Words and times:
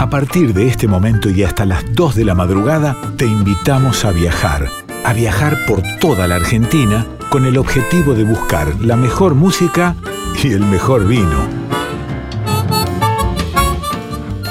A 0.00 0.08
partir 0.08 0.54
de 0.54 0.66
este 0.66 0.88
momento 0.88 1.28
y 1.28 1.42
hasta 1.42 1.66
las 1.66 1.84
2 1.94 2.14
de 2.14 2.24
la 2.24 2.34
madrugada, 2.34 2.96
te 3.18 3.26
invitamos 3.26 4.06
a 4.06 4.12
viajar, 4.12 4.66
a 5.04 5.12
viajar 5.12 5.58
por 5.68 5.82
toda 6.00 6.26
la 6.26 6.36
Argentina 6.36 7.06
con 7.28 7.44
el 7.44 7.58
objetivo 7.58 8.14
de 8.14 8.24
buscar 8.24 8.80
la 8.80 8.96
mejor 8.96 9.34
música 9.34 9.94
y 10.42 10.52
el 10.52 10.60
mejor 10.60 11.06
vino. 11.06 11.46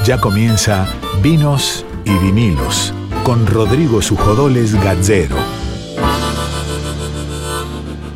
Ya 0.06 0.22
comienza 0.22 0.86
Vinos 1.24 1.84
y 2.06 2.16
Vinilos 2.24 2.94
con 3.24 3.48
Rodrigo 3.48 4.04
Sujodoles 4.04 4.76
Gazzero. 4.76 5.36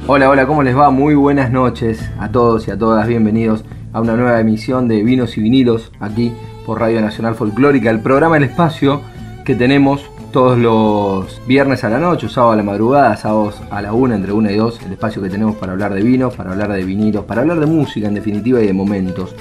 Hola, 0.06 0.30
hola, 0.30 0.46
¿cómo 0.46 0.62
les 0.62 0.78
va? 0.78 0.92
Muy 0.92 1.16
buenas 1.16 1.52
noches 1.52 2.12
a 2.20 2.30
todos 2.30 2.68
y 2.68 2.72
a 2.72 2.78
todas. 2.78 3.08
Bienvenidos 3.08 3.66
a 3.92 4.02
una 4.02 4.16
nueva 4.16 4.40
emisión 4.40 4.88
de 4.88 5.02
Vinos 5.02 5.36
y 5.36 5.42
Vinilos 5.42 5.92
aquí 6.00 6.32
por 6.66 6.80
Radio 6.80 7.02
Nacional 7.02 7.36
Folclórica, 7.36 7.90
el 7.90 8.00
programa 8.00 8.38
El 8.38 8.44
Espacio 8.44 9.02
que 9.46 9.56
tenemos 9.56 10.10
todos 10.32 10.58
los 10.58 11.42
viernes 11.46 11.84
a 11.84 11.90
la 11.90 12.00
noche, 12.00 12.28
sábado 12.28 12.54
a 12.54 12.56
la 12.56 12.64
madrugada, 12.64 13.16
sábados 13.16 13.62
a 13.70 13.82
la 13.82 13.94
una, 13.94 14.16
entre 14.16 14.32
una 14.32 14.52
y 14.52 14.58
dos, 14.58 14.82
el 14.84 14.94
espacio 14.94 15.22
que 15.22 15.30
tenemos 15.30 15.56
para 15.58 15.74
hablar 15.74 15.94
de 15.94 16.02
vinos, 16.02 16.36
para 16.36 16.52
hablar 16.52 16.72
de 16.72 16.84
vinilos, 16.84 17.26
para 17.26 17.42
hablar 17.42 17.60
de 17.60 17.68
música 17.68 18.08
en 18.08 18.16
definitiva 18.16 18.60
y 18.62 18.66
de 18.66 18.74
momentos. 18.74 19.36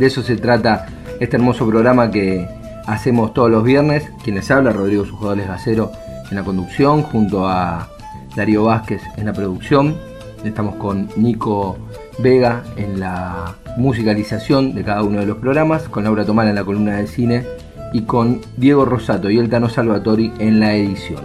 De 0.00 0.06
eso 0.06 0.22
se 0.22 0.36
trata 0.36 0.86
este 1.20 1.36
hermoso 1.36 1.66
programa 1.66 2.10
que 2.10 2.48
hacemos 2.86 3.34
todos 3.34 3.50
los 3.50 3.62
viernes. 3.62 4.10
Quien 4.24 4.36
les 4.36 4.50
habla, 4.50 4.72
Rodrigo 4.72 5.04
Sujodoles 5.04 5.46
Gacero 5.46 5.92
en 6.30 6.36
la 6.36 6.44
conducción, 6.44 7.02
junto 7.02 7.46
a 7.46 7.88
Darío 8.34 8.64
Vázquez 8.64 9.02
en 9.16 9.26
la 9.26 9.34
producción. 9.34 9.96
Estamos 10.44 10.76
con 10.76 11.10
Nico 11.16 11.76
Vega 12.18 12.64
en 12.76 13.00
la 13.00 13.54
musicalización 13.76 14.74
de 14.74 14.82
cada 14.82 15.02
uno 15.02 15.20
de 15.20 15.26
los 15.26 15.38
programas, 15.38 15.84
con 15.88 16.04
Laura 16.04 16.24
Tomala 16.24 16.50
en 16.50 16.56
la 16.56 16.64
columna 16.64 16.96
de 16.96 17.06
cine 17.06 17.44
y 17.92 18.02
con 18.02 18.40
Diego 18.56 18.84
Rosato 18.84 19.30
y 19.30 19.38
el 19.38 19.48
Tano 19.48 19.68
Salvatori 19.68 20.32
en 20.38 20.58
la 20.58 20.74
edición. 20.74 21.22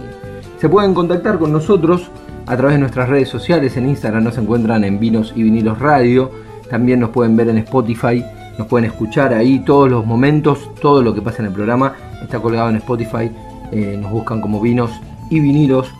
Se 0.60 0.68
pueden 0.68 0.94
contactar 0.94 1.38
con 1.38 1.52
nosotros 1.52 2.10
a 2.46 2.56
través 2.56 2.76
de 2.76 2.80
nuestras 2.80 3.08
redes 3.08 3.28
sociales, 3.28 3.76
en 3.76 3.88
Instagram 3.88 4.24
nos 4.24 4.38
encuentran 4.38 4.84
en 4.84 5.00
Vinos 5.00 5.32
y 5.34 5.42
Vinilos 5.42 5.78
Radio, 5.78 6.30
también 6.70 7.00
nos 7.00 7.10
pueden 7.10 7.36
ver 7.36 7.48
en 7.48 7.58
Spotify, 7.58 8.24
nos 8.58 8.68
pueden 8.68 8.88
escuchar 8.88 9.34
ahí 9.34 9.60
todos 9.60 9.90
los 9.90 10.06
momentos, 10.06 10.70
todo 10.80 11.02
lo 11.02 11.14
que 11.14 11.22
pasa 11.22 11.42
en 11.42 11.48
el 11.48 11.52
programa. 11.52 11.94
Está 12.22 12.38
colgado 12.38 12.70
en 12.70 12.76
Spotify, 12.76 13.30
eh, 13.72 13.98
nos 14.00 14.10
buscan 14.12 14.40
como 14.40 14.60
Vinos 14.60 14.90
y 15.30 15.40
Vinilos. 15.40 15.90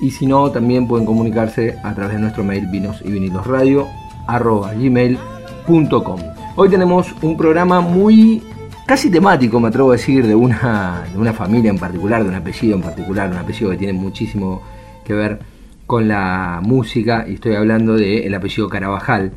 Y 0.00 0.10
si 0.10 0.26
no 0.26 0.50
también 0.50 0.88
pueden 0.88 1.06
comunicarse 1.06 1.78
a 1.82 1.94
través 1.94 2.16
de 2.16 2.20
nuestro 2.20 2.44
mail 2.44 2.66
vinos 2.66 3.00
y 3.04 3.10
vinilos 3.12 3.46
radio 3.46 3.86
gmail.com. 4.26 6.20
Hoy 6.56 6.68
tenemos 6.68 7.14
un 7.22 7.36
programa 7.36 7.80
muy 7.80 8.42
casi 8.86 9.10
temático, 9.10 9.58
me 9.58 9.68
atrevo 9.68 9.90
a 9.90 9.92
decir, 9.96 10.26
de 10.26 10.34
una, 10.34 11.04
de 11.12 11.18
una 11.18 11.32
familia 11.32 11.70
en 11.70 11.78
particular, 11.78 12.22
de 12.22 12.28
un 12.28 12.34
apellido 12.34 12.76
en 12.76 12.82
particular, 12.82 13.30
un 13.30 13.38
apellido 13.38 13.70
que 13.70 13.76
tiene 13.76 13.92
muchísimo 13.94 14.62
que 15.04 15.14
ver 15.14 15.40
con 15.86 16.08
la 16.08 16.60
música, 16.62 17.24
y 17.28 17.34
estoy 17.34 17.54
hablando 17.54 17.96
del 17.96 18.34
apellido 18.34 18.68
Carabajal. 18.68 19.32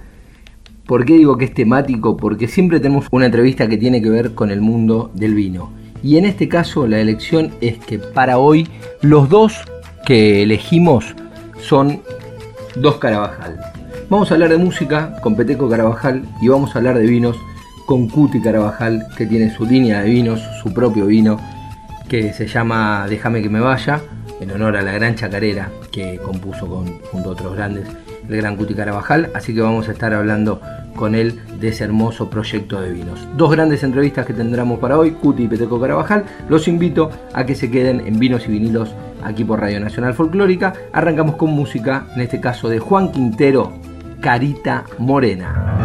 ¿Por 0.85 1.05
qué 1.05 1.13
digo 1.13 1.37
que 1.37 1.45
es 1.45 1.53
temático? 1.53 2.15
Porque 2.15 2.47
siempre 2.47 2.79
tenemos 2.79 3.07
una 3.11 3.25
entrevista 3.25 3.67
que 3.67 3.77
tiene 3.77 4.01
que 4.01 4.09
ver 4.09 4.35
con 4.35 4.51
el 4.51 4.61
mundo 4.61 5.11
del 5.13 5.33
vino. 5.33 5.71
Y 6.03 6.17
en 6.17 6.25
este 6.25 6.47
caso 6.47 6.85
la 6.85 6.99
elección 6.99 7.51
es 7.61 7.77
que 7.79 7.97
para 7.97 8.37
hoy 8.37 8.67
los 9.01 9.27
dos 9.29 9.63
que 10.05 10.43
elegimos 10.43 11.15
son 11.59 12.01
dos 12.75 12.97
Carabajal. 12.97 13.74
Vamos 14.07 14.29
a 14.29 14.35
hablar 14.35 14.49
de 14.49 14.57
música 14.57 15.15
con 15.21 15.35
Peteco 15.35 15.67
Carabajal 15.67 16.23
y 16.39 16.47
vamos 16.47 16.75
a 16.75 16.77
hablar 16.77 16.95
de 16.99 17.07
vinos 17.07 17.37
con 17.87 18.07
Cuti 18.07 18.39
Carabajal, 18.39 19.07
que 19.17 19.25
tiene 19.25 19.49
su 19.49 19.65
línea 19.65 20.03
de 20.03 20.09
vinos, 20.11 20.41
su 20.61 20.71
propio 20.71 21.07
vino, 21.07 21.39
que 22.07 22.31
se 22.31 22.45
llama 22.45 23.07
Déjame 23.09 23.41
que 23.41 23.49
me 23.49 23.59
vaya, 23.59 23.99
en 24.39 24.51
honor 24.51 24.77
a 24.77 24.83
la 24.83 24.91
gran 24.91 25.15
chacarera 25.15 25.71
que 25.91 26.17
compuso 26.17 26.67
junto 27.11 27.29
a 27.29 27.31
otros 27.31 27.55
grandes 27.55 27.87
el 28.29 28.37
gran 28.37 28.55
Cuti 28.57 28.75
Carabajal. 28.75 29.31
Así 29.33 29.55
que 29.55 29.61
vamos 29.61 29.89
a 29.89 29.93
estar 29.93 30.13
hablando 30.13 30.61
con 30.95 31.15
él 31.15 31.39
de 31.59 31.69
ese 31.69 31.83
hermoso 31.83 32.29
proyecto 32.29 32.79
de 32.81 32.91
vinos. 32.91 33.27
Dos 33.35 33.51
grandes 33.51 33.83
entrevistas 33.83 34.27
que 34.27 34.33
tendremos 34.33 34.79
para 34.79 34.99
hoy, 34.99 35.11
Cuti 35.11 35.43
y 35.43 35.47
Peteco 35.47 35.81
Carabajal. 35.81 36.25
Los 36.47 36.67
invito 36.67 37.09
a 37.33 37.43
que 37.45 37.55
se 37.55 37.71
queden 37.71 38.01
en 38.05 38.19
Vinos 38.19 38.47
y 38.47 38.51
Vinilos 38.51 38.93
aquí 39.23 39.43
por 39.43 39.59
Radio 39.59 39.79
Nacional 39.79 40.13
Folclórica. 40.13 40.73
Arrancamos 40.93 41.37
con 41.37 41.49
música, 41.49 42.05
en 42.15 42.21
este 42.21 42.39
caso 42.39 42.69
de 42.69 42.77
Juan 42.77 43.11
Quintero, 43.11 43.73
Carita 44.25 44.83
Morena. 44.97 45.84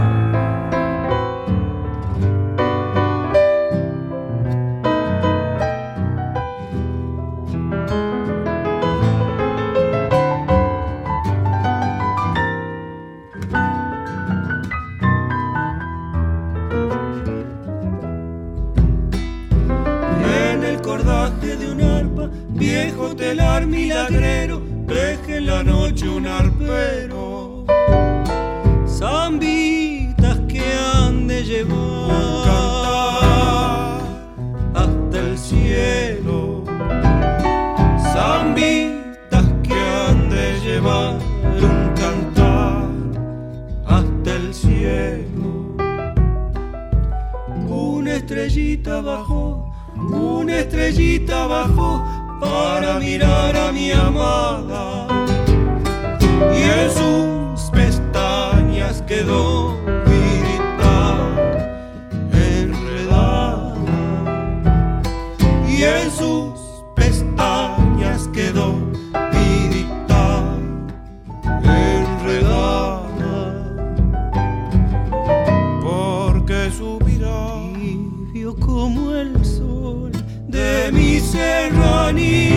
money. 82.13 82.50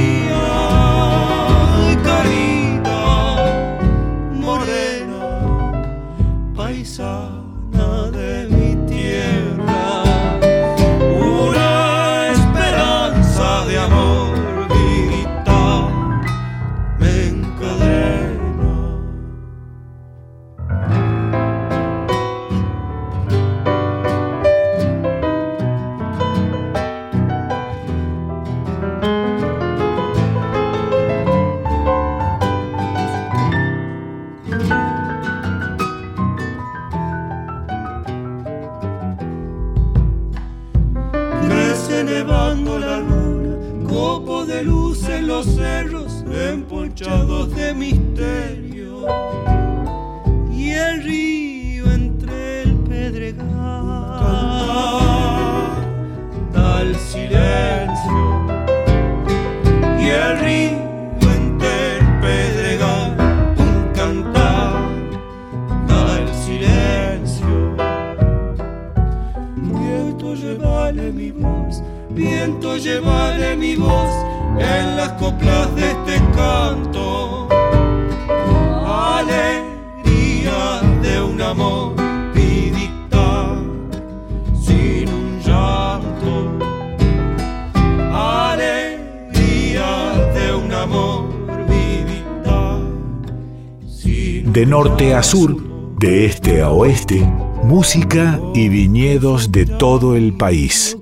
Norte 94.73 95.13
a 95.13 95.21
sur, 95.21 95.55
de 95.99 96.25
este 96.25 96.63
a 96.63 96.71
oeste, 96.71 97.19
música 97.63 98.41
y 98.55 98.69
viñedos 98.69 99.51
de 99.51 99.67
todo 99.67 100.15
el 100.15 100.33
país. 100.33 100.97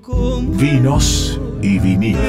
Vinos 0.60 1.40
y 1.62 1.80
vinilos. 1.80 2.20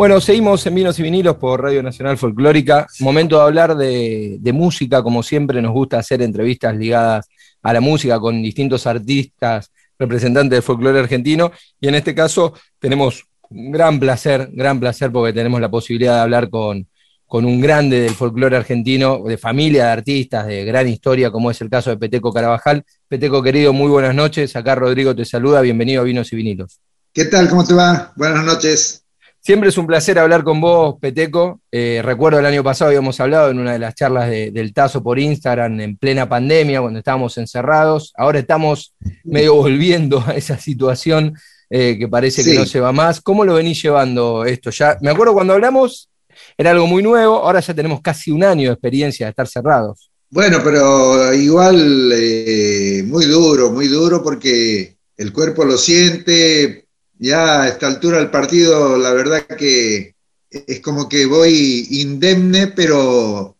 Bueno, 0.00 0.18
seguimos 0.18 0.64
en 0.64 0.74
Vinos 0.74 0.98
y 0.98 1.02
Vinilos 1.02 1.36
por 1.36 1.60
Radio 1.60 1.82
Nacional 1.82 2.16
Folclórica. 2.16 2.86
Momento 3.00 3.36
de 3.36 3.42
hablar 3.42 3.76
de, 3.76 4.50
música, 4.54 5.02
como 5.02 5.22
siempre 5.22 5.60
nos 5.60 5.72
gusta 5.72 5.98
hacer 5.98 6.22
entrevistas 6.22 6.74
ligadas 6.74 7.28
a 7.60 7.74
la 7.74 7.82
música 7.82 8.18
con 8.18 8.42
distintos 8.42 8.86
artistas, 8.86 9.70
representantes 9.98 10.52
del 10.52 10.62
folclore 10.62 11.00
argentino, 11.00 11.52
y 11.78 11.88
en 11.88 11.96
este 11.96 12.14
caso 12.14 12.54
tenemos 12.78 13.26
un 13.50 13.72
gran 13.72 14.00
placer, 14.00 14.48
gran 14.54 14.80
placer 14.80 15.12
porque 15.12 15.34
tenemos 15.34 15.60
la 15.60 15.70
posibilidad 15.70 16.14
de 16.14 16.20
hablar 16.20 16.48
con, 16.48 16.88
con 17.26 17.44
un 17.44 17.60
grande 17.60 18.00
del 18.00 18.14
folclore 18.14 18.56
argentino, 18.56 19.22
de 19.22 19.36
familia 19.36 19.84
de 19.84 19.90
artistas, 19.90 20.46
de 20.46 20.64
gran 20.64 20.88
historia, 20.88 21.30
como 21.30 21.50
es 21.50 21.60
el 21.60 21.68
caso 21.68 21.90
de 21.90 21.98
Peteco 21.98 22.32
Carabajal. 22.32 22.86
Peteco 23.06 23.42
querido, 23.42 23.74
muy 23.74 23.90
buenas 23.90 24.14
noches. 24.14 24.56
Acá 24.56 24.76
Rodrigo 24.76 25.14
te 25.14 25.26
saluda, 25.26 25.60
bienvenido 25.60 26.00
a 26.00 26.04
Vinos 26.04 26.32
y 26.32 26.36
Vinilos. 26.36 26.80
¿Qué 27.12 27.26
tal? 27.26 27.50
¿Cómo 27.50 27.66
te 27.66 27.74
va? 27.74 28.14
Buenas 28.16 28.46
noches. 28.46 29.04
Siempre 29.42 29.70
es 29.70 29.78
un 29.78 29.86
placer 29.86 30.18
hablar 30.18 30.44
con 30.44 30.60
vos, 30.60 30.96
Peteco. 31.00 31.60
Eh, 31.72 32.02
recuerdo 32.04 32.38
el 32.38 32.46
año 32.46 32.62
pasado 32.62 32.88
habíamos 32.90 33.18
hablado 33.20 33.50
en 33.50 33.58
una 33.58 33.72
de 33.72 33.78
las 33.78 33.94
charlas 33.94 34.28
de- 34.28 34.50
del 34.50 34.74
Tazo 34.74 35.02
por 35.02 35.18
Instagram 35.18 35.80
en 35.80 35.96
plena 35.96 36.28
pandemia, 36.28 36.80
cuando 36.82 36.98
estábamos 36.98 37.38
encerrados. 37.38 38.12
Ahora 38.16 38.38
estamos 38.38 38.94
medio 39.24 39.54
volviendo 39.54 40.22
a 40.26 40.34
esa 40.34 40.58
situación 40.58 41.34
eh, 41.70 41.96
que 41.98 42.08
parece 42.08 42.42
que 42.44 42.54
no 42.54 42.66
se 42.66 42.80
va 42.80 42.92
más. 42.92 43.20
¿Cómo 43.20 43.44
lo 43.44 43.54
venís 43.54 43.80
llevando 43.82 44.44
esto? 44.44 44.70
Ya, 44.70 44.98
me 45.00 45.10
acuerdo 45.10 45.32
cuando 45.32 45.54
hablamos, 45.54 46.10
era 46.58 46.72
algo 46.72 46.86
muy 46.86 47.02
nuevo, 47.02 47.36
ahora 47.36 47.60
ya 47.60 47.72
tenemos 47.72 48.00
casi 48.02 48.30
un 48.32 48.42
año 48.44 48.68
de 48.68 48.72
experiencia 48.74 49.26
de 49.26 49.30
estar 49.30 49.46
cerrados. 49.46 50.10
Bueno, 50.30 50.58
pero 50.62 51.32
igual 51.32 52.10
eh, 52.12 53.02
muy 53.06 53.24
duro, 53.24 53.70
muy 53.70 53.88
duro 53.88 54.22
porque 54.22 54.96
el 55.16 55.32
cuerpo 55.32 55.64
lo 55.64 55.78
siente. 55.78 56.86
Ya 57.22 57.62
a 57.62 57.68
esta 57.68 57.86
altura 57.86 58.18
del 58.18 58.30
partido, 58.30 58.96
la 58.96 59.12
verdad 59.12 59.46
que 59.46 60.14
es 60.50 60.80
como 60.80 61.08
que 61.08 61.26
voy 61.26 61.86
indemne, 61.90 62.68
pero 62.68 63.56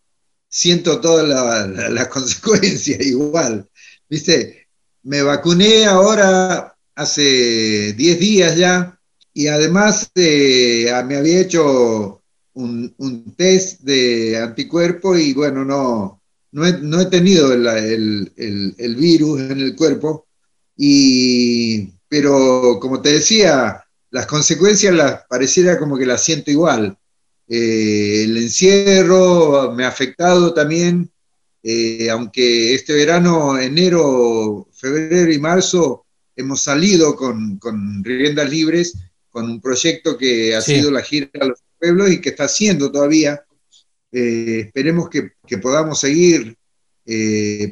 siento 0.49 1.01
todas 1.01 1.29
la- 1.29 1.67
la- 1.67 1.89
las 1.91 2.09
consecuencias 2.17 3.01
igual. 3.05 3.69
¿Viste? 4.09 4.67
Me 5.03 5.23
vacuné 5.23 5.85
ahora 5.87 6.75
hace 6.95 7.93
10 7.95 8.19
días 8.19 8.57
ya 8.57 8.99
y 9.33 9.47
además 9.47 10.11
eh, 10.15 10.91
me 11.07 11.17
había 11.17 11.41
hecho 11.41 12.23
un, 12.55 12.93
un 12.99 13.35
test 13.37 13.81
de 13.83 14.39
anticuerpo 14.39 15.17
y 15.17 15.33
bueno, 15.35 15.65
no, 15.65 16.23
no 16.53 16.67
he, 16.67 16.73
no 16.81 17.01
he 17.01 17.07
tenido 17.07 17.53
el, 17.53 17.67
el- 17.67 18.33
el- 18.37 18.75
el 18.79 18.97
virus 18.97 19.41
en 19.43 19.61
el 19.61 19.77
cuerpo, 19.77 20.27
y, 20.77 21.93
pero 22.11 22.79
como 22.81 23.01
te 23.01 23.11
decía, 23.15 23.85
las 24.11 24.27
consecuencias 24.27 24.93
las 24.93 25.23
pareciera 25.29 25.79
como 25.79 25.97
que 25.97 26.05
las 26.05 26.23
siento 26.25 26.51
igual. 26.51 26.99
Eh, 27.49 28.25
el 28.25 28.37
encierro 28.37 29.73
me 29.73 29.85
ha 29.85 29.89
afectado 29.89 30.53
también, 30.53 31.09
eh, 31.63 32.11
aunque 32.11 32.75
este 32.75 32.93
verano, 32.95 33.57
enero, 33.59 34.69
febrero 34.73 35.33
y 35.33 35.39
marzo, 35.39 36.05
hemos 36.35 36.61
salido 36.63 37.15
con, 37.15 37.59
con 37.59 38.03
riendas 38.03 38.51
libres, 38.51 38.95
con 39.31 39.49
un 39.49 39.61
proyecto 39.61 40.19
que 40.19 40.57
ha 40.57 40.61
Sí. 40.61 40.77
sido 40.77 40.91
la 40.91 41.03
gira 41.03 41.31
a 41.41 41.45
los 41.47 41.61
pueblos 41.79 42.11
y 42.11 42.21
que 42.21 42.31
está 42.31 42.45
haciendo 42.45 42.91
todavía. 42.91 43.45
Eh, 44.11 44.65
esperemos 44.67 45.09
que, 45.09 45.33
que 45.47 45.59
podamos 45.59 46.01
seguir, 46.01 46.57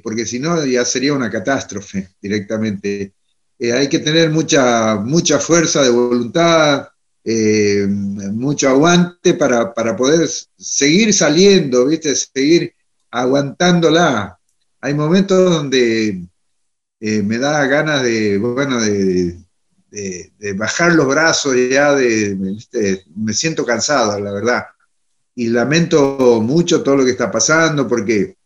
porque 0.02 0.26
si 0.26 0.38
no 0.38 0.64
ya 0.67 0.85
sería 0.85 1.12
una 1.12 1.31
catástrofe 1.31 2.08
directamente. 2.23 3.12
Eh, 3.58 3.72
hay 3.72 3.88
que 3.88 3.99
tener 3.99 4.31
mucha, 4.31 4.96
mucha 4.96 5.38
fuerza 5.38 5.82
de 5.82 5.90
voluntad, 5.90 6.88
eh, 7.25 7.87
mucho 7.88 8.69
aguante 8.69 9.34
para, 9.34 9.75
para 9.75 9.96
poder 9.96 10.28
seguir 10.56 11.12
saliendo, 11.12 11.87
¿viste? 11.87 12.14
seguir 12.14 12.75
aguantándola. 13.10 14.38
Hay 14.81 14.94
momentos 14.94 15.50
donde 15.50 16.25
eh, 17.00 17.22
me 17.22 17.38
da 17.38 17.66
ganas 17.66 18.02
de, 18.02 18.38
bueno, 18.38 18.81
de, 18.81 19.37
bajar 20.54 20.93
los 20.93 21.06
brazos 21.06 21.56
ya, 21.70 21.94
de, 21.94 22.37
me 23.16 23.32
siento 23.32 23.64
cansado, 23.64 24.20
la 24.20 24.32
verdad 24.32 24.64
y 25.38 25.50
lamento 25.50 26.40
mucho 26.43 26.82
todo 26.82 26.96
lo 26.96 27.04
que 27.04 27.12
está 27.12 27.31
pasando 27.31 27.87
porque 27.87 28.37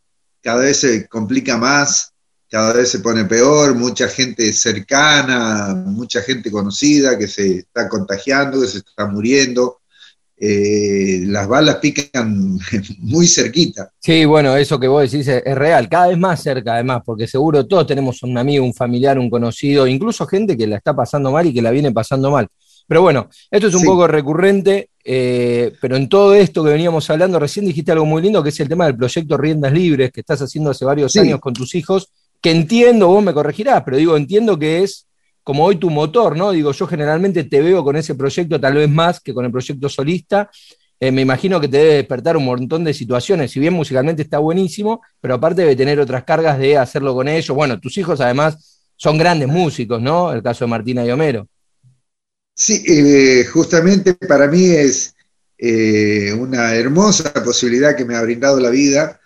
cada 0.42 0.60
vez 0.60 0.80
se 0.80 1.08
complica 1.08 1.56
más, 1.56 2.11
cada 2.52 2.74
vez 2.74 2.90
se 2.90 2.98
pone 2.98 3.24
peor, 3.24 3.74
mucha 3.74 4.08
gente 4.08 4.52
cercana, 4.52 5.74
mucha 5.86 6.20
gente 6.20 6.50
conocida 6.50 7.16
que 7.18 7.26
se 7.26 7.60
está 7.60 7.88
contagiando, 7.88 8.60
que 8.60 8.66
se 8.66 8.78
está 8.78 9.06
muriendo. 9.06 9.78
Eh, 10.44 11.22
las 11.28 11.48
balas 11.48 11.76
pican 11.76 12.58
muy 12.98 13.26
cerquita. 13.26 13.90
Sí, 13.98 14.26
bueno, 14.26 14.54
eso 14.56 14.78
que 14.78 14.86
vos 14.88 15.10
decís 15.10 15.26
es, 15.28 15.42
es 15.46 15.54
real, 15.56 15.88
cada 15.88 16.08
vez 16.08 16.18
más 16.18 16.42
cerca 16.42 16.74
además, 16.74 17.00
porque 17.06 17.26
seguro 17.26 17.66
todos 17.66 17.86
tenemos 17.86 18.22
un 18.22 18.36
amigo, 18.36 18.64
un 18.66 18.74
familiar, 18.74 19.18
un 19.18 19.30
conocido, 19.30 19.86
incluso 19.86 20.26
gente 20.26 20.54
que 20.54 20.66
la 20.66 20.76
está 20.76 20.94
pasando 20.94 21.30
mal 21.30 21.46
y 21.46 21.54
que 21.54 21.62
la 21.62 21.70
viene 21.70 21.90
pasando 21.92 22.30
mal. 22.30 22.48
Pero 22.86 23.00
bueno, 23.00 23.30
esto 23.50 23.68
es 23.68 23.74
un 23.74 23.80
Sí. 23.80 23.86
poco 23.86 24.06
recurrente, 24.08 24.90
eh, 25.04 25.72
pero 25.80 25.96
en 25.96 26.08
todo 26.08 26.34
esto 26.34 26.62
que 26.64 26.70
veníamos 26.70 27.08
hablando, 27.08 27.38
recién 27.38 27.64
dijiste 27.64 27.92
algo 27.92 28.04
muy 28.04 28.20
lindo, 28.20 28.42
que 28.42 28.50
es 28.50 28.60
el 28.60 28.68
tema 28.68 28.84
del 28.86 28.96
proyecto 28.96 29.38
Riendas 29.38 29.72
Libres, 29.72 30.10
que 30.12 30.20
estás 30.20 30.42
haciendo 30.42 30.70
hace 30.70 30.84
varios 30.84 31.12
Sí. 31.12 31.20
años 31.20 31.40
con 31.40 31.54
tus 31.54 31.74
hijos, 31.76 32.08
que 32.42 32.50
entiendo, 32.50 33.08
vos 33.08 33.22
me 33.22 33.32
corregirás, 33.32 33.82
pero 33.84 33.96
digo, 33.96 34.16
entiendo 34.16 34.58
que 34.58 34.82
es 34.82 35.06
como 35.42 35.64
hoy 35.64 35.76
tu 35.76 35.90
motor, 35.90 36.36
¿no? 36.36 36.50
Digo, 36.52 36.72
yo 36.72 36.86
generalmente 36.86 37.44
te 37.44 37.62
veo 37.62 37.82
con 37.82 37.96
ese 37.96 38.14
proyecto 38.14 38.60
tal 38.60 38.74
vez 38.74 38.90
más 38.90 39.20
que 39.20 39.32
con 39.32 39.44
el 39.44 39.50
proyecto 39.50 39.88
solista, 39.88 40.50
eh, 41.00 41.10
me 41.10 41.22
imagino 41.22 41.60
que 41.60 41.66
te 41.66 41.78
debe 41.78 41.94
despertar 41.94 42.36
un 42.36 42.44
montón 42.44 42.84
de 42.84 42.94
situaciones. 42.94 43.50
Si 43.50 43.58
bien 43.58 43.74
musicalmente 43.74 44.22
está 44.22 44.38
buenísimo, 44.38 45.02
pero 45.20 45.34
aparte 45.34 45.62
debe 45.62 45.74
tener 45.74 45.98
otras 45.98 46.22
cargas 46.22 46.58
de 46.60 46.78
hacerlo 46.78 47.12
con 47.14 47.26
ellos. 47.26 47.56
Bueno, 47.56 47.80
tus 47.80 47.98
hijos 47.98 48.20
además 48.20 48.84
son 48.94 49.18
grandes 49.18 49.48
músicos, 49.48 50.00
¿no? 50.00 50.32
El 50.32 50.44
caso 50.44 50.64
de 50.64 50.70
Martina 50.70 51.04
y 51.04 51.10
Homero. 51.10 51.48
Sí, 52.54 52.84
eh, 52.86 53.44
justamente 53.46 54.14
para 54.14 54.46
mí 54.46 54.64
es 54.66 55.16
eh, 55.58 56.32
una 56.32 56.74
hermosa 56.74 57.32
posibilidad 57.44 57.96
que 57.96 58.04
me 58.04 58.14
ha 58.14 58.22
brindado 58.22 58.60
la 58.60 58.70
vida, 58.70 59.20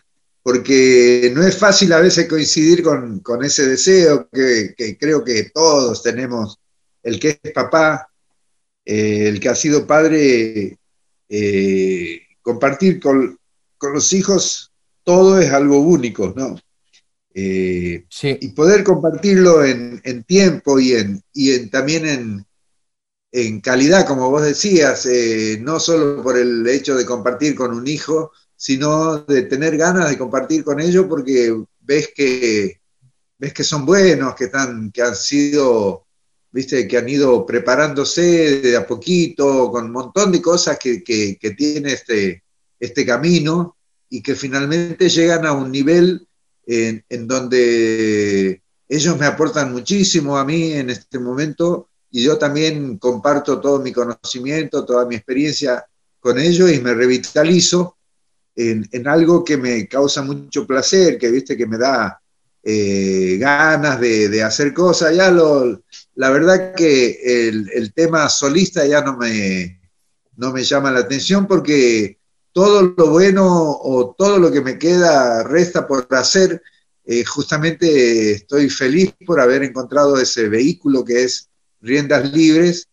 porque 0.46 1.32
no 1.34 1.44
es 1.44 1.58
fácil 1.58 1.92
a 1.92 1.98
veces 1.98 2.28
coincidir 2.28 2.80
con, 2.80 3.18
con 3.18 3.44
ese 3.44 3.66
deseo 3.66 4.28
que, 4.32 4.76
que 4.76 4.96
creo 4.96 5.24
que 5.24 5.50
todos 5.52 6.04
tenemos, 6.04 6.60
el 7.02 7.18
que 7.18 7.40
es 7.42 7.52
papá, 7.52 8.08
eh, 8.84 9.26
el 9.26 9.40
que 9.40 9.48
ha 9.48 9.56
sido 9.56 9.88
padre, 9.88 10.78
eh, 11.28 12.20
compartir 12.42 13.00
con, 13.00 13.36
con 13.76 13.92
los 13.92 14.12
hijos 14.12 14.70
todo 15.02 15.40
es 15.40 15.50
algo 15.50 15.80
único, 15.80 16.32
¿no? 16.36 16.56
Eh, 17.34 18.04
Sí, 18.08 18.38
y 18.40 18.50
poder 18.50 18.84
compartirlo 18.84 19.64
en, 19.64 20.00
en 20.04 20.22
tiempo 20.22 20.78
y, 20.78 20.92
en, 20.92 21.20
y 21.32 21.54
en, 21.54 21.70
también 21.70 22.06
en, 22.06 22.46
en 23.32 23.60
calidad, 23.60 24.06
como 24.06 24.30
vos 24.30 24.44
decías, 24.44 25.08
no 25.58 25.80
solo 25.80 26.22
por 26.22 26.38
el 26.38 26.64
hecho 26.68 26.94
de 26.94 27.04
compartir 27.04 27.56
con 27.56 27.74
un 27.74 27.88
hijo, 27.88 28.30
sino 28.56 29.18
de 29.18 29.42
tener 29.42 29.76
ganas 29.76 30.08
de 30.08 30.18
compartir 30.18 30.64
con 30.64 30.80
ellos 30.80 31.06
porque 31.08 31.54
ves 31.80 32.10
que, 32.14 32.80
ves 33.38 33.52
que 33.52 33.64
son 33.64 33.84
buenos, 33.84 34.34
que, 34.34 34.44
están, 34.44 34.90
que 34.90 35.02
han 35.02 35.14
sido, 35.14 36.06
viste, 36.50 36.88
que 36.88 36.96
han 36.96 37.08
ido 37.08 37.44
preparándose 37.44 38.60
de 38.60 38.76
a 38.76 38.86
poquito, 38.86 39.70
con 39.70 39.84
un 39.86 39.92
montón 39.92 40.32
de 40.32 40.40
cosas 40.40 40.78
que, 40.78 41.04
que, 41.04 41.50
tiene 41.50 41.92
este, 41.92 42.42
este 42.80 43.04
camino 43.04 43.76
y 44.08 44.22
que 44.22 44.34
finalmente 44.34 45.08
llegan 45.08 45.44
a 45.44 45.52
un 45.52 45.70
nivel 45.70 46.26
en, 46.66 47.28
donde 47.28 48.62
ellos 48.88 49.18
me 49.18 49.26
aportan 49.26 49.72
muchísimo 49.72 50.36
a 50.36 50.44
mí 50.44 50.72
en 50.72 50.90
este 50.90 51.18
momento 51.18 51.88
y 52.10 52.22
yo 52.22 52.38
también 52.38 52.98
comparto 52.98 53.60
todo 53.60 53.80
mi 53.80 53.92
conocimiento, 53.92 54.84
toda 54.84 55.06
mi 55.06 55.16
experiencia 55.16 55.84
con 56.18 56.38
ellos 56.38 56.72
y 56.72 56.80
me 56.80 56.94
revitalizo 56.94 57.96
en, 58.56 59.06
algo 59.06 59.44
que 59.44 59.56
me 59.56 59.86
causa 59.86 60.22
mucho 60.22 60.66
placer, 60.66 61.18
que 61.18 61.30
viste 61.30 61.56
que 61.56 61.66
me 61.66 61.76
da 61.76 62.20
eh, 62.62 63.36
ganas 63.38 64.00
de, 64.00 64.42
hacer 64.42 64.72
cosas. 64.72 65.14
Ya 65.14 65.30
lo, 65.30 65.82
la 66.14 66.30
verdad 66.30 66.74
que 66.74 67.48
el, 67.48 67.70
el, 67.72 67.92
tema 67.92 68.28
solista 68.28 68.84
ya 68.86 69.02
no 69.02 69.16
me, 69.16 69.80
no 70.36 70.52
me 70.52 70.64
llama 70.64 70.90
la 70.90 71.00
atención 71.00 71.46
porque 71.46 72.18
todo 72.52 72.94
lo 72.96 73.10
bueno 73.10 73.44
o 73.46 74.14
todo 74.16 74.38
lo 74.38 74.50
que 74.50 74.62
me 74.62 74.78
queda 74.78 75.42
resta 75.42 75.86
por 75.86 76.08
hacer. 76.10 76.62
Eh, 77.04 77.24
justamente 77.24 78.32
estoy 78.32 78.68
feliz 78.70 79.14
por 79.26 79.40
haber 79.40 79.62
encontrado 79.62 80.18
ese 80.18 80.48
vehículo 80.48 81.04
que 81.04 81.24
es 81.24 81.50
riendas 81.80 82.32
libres 82.32 82.88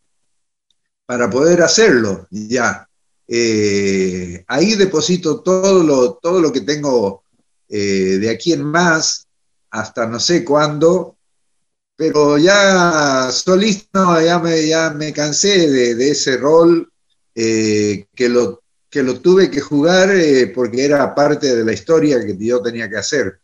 para 1.06 1.30
poder 1.30 1.62
hacerlo 1.62 2.28
ya. 2.30 2.88
Eh, 3.28 4.44
ahí 4.48 4.76
deposito 4.76 5.42
todo 5.42 5.84
lo, 5.84 6.14
todo 6.16 6.42
lo 6.42 6.52
que 6.52 6.62
tengo 6.62 7.24
eh, 7.70 8.18
de 8.20 8.30
aquí 8.30 8.54
en 8.54 8.64
más, 8.64 9.28
hasta 9.72 10.06
no 10.06 10.20
sé 10.20 10.44
cuándo, 10.44 11.18
pero 11.96 12.38
ya 12.38 13.30
solista, 13.32 14.24
ya 14.24 14.40
me, 14.40 14.68
ya 14.68 14.90
me 14.92 15.14
cansé 15.14 15.70
de, 15.70 15.96
de 15.96 16.12
ese 16.12 16.38
rol 16.38 16.90
que 17.34 18.30
lo 18.30 18.64
que 18.94 19.02
lo 19.02 19.20
tuve 19.20 19.50
que 19.50 19.60
jugar 19.60 20.12
eh, 20.12 20.52
porque 20.54 20.86
era 20.86 21.16
parte 21.16 21.56
de 21.56 21.66
la 21.66 21.74
historia 21.74 22.24
que 22.24 22.38
yo 22.38 22.62
tenía 22.62 22.88
que 22.88 22.98
hacer. 22.98 23.40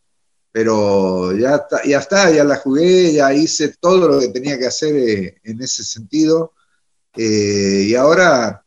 Pero 0.52 1.36
ya 1.36 1.66
ya 1.86 1.98
está, 1.98 2.30
ya 2.32 2.44
la 2.44 2.58
jugué, 2.58 3.14
ya 3.14 3.34
hice 3.34 3.76
todo 3.80 4.08
lo 4.08 4.20
que 4.20 4.28
tenía 4.28 4.60
que 4.60 4.68
hacer 4.68 4.96
eh, 4.96 5.42
en 5.44 5.60
ese 5.60 5.84
sentido. 5.84 6.54
Eh, 7.16 7.86
y 7.88 7.96
ahora 7.96 8.64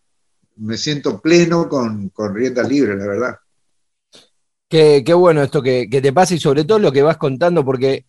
me 0.63 0.77
siento 0.77 1.21
pleno 1.21 1.69
con, 1.69 2.11
riendas 2.35 2.69
libres, 2.69 2.97
la 2.97 3.07
verdad. 3.07 3.37
Qué, 4.69 5.03
qué 5.05 5.15
bueno 5.15 5.43
esto 5.43 5.63
que, 5.63 5.89
que, 5.91 6.01
te 6.01 6.13
pasa 6.13 6.35
y 6.35 6.39
sobre 6.39 6.65
todo 6.65 6.79
lo 6.79 6.93
que 6.93 7.03
vas 7.03 7.19
contando, 7.19 7.65
porque 7.65 8.07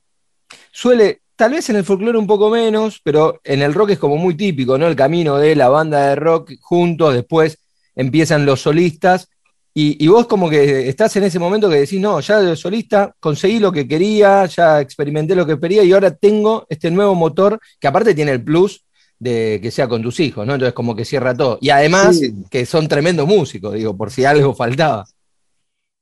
suele, 0.71 1.21
tal 1.35 1.51
vez 1.51 1.69
en 1.69 1.75
el 1.75 1.83
folclore 1.83 2.17
un 2.17 2.27
poco 2.27 2.49
menos, 2.49 3.01
pero 3.03 3.41
en 3.43 3.61
el 3.61 3.73
rock 3.73 3.91
es 3.91 3.99
como 3.99 4.15
muy 4.17 4.35
típico, 4.35 4.77
¿no? 4.77 4.87
El 4.87 4.95
camino 4.95 5.37
de 5.37 5.55
la 5.55 5.69
banda 5.69 6.09
de 6.09 6.15
rock 6.15 6.53
juntos, 6.61 7.13
después 7.13 7.57
empiezan 7.95 8.45
los 8.45 8.61
solistas, 8.61 9.29
y, 9.75 10.07
vos 10.07 10.27
como 10.27 10.51
que 10.51 10.87
estás 10.87 11.15
en 11.15 11.23
ese 11.23 11.39
momento 11.39 11.67
que 11.67 11.77
decís, 11.77 11.99
no, 11.99 12.19
ya 12.19 12.39
de 12.39 12.55
solista 12.55 13.15
conseguí 13.19 13.57
lo 13.57 13.71
que 13.71 13.87
quería, 13.87 14.45
ya 14.45 14.79
experimenté 14.79 15.33
lo 15.33 15.47
que 15.47 15.59
quería 15.59 15.83
y 15.83 15.91
ahora 15.91 16.15
tengo 16.15 16.67
este 16.69 16.91
nuevo 16.91 17.15
motor 17.15 17.59
que 17.79 17.87
aparte 17.87 18.13
tiene 18.13 18.33
el 18.33 18.43
plus 18.43 18.85
de 19.23 19.59
que 19.61 19.71
sea 19.71 19.87
con 19.87 20.01
tus 20.01 20.19
hijos, 20.19 20.45
¿no? 20.45 20.53
Entonces 20.53 20.73
como 20.73 20.95
que 20.95 21.05
cierra 21.05 21.35
todo. 21.35 21.57
Y 21.61 21.69
además 21.69 22.19
que 22.49 22.65
son 22.65 22.87
tremendos 22.87 23.27
músicos, 23.27 23.73
digo, 23.73 23.95
por 23.95 24.11
si 24.11 24.25
algo 24.25 24.53
faltaba. 24.53 25.05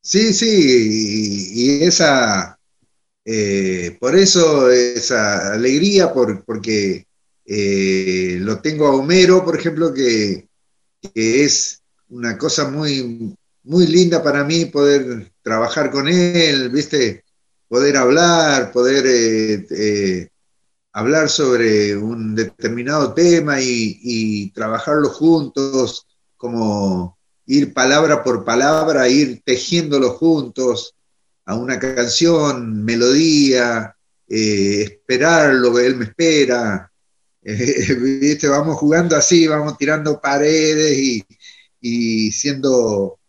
Sí, 0.04 0.34
sí, 0.34 1.50
y, 1.54 1.84
esa, 1.84 2.58
eh, 3.24 3.98
por 4.00 4.16
eso 4.16 4.72
esa 4.72 5.54
alegría, 5.54 6.12
por, 6.12 6.44
porque 6.44 7.06
eh, 7.46 8.38
lo 8.40 8.60
tengo 8.60 8.88
a 8.88 8.96
Homero, 8.96 9.46
por 9.46 9.56
ejemplo, 9.56 9.94
que, 9.94 10.48
que 11.14 11.44
es 11.44 11.82
una 12.10 12.36
cosa 12.38 12.68
muy, 12.68 13.36
muy 13.64 13.86
linda 13.86 14.24
para 14.24 14.44
mí 14.44 14.66
poder 14.66 15.32
trabajar 15.44 15.92
con 15.92 16.08
él, 16.08 16.70
¿viste? 16.70 17.24
Poder 17.68 17.96
hablar, 17.98 18.72
poder 18.72 19.06
eh, 19.06 20.30
hablar 20.94 21.30
sobre 21.30 21.96
un 21.96 22.36
determinado 22.36 23.14
tema 23.14 23.62
y, 23.62 24.00
y, 24.02 24.52
trabajarlo 24.52 25.10
juntos, 25.10 26.08
como 26.38 27.18
ir 27.46 27.74
palabra 27.74 28.24
por 28.24 28.44
palabra, 28.44 29.08
ir 29.08 29.42
tejiéndolo 29.44 30.12
juntos 30.12 30.96
a 31.46 31.56
una 31.56 31.80
canción, 31.80 32.84
melodía, 32.84 33.96
eh, 34.28 34.82
esperar 34.84 35.54
lo 35.56 35.74
que 35.74 35.86
él 35.86 35.96
me 35.96 36.06
espera. 36.06 36.92
¿viste? 37.42 38.48
Vamos 38.48 38.78
jugando 38.78 39.16
así, 39.16 39.48
vamos 39.48 39.78
tirando 39.78 40.22
paredes 40.22 40.98
y, 40.98 41.24
y 41.80 42.32
siendo, 42.32 43.20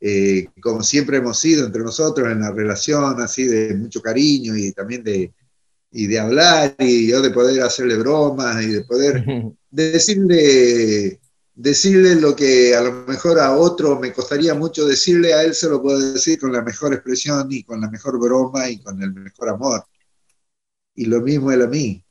eh, 0.00 0.48
como 0.60 0.82
siempre 0.82 1.18
hemos 1.18 1.38
sido 1.38 1.66
entre 1.66 1.82
nosotros, 1.82 2.30
en 2.30 2.40
la 2.40 2.50
relación 2.50 3.20
así 3.22 3.44
de 3.44 3.74
mucho 3.74 4.02
cariño 4.02 4.56
y 4.56 4.72
también 4.72 5.04
de, 5.04 5.32
y 5.96 6.08
de 6.08 6.18
hablar 6.18 6.74
y 6.80 7.08
yo 7.08 7.22
de 7.22 7.30
poder 7.30 7.62
hacerle 7.62 7.96
bromas 7.96 8.60
y 8.64 8.66
de 8.66 8.84
poder 8.84 9.24
decirle, 9.70 11.20
decirle 11.54 12.16
lo 12.16 12.34
que 12.34 12.74
a 12.74 12.82
lo 12.82 12.92
mejor 13.06 13.38
a 13.38 13.56
otro 13.56 14.00
me 14.00 14.12
costaría 14.12 14.54
mucho 14.54 14.84
decirle, 14.86 15.32
a 15.32 15.44
él 15.44 15.54
se 15.54 15.68
lo 15.68 15.80
puedo 15.80 16.00
decir 16.12 16.40
con 16.40 16.52
la 16.52 16.62
mejor 16.62 16.92
expresión 16.94 17.46
y 17.50 17.62
con 17.62 17.80
la 17.80 17.88
mejor 17.88 18.18
broma 18.18 18.68
y 18.68 18.80
con 18.80 19.00
el 19.00 19.14
mejor 19.14 19.50
amor. 19.50 19.84
Y 20.96 21.06
lo 21.06 21.20
mismo 21.20 21.52
él 21.52 21.62
a 21.62 21.68
mí. 21.68 22.04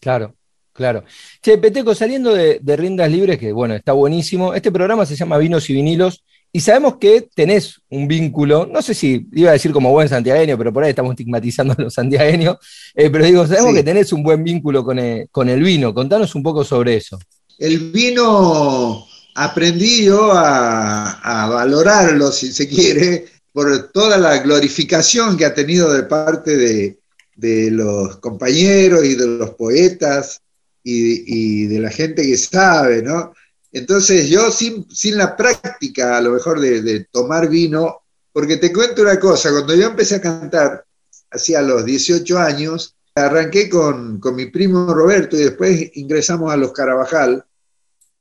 Claro. 0.00 0.36
Claro. 0.72 1.04
Che, 1.42 1.58
Peteco, 1.58 1.94
saliendo 1.94 2.32
de, 2.32 2.76
Riendas 2.76 3.10
Libres, 3.10 3.38
que 3.38 3.52
bueno, 3.52 3.74
está 3.74 3.92
buenísimo, 3.92 4.54
este 4.54 4.70
programa 4.70 5.04
se 5.04 5.16
llama 5.16 5.36
Vinos 5.38 5.68
y 5.68 5.74
Vinilos, 5.74 6.24
y 6.52 6.60
sabemos 6.60 6.96
que 6.96 7.28
tenés 7.34 7.80
un 7.88 8.08
vínculo, 8.08 8.66
no 8.66 8.82
sé 8.82 8.94
si 8.94 9.26
iba 9.32 9.50
a 9.50 9.54
decir 9.54 9.72
como 9.72 9.90
buen 9.90 10.08
santiagueño, 10.08 10.58
pero 10.58 10.72
por 10.72 10.84
ahí 10.84 10.90
estamos 10.90 11.12
estigmatizando 11.12 11.74
a 11.76 11.82
los 11.82 11.94
santiagueños, 11.94 12.56
eh, 12.94 13.10
pero 13.10 13.24
digo, 13.24 13.46
sabemos 13.46 13.74
que 13.74 13.82
tenés 13.82 14.12
un 14.12 14.22
buen 14.22 14.42
vínculo 14.42 14.84
con 14.84 14.98
el, 14.98 15.28
con 15.30 15.48
el, 15.48 15.62
vino. 15.62 15.94
Contanos 15.94 16.34
un 16.34 16.42
poco 16.42 16.64
sobre 16.64 16.96
eso. 16.96 17.18
El 17.58 17.90
vino 17.92 19.06
aprendí 19.34 20.06
yo 20.06 20.32
a, 20.32 21.12
a 21.12 21.48
valorarlo, 21.48 22.32
si 22.32 22.52
se 22.52 22.68
quiere, 22.68 23.26
por 23.52 23.90
toda 23.92 24.18
la 24.18 24.38
glorificación 24.38 25.36
que 25.36 25.44
ha 25.44 25.54
tenido 25.54 25.92
de 25.92 26.04
parte 26.04 26.56
de, 26.56 27.00
de 27.40 27.70
los 27.70 28.18
compañeros 28.18 29.04
y 29.04 29.14
de 29.14 29.26
los 29.26 29.50
poetas 29.50 30.42
y, 30.82 31.66
de 31.66 31.78
la 31.78 31.90
gente 31.90 32.22
que 32.22 32.36
sabe, 32.36 33.02
¿no? 33.02 33.32
Entonces 33.72 34.28
yo 34.28 34.50
sin, 34.50 34.88
sin 34.90 35.16
la 35.16 35.36
práctica 35.36 36.16
a 36.16 36.20
lo 36.20 36.32
mejor 36.32 36.60
de, 36.60 37.06
tomar 37.12 37.48
vino, 37.48 38.00
porque 38.32 38.56
te 38.56 38.72
cuento 38.72 39.02
una 39.02 39.18
cosa, 39.18 39.50
cuando 39.50 39.74
yo 39.74 39.86
empecé 39.86 40.16
a 40.16 40.20
cantar 40.20 40.84
hacia 41.30 41.62
los 41.62 41.84
18 41.84 42.38
años, 42.38 42.96
arranqué 43.14 43.68
con, 43.68 44.18
con 44.18 44.34
mi 44.34 44.46
primo 44.46 44.92
Roberto 44.92 45.36
y 45.36 45.40
después 45.40 45.90
ingresamos 45.94 46.52
a 46.52 46.56
los 46.56 46.72
Carabajal 46.72 47.44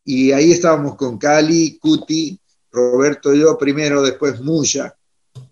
y 0.04 0.32
ahí 0.32 0.52
estábamos 0.52 0.96
con 0.96 1.18
Cali, 1.18 1.78
Cuti, 1.80 2.40
Roberto 2.72 3.34
y 3.34 3.40
yo 3.40 3.58
primero, 3.58 4.02
después 4.02 4.42
Muya, 4.42 4.96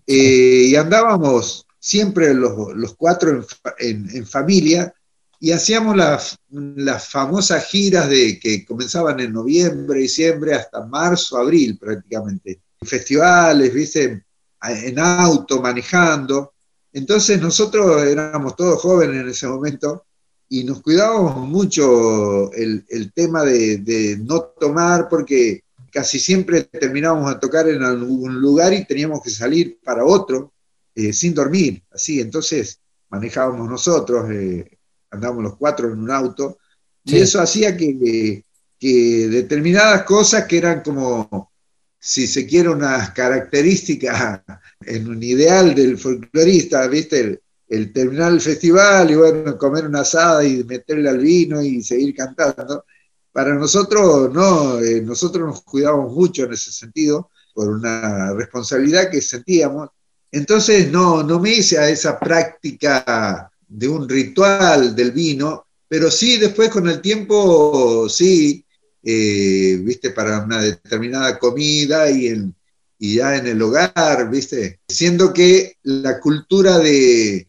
eh, 0.05 0.67
y 0.67 0.75
andábamos 0.75 1.65
siempre 1.79 2.33
los, 2.33 2.75
los 2.75 2.95
cuatro 2.95 3.45
en, 3.79 4.09
en, 4.09 4.25
familia 4.25 4.93
y 5.39 5.51
hacíamos 5.51 5.95
las, 5.95 6.37
las 6.49 7.09
famosas 7.09 7.65
giras 7.67 8.09
de, 8.09 8.39
que 8.39 8.65
comenzaban 8.65 9.19
en 9.19 9.33
noviembre, 9.33 9.99
diciembre, 9.99 10.53
hasta 10.55 10.85
marzo, 10.85 11.37
abril 11.37 11.77
prácticamente. 11.77 12.61
Festivales, 12.81 13.73
¿viste? 13.73 14.23
En 14.63 14.99
auto, 14.99 15.61
manejando. 15.61 16.53
Entonces 16.91 17.39
nosotros 17.39 18.03
éramos 18.03 18.55
todos 18.55 18.81
jóvenes 18.81 19.21
en 19.21 19.29
ese 19.29 19.47
momento 19.47 20.05
y 20.49 20.63
nos 20.63 20.81
cuidábamos 20.81 21.47
mucho 21.47 22.51
el, 22.53 22.85
el 22.89 23.13
tema 23.13 23.43
de, 23.43 23.77
de, 23.77 24.17
no 24.17 24.41
tomar 24.59 25.07
porque 25.09 25.63
casi 25.91 26.19
siempre 26.19 26.63
terminábamos 26.63 27.29
a 27.29 27.39
tocar 27.39 27.67
en 27.67 27.83
algún 27.83 28.39
lugar 28.39 28.73
y 28.73 28.85
teníamos 28.85 29.21
que 29.21 29.29
salir 29.29 29.79
para 29.83 30.05
otro 30.05 30.53
eh, 30.95 31.13
sin 31.13 31.33
dormir, 31.35 31.83
así. 31.91 32.19
Entonces 32.19 32.79
manejábamos 33.09 33.69
nosotros. 33.69 34.31
Eh, 34.31 34.76
andábamos 35.17 35.43
los 35.43 35.57
cuatro 35.57 35.91
en 35.91 35.99
un 35.99 36.11
auto, 36.11 36.57
y 37.03 37.17
eso 37.17 37.39
hacía 37.39 37.75
que, 37.77 38.43
que, 38.77 39.27
determinadas 39.29 40.03
cosas 40.03 40.45
que 40.45 40.57
eran 40.57 40.81
como, 40.81 41.51
si 41.99 42.27
se 42.27 42.45
quiere, 42.45 42.69
unas 42.69 43.11
características 43.11 44.41
en 44.81 45.07
un 45.07 45.23
ideal 45.23 45.73
del 45.73 45.97
folclorista, 45.97 46.85
¿viste? 46.87 47.39
El, 47.69 47.93
terminar 47.93 48.31
el 48.31 48.41
festival 48.41 49.11
y 49.11 49.15
bueno, 49.15 49.57
comer 49.57 49.87
una 49.87 50.01
asada 50.01 50.43
y 50.45 50.63
meterle 50.63 51.09
al 51.09 51.19
vino 51.19 51.61
y 51.61 51.81
seguir 51.81 52.15
cantando. 52.15 52.85
Para 53.31 53.55
nosotros, 53.55 54.33
no, 54.33 54.79
eh, 54.79 55.01
nosotros 55.01 55.47
nos 55.47 55.61
cuidábamos 55.63 56.13
mucho 56.13 56.45
en 56.45 56.53
ese 56.53 56.71
sentido, 56.71 57.29
por 57.53 57.69
una 57.69 58.33
responsabilidad 58.33 59.09
que 59.09 59.21
sentíamos. 59.21 59.89
Entonces 60.31 60.91
no, 60.91 61.23
no 61.23 61.39
me 61.39 61.51
hice 61.51 61.77
a 61.77 61.89
esa 61.89 62.19
práctica 62.19 63.49
de 63.67 63.87
un 63.87 64.07
ritual 64.07 64.95
del 64.95 65.11
vino, 65.11 65.65
pero 65.87 66.09
sí 66.11 66.37
después 66.37 66.69
con 66.69 66.87
el 66.89 67.01
tiempo, 67.01 68.07
sí, 68.09 68.63
eh, 69.03 69.79
viste, 69.81 70.11
para 70.11 70.43
una 70.43 70.61
determinada 70.61 71.37
comida 71.39 72.09
y 72.09 72.27
en, 72.27 72.55
y 72.99 73.15
ya 73.15 73.37
en 73.37 73.47
el 73.47 73.61
hogar, 73.61 74.29
¿viste? 74.29 74.79
Siendo 74.87 75.31
que 75.33 75.77
la 75.83 76.19
cultura 76.19 76.77
de, 76.79 77.47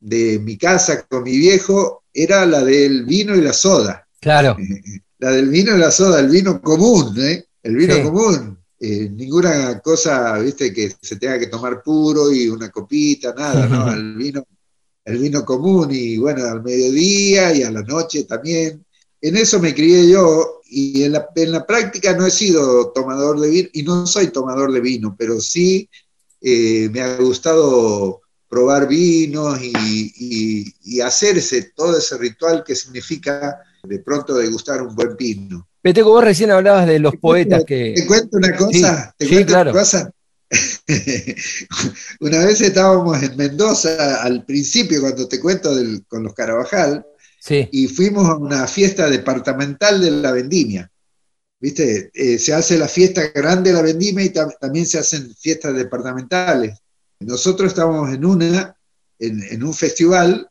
de 0.00 0.38
mi 0.38 0.56
casa 0.56 1.02
con 1.02 1.24
mi 1.24 1.36
viejo 1.36 2.04
era 2.12 2.46
la 2.46 2.62
del 2.62 3.04
vino 3.04 3.34
y 3.34 3.40
la 3.40 3.52
soda. 3.52 4.06
Claro. 4.20 4.56
La 5.18 5.32
del 5.32 5.48
vino 5.48 5.74
y 5.74 5.78
la 5.78 5.90
soda, 5.90 6.20
el 6.20 6.28
vino 6.28 6.60
común, 6.60 7.20
¿eh? 7.20 7.44
El 7.62 7.76
vino 7.76 8.02
común. 8.02 8.58
Eh, 8.78 9.08
ninguna 9.10 9.80
cosa, 9.80 10.38
viste, 10.38 10.72
que 10.72 10.92
se 11.00 11.16
tenga 11.16 11.38
que 11.38 11.46
tomar 11.46 11.82
puro 11.82 12.30
y 12.30 12.48
una 12.48 12.70
copita, 12.70 13.34
nada, 13.34 13.66
¿no? 13.66 13.90
El 13.94 14.14
vino, 14.14 14.46
el 15.04 15.18
vino 15.18 15.44
común 15.44 15.88
y 15.90 16.16
bueno, 16.16 16.44
al 16.44 16.62
mediodía 16.62 17.52
y 17.54 17.62
a 17.62 17.70
la 17.70 17.82
noche 17.82 18.24
también. 18.24 18.84
En 19.20 19.36
eso 19.36 19.58
me 19.58 19.74
crié 19.74 20.08
yo 20.08 20.60
y 20.68 21.02
en 21.04 21.12
la, 21.12 21.28
en 21.34 21.52
la 21.52 21.66
práctica 21.66 22.14
no 22.14 22.26
he 22.26 22.30
sido 22.30 22.90
tomador 22.90 23.40
de 23.40 23.48
vino 23.48 23.68
y 23.72 23.82
no 23.82 24.06
soy 24.06 24.28
tomador 24.28 24.72
de 24.72 24.80
vino, 24.80 25.14
pero 25.18 25.40
sí 25.40 25.88
eh, 26.40 26.88
me 26.92 27.00
ha 27.00 27.16
gustado 27.16 28.20
probar 28.48 28.86
vinos 28.86 29.58
y, 29.62 30.72
y, 30.84 31.00
hacerse 31.00 31.72
todo 31.74 31.98
ese 31.98 32.16
ritual 32.18 32.62
que 32.64 32.76
significa 32.76 33.58
de 33.82 33.98
pronto 33.98 34.34
degustar 34.34 34.80
un 34.80 34.94
buen 34.94 35.16
vino. 35.16 35.66
Peteco, 35.82 36.10
vos 36.10 36.22
recién 36.22 36.50
hablabas 36.50 36.86
de 36.86 36.98
los 36.98 37.16
poetas 37.16 37.64
que... 37.64 37.94
Te 37.96 38.06
cuento 38.06 38.36
una 38.36 38.54
cosa, 38.56 39.14
te 39.18 39.28
cuento 39.28 39.60
una 39.60 39.72
cosa. 39.72 40.12
una 42.20 42.44
vez 42.44 42.60
estábamos 42.60 43.22
en 43.22 43.36
Mendoza 43.36 44.22
al 44.22 44.44
principio, 44.44 45.00
cuando 45.00 45.26
te 45.28 45.40
cuento 45.40 45.70
con 46.08 46.22
los 46.22 46.34
Carabajal, 46.34 47.04
y 47.48 47.88
fuimos 47.88 48.26
a 48.28 48.36
una 48.36 48.66
fiesta 48.66 49.08
departamental 49.08 50.00
de 50.00 50.10
la 50.10 50.32
vendimia. 50.32 50.90
¿Viste? 51.60 52.10
Eh, 52.12 52.38
se 52.38 52.52
hace 52.52 52.78
la 52.78 52.88
fiesta 52.88 53.28
grande 53.34 53.70
de 53.70 53.76
la 53.76 53.82
vendimia 53.82 54.24
y 54.24 54.30
también 54.30 54.86
se 54.86 54.98
hacen 54.98 55.34
fiestas 55.34 55.74
departamentales. 55.74 56.78
Nosotros 57.20 57.68
estábamos 57.68 58.12
en 58.12 58.24
una, 58.24 58.76
en, 59.18 59.62
un 59.62 59.74
festival, 59.74 60.48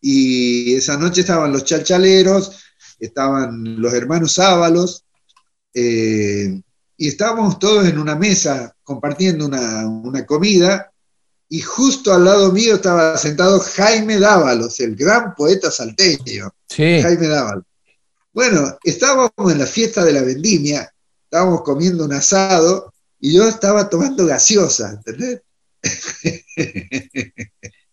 y 0.00 0.74
esa 0.74 0.96
noche 0.98 1.22
estaban 1.22 1.52
los 1.52 1.64
chalchaleros, 1.64 2.62
estaban 2.98 3.80
los 3.80 3.92
hermanos 3.92 4.38
Ábalos, 4.38 5.04
eh, 5.72 6.60
y 6.96 7.08
estábamos 7.08 7.58
todos 7.58 7.86
en 7.86 7.98
una 7.98 8.14
mesa 8.14 8.74
compartiendo 8.82 9.46
una, 9.46 10.26
comida, 10.26 10.90
y 11.48 11.60
justo 11.60 12.12
al 12.12 12.24
lado 12.24 12.52
mío 12.52 12.76
estaba 12.76 13.16
sentado 13.18 13.60
Jaime 13.60 14.18
Dávalos, 14.18 14.80
el 14.80 14.96
gran 14.96 15.34
poeta 15.34 15.70
salteño. 15.70 16.52
Jaime 16.70 17.28
Dávalos. 17.28 17.64
Bueno, 18.32 18.76
estábamos 18.82 19.30
en 19.38 19.58
la 19.58 19.66
fiesta 19.66 20.04
de 20.04 20.12
la 20.12 20.22
vendimia, 20.22 20.92
estábamos 21.22 21.62
comiendo 21.62 22.04
un 22.04 22.12
asado 22.12 22.92
y 23.20 23.34
yo 23.34 23.48
estaba 23.48 23.88
tomando 23.88 24.26
gaseosa, 24.26 24.90
¿entendés? 24.90 25.40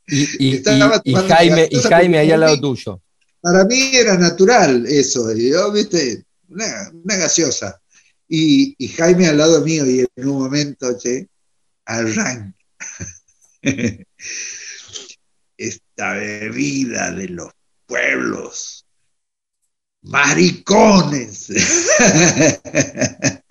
y, 0.07 0.63
Jaime, 1.27 1.67
y 1.69 1.79
Jaime 1.79 2.17
ahí 2.17 2.31
al 2.31 2.39
lado 2.39 2.59
tuyo. 2.59 3.01
Para 3.41 3.65
mí 3.65 3.91
era 3.93 4.17
natural 4.17 4.85
eso, 4.85 5.33
yo, 5.33 5.71
viste, 5.71 6.25
una, 6.49 6.91
gaseosa. 7.17 7.80
Y, 8.33 8.87
Jaime 8.87 9.27
al 9.27 9.37
lado 9.37 9.59
mío, 9.59 9.85
y 9.85 10.07
en 10.15 10.29
un 10.29 10.39
momento, 10.39 10.97
che, 10.97 11.27
arranca. 11.83 12.55
Esta 15.57 16.13
bebida 16.13 17.11
de 17.11 17.27
los 17.27 17.51
pueblos, 17.85 18.85
maricones. 20.03 21.49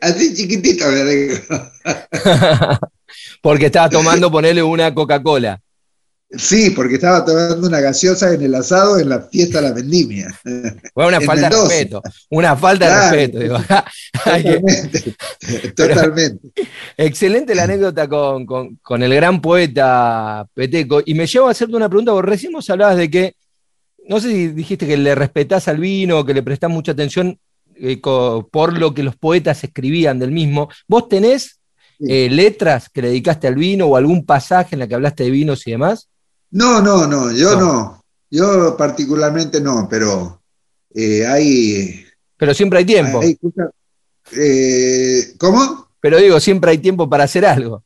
Así 0.00 0.34
chiquitito 0.34 0.84
me 0.88 1.42
porque 3.42 3.66
estaba 3.66 3.90
tomando, 3.90 4.30
ponerle 4.30 4.62
una 4.62 4.94
Coca-Cola. 4.94 5.60
Sí, 6.34 6.70
porque 6.70 6.94
estaba 6.94 7.24
tomando 7.24 7.66
una 7.66 7.80
gaseosa 7.80 8.32
en 8.32 8.42
el 8.42 8.54
asado 8.54 8.98
en 8.98 9.10
la 9.10 9.20
fiesta 9.20 9.60
de 9.60 9.68
la 9.68 9.74
vendimia. 9.74 10.28
Fue 10.94 11.06
una 11.06 11.20
falta 11.20 11.50
de 11.50 11.56
respeto. 11.56 12.02
Una 12.30 12.56
falta 12.56 13.10
de 13.10 13.26
respeto. 13.26 13.64
Totalmente. 14.24 15.14
totalmente. 15.76 16.48
excelente 16.96 17.54
la 17.54 17.64
anécdota 17.64 18.08
con, 18.08 19.02
el 19.02 19.14
gran 19.14 19.40
poeta 19.40 20.46
Peteco. 20.54 21.02
Y 21.04 21.14
me 21.14 21.26
llevo 21.26 21.48
a 21.48 21.50
hacerte 21.50 21.76
una 21.76 21.88
pregunta, 21.88 22.12
porque 22.12 22.30
recién 22.30 22.52
vos 22.52 22.68
hablabas 22.70 22.96
de 22.96 23.10
que, 23.10 23.34
no 24.08 24.18
sé 24.18 24.30
si 24.30 24.48
dijiste 24.48 24.86
que 24.86 24.96
le 24.96 25.14
respetás 25.14 25.68
al 25.68 25.78
vino, 25.78 26.24
que 26.24 26.34
le 26.34 26.42
prestás 26.42 26.70
mucha 26.70 26.92
atención 26.92 27.38
eh, 27.76 28.00
por 28.00 28.78
lo 28.78 28.94
que 28.94 29.02
los 29.02 29.16
poetas 29.16 29.62
escribían 29.64 30.18
del 30.18 30.30
mismo. 30.30 30.70
¿Vos 30.88 31.08
tenés 31.08 31.60
eh, 32.00 32.28
letras 32.30 32.88
que 32.88 33.02
le 33.02 33.08
dedicaste 33.08 33.48
al 33.48 33.56
vino 33.56 33.86
o 33.86 33.96
algún 33.96 34.24
pasaje 34.24 34.74
en 34.74 34.78
la 34.78 34.86
que 34.86 34.94
hablaste 34.94 35.24
de 35.24 35.30
vinos 35.30 35.66
y 35.66 35.72
demás? 35.72 36.08
No, 36.52 36.80
no, 36.80 37.06
no, 37.06 37.32
yo 37.32 37.58
no. 37.58 38.04
Yo 38.30 38.76
particularmente 38.76 39.60
no, 39.60 39.86
pero 39.90 40.42
eh, 40.94 41.26
hay... 41.26 42.06
Pero 42.36 42.54
siempre 42.54 42.78
hay 42.78 42.84
tiempo. 42.84 43.20
Eh, 44.32 45.34
¿Cómo? 45.38 45.88
Pero 46.00 46.18
digo, 46.18 46.40
siempre 46.40 46.70
hay 46.70 46.78
tiempo 46.78 47.08
para 47.08 47.24
hacer 47.24 47.44
algo. 47.44 47.84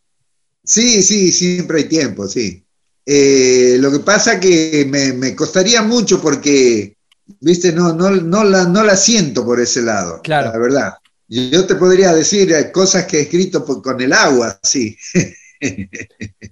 Sí, 0.62 1.02
sí, 1.02 1.32
siempre 1.32 1.78
hay 1.78 1.84
tiempo, 1.84 2.28
sí. 2.28 2.64
lo 3.04 3.90
que 3.90 4.00
pasa 4.04 4.38
que 4.38 4.86
me, 4.88 5.34
costaría 5.34 5.82
mucho 5.82 6.20
porque, 6.20 6.96
viste, 7.40 7.72
no, 7.72 7.92
no, 7.92 8.10
no, 8.10 8.44
la, 8.44 8.64
no 8.64 8.84
la 8.84 8.96
siento 8.96 9.44
por 9.44 9.60
ese 9.60 9.82
lado, 9.82 10.20
claro. 10.22 10.52
la 10.52 10.58
verdad. 10.58 10.94
Yo 11.28 11.66
te 11.66 11.74
podría 11.74 12.14
decir 12.14 12.52
eh, 12.52 12.70
cosas 12.70 13.04
que 13.06 13.18
he 13.18 13.22
escrito 13.22 13.64
con 13.64 14.00
el 14.00 14.12
agua, 14.12 14.58
sí. 14.62 14.96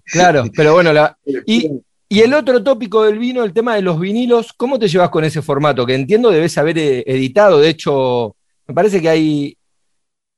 Claro, 0.06 0.50
pero 0.56 0.72
bueno, 0.74 0.92
y, 1.46 1.70
el 2.10 2.34
otro 2.34 2.62
tópico 2.62 3.04
del 3.04 3.18
vino, 3.18 3.44
el 3.44 3.52
tema 3.52 3.74
de 3.74 3.82
los 3.82 3.98
vinilos, 3.98 4.52
¿cómo 4.56 4.78
te 4.78 4.88
llevas 4.88 5.10
con 5.10 5.24
ese 5.24 5.42
formato? 5.42 5.86
Que 5.86 5.94
entiendo 5.94 6.30
debes 6.30 6.56
haber 6.58 6.78
eh, 6.78 7.04
editado, 7.06 7.60
de 7.60 7.70
hecho, 7.70 8.36
me 8.66 8.74
parece 8.74 9.00
que 9.00 9.08
hay, 9.08 9.58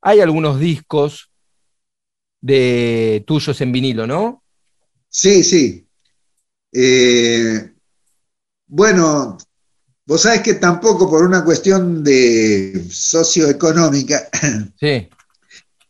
hay 0.00 0.20
algunos 0.20 0.58
discos 0.58 1.30
de 2.40 3.24
tuyos 3.26 3.60
en 3.60 3.72
vinilo, 3.72 4.06
¿no? 4.06 4.42
Sí, 5.08 5.42
sí. 5.42 5.86
Eh, 6.72 7.72
bueno, 8.66 9.38
Vos 10.06 10.22
sabés 10.22 10.42
que 10.42 10.54
tampoco 10.54 11.10
por 11.10 11.24
una 11.24 11.44
cuestión 11.44 12.04
de 12.04 12.86
socioeconómica, 12.90 14.28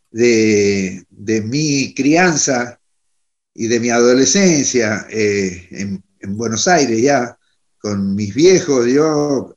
de, 0.09 1.05
mi 1.45 1.93
crianza 1.93 2.76
y 3.59 3.67
de 3.67 3.79
mi 3.79 3.89
adolescencia 3.89 5.07
eh, 5.09 5.67
en, 5.71 6.03
Buenos 6.29 6.67
Aires 6.67 7.01
ya, 7.01 7.37
con 7.79 8.13
mis 8.13 8.33
viejos, 8.33 8.85
yo 8.87 9.55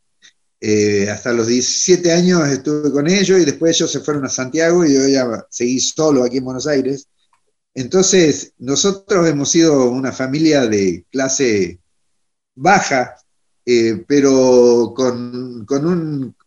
eh, 0.60 1.10
hasta 1.10 1.32
los 1.32 1.48
17 1.48 2.12
años 2.12 2.48
estuve 2.48 2.92
con 2.92 3.08
ellos 3.08 3.40
y 3.40 3.44
después 3.44 3.76
ellos 3.76 3.90
se 3.90 4.00
fueron 4.00 4.24
a 4.24 4.28
Santiago 4.28 4.84
y 4.84 4.94
yo 4.94 5.08
ya 5.08 5.46
seguí 5.50 5.80
solo 5.80 6.22
aquí 6.22 6.36
en 6.36 6.44
Buenos 6.44 6.66
Aires. 6.66 7.08
Entonces, 7.74 8.52
nosotros 8.58 9.28
hemos 9.28 9.50
sido 9.50 9.90
una 9.90 10.12
familia 10.12 10.66
de 10.66 11.04
clase 11.10 11.80
baja, 12.54 13.16
eh, 13.66 14.04
pero 14.06 14.94
con, 14.94 15.66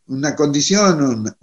una 0.07 0.35
condición, 0.35 1.03
un, 1.03 1.35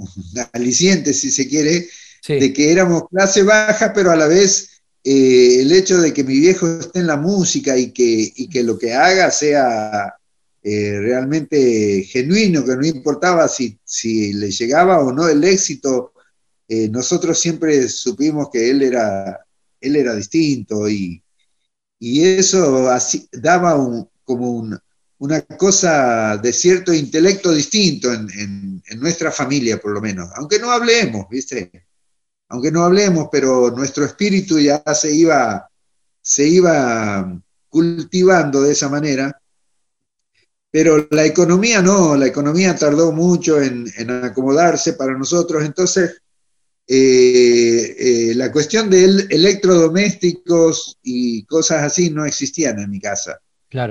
aliciente, 0.52 1.12
si 1.12 1.30
se 1.30 1.46
quiere, 1.46 1.88
de 2.26 2.52
que 2.52 2.72
éramos 2.72 3.08
clase 3.10 3.42
baja, 3.42 3.92
pero 3.92 4.10
a 4.10 4.16
la 4.16 4.26
vez 4.26 4.79
eh, 5.04 5.60
el 5.62 5.72
hecho 5.72 6.00
de 6.00 6.12
que 6.12 6.24
mi 6.24 6.38
viejo 6.38 6.66
esté 6.68 7.00
en 7.00 7.06
la 7.06 7.16
música 7.16 7.76
y 7.76 7.92
que, 7.92 8.32
que 8.50 8.62
lo 8.62 8.78
que 8.78 8.94
haga 8.94 9.30
sea 9.30 10.14
eh, 10.62 10.98
realmente 11.00 12.04
genuino, 12.04 12.64
que 12.64 12.76
no 12.76 12.86
importaba 12.86 13.48
si, 13.48 13.78
si, 13.84 14.32
le 14.34 14.50
llegaba 14.50 15.00
o 15.00 15.12
no 15.12 15.28
el 15.28 15.42
éxito, 15.44 16.12
nosotros 16.90 17.36
siempre 17.36 17.88
supimos 17.88 18.48
que 18.48 18.70
él 18.70 18.82
era, 18.82 19.44
él 19.80 19.96
era 19.96 20.14
distinto 20.14 20.88
y, 20.88 21.20
eso 21.98 22.88
así, 22.88 23.28
daba 23.32 23.74
como 24.24 24.52
un, 24.52 24.78
una 25.20 25.42
cosa 25.42 26.38
de 26.38 26.52
cierto 26.52 26.94
intelecto 26.94 27.52
distinto 27.52 28.12
en, 28.12 28.82
nuestra 28.96 29.30
familia, 29.30 29.78
por 29.80 29.92
lo 29.92 30.00
menos. 30.00 30.30
Aunque 30.34 30.58
no 30.58 30.70
hablemos, 30.70 31.26
¿viste? 31.30 31.86
Aunque 32.50 32.70
no 32.70 32.84
hablemos, 32.84 33.28
pero 33.30 33.70
nuestro 33.70 34.04
espíritu 34.04 34.58
ya 34.58 34.82
se 34.94 35.14
iba, 35.14 35.68
se 36.20 36.46
iba 36.46 37.40
cultivando 37.68 38.62
de 38.62 38.72
esa 38.72 38.88
manera. 38.88 39.40
Pero 40.70 41.08
la 41.10 41.24
economía 41.24 41.80
no, 41.80 42.16
la 42.16 42.26
economía 42.26 42.76
tardó 42.76 43.12
mucho 43.12 43.60
en, 43.60 43.88
acomodarse 44.22 44.94
para 44.94 45.16
nosotros. 45.16 45.64
Entonces, 45.64 46.22
eh, 46.86 47.96
eh, 47.98 48.34
la 48.34 48.50
cuestión 48.50 48.90
de 48.90 49.04
electrodomésticos 49.30 50.98
y 51.04 51.44
cosas 51.44 51.84
así 51.84 52.10
no 52.10 52.24
existían 52.24 52.80
en 52.80 52.90
mi 52.90 53.00
casa. 53.00 53.40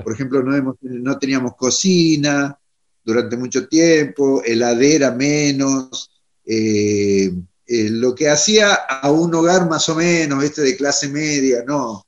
Por 0.04 0.13
ejemplo, 0.13 0.43
no, 0.43 0.78
no 0.82 1.17
teníamos 1.17 1.56
cocina 1.56 2.60
durante 3.06 3.38
mucho 3.38 3.67
tiempo, 3.67 4.43
heladera 4.43 5.12
menos, 5.12 6.12
eh, 6.45 7.32
eh, 7.71 7.88
lo 7.91 8.15
que 8.15 8.27
hacía 8.27 8.73
a 8.73 9.12
un 9.12 9.32
hogar 9.36 9.69
más 9.69 9.88
o 9.89 9.95
menos, 9.95 10.43
este 10.43 10.63
de 10.63 10.75
clase 10.75 11.08
media, 11.08 11.63
no. 11.67 12.03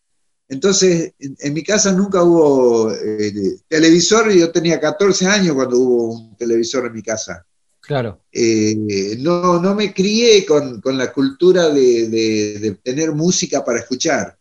Entonces, 0.50 1.14
en, 1.20 1.54
mi 1.54 1.64
casa 1.64 1.92
nunca 1.92 2.24
hubo 2.24 2.92
eh, 2.92 3.58
televisor 3.68 4.32
yo 4.32 4.52
tenía 4.52 4.80
14 4.80 5.28
años 5.28 5.54
cuando 5.54 5.78
hubo 5.78 6.14
un 6.16 6.36
televisor 6.36 6.88
en 6.88 6.94
mi 6.94 7.04
casa. 7.04 7.46
Claro. 7.80 8.24
Eh, 8.32 9.18
no, 9.20 9.62
no 9.62 9.76
me 9.76 9.94
crié 9.94 10.48
con, 10.48 10.82
la 10.84 11.14
cultura 11.14 11.70
de, 11.70 12.80
tener 12.82 13.12
música 13.12 13.64
para 13.64 13.78
escuchar, 13.78 14.36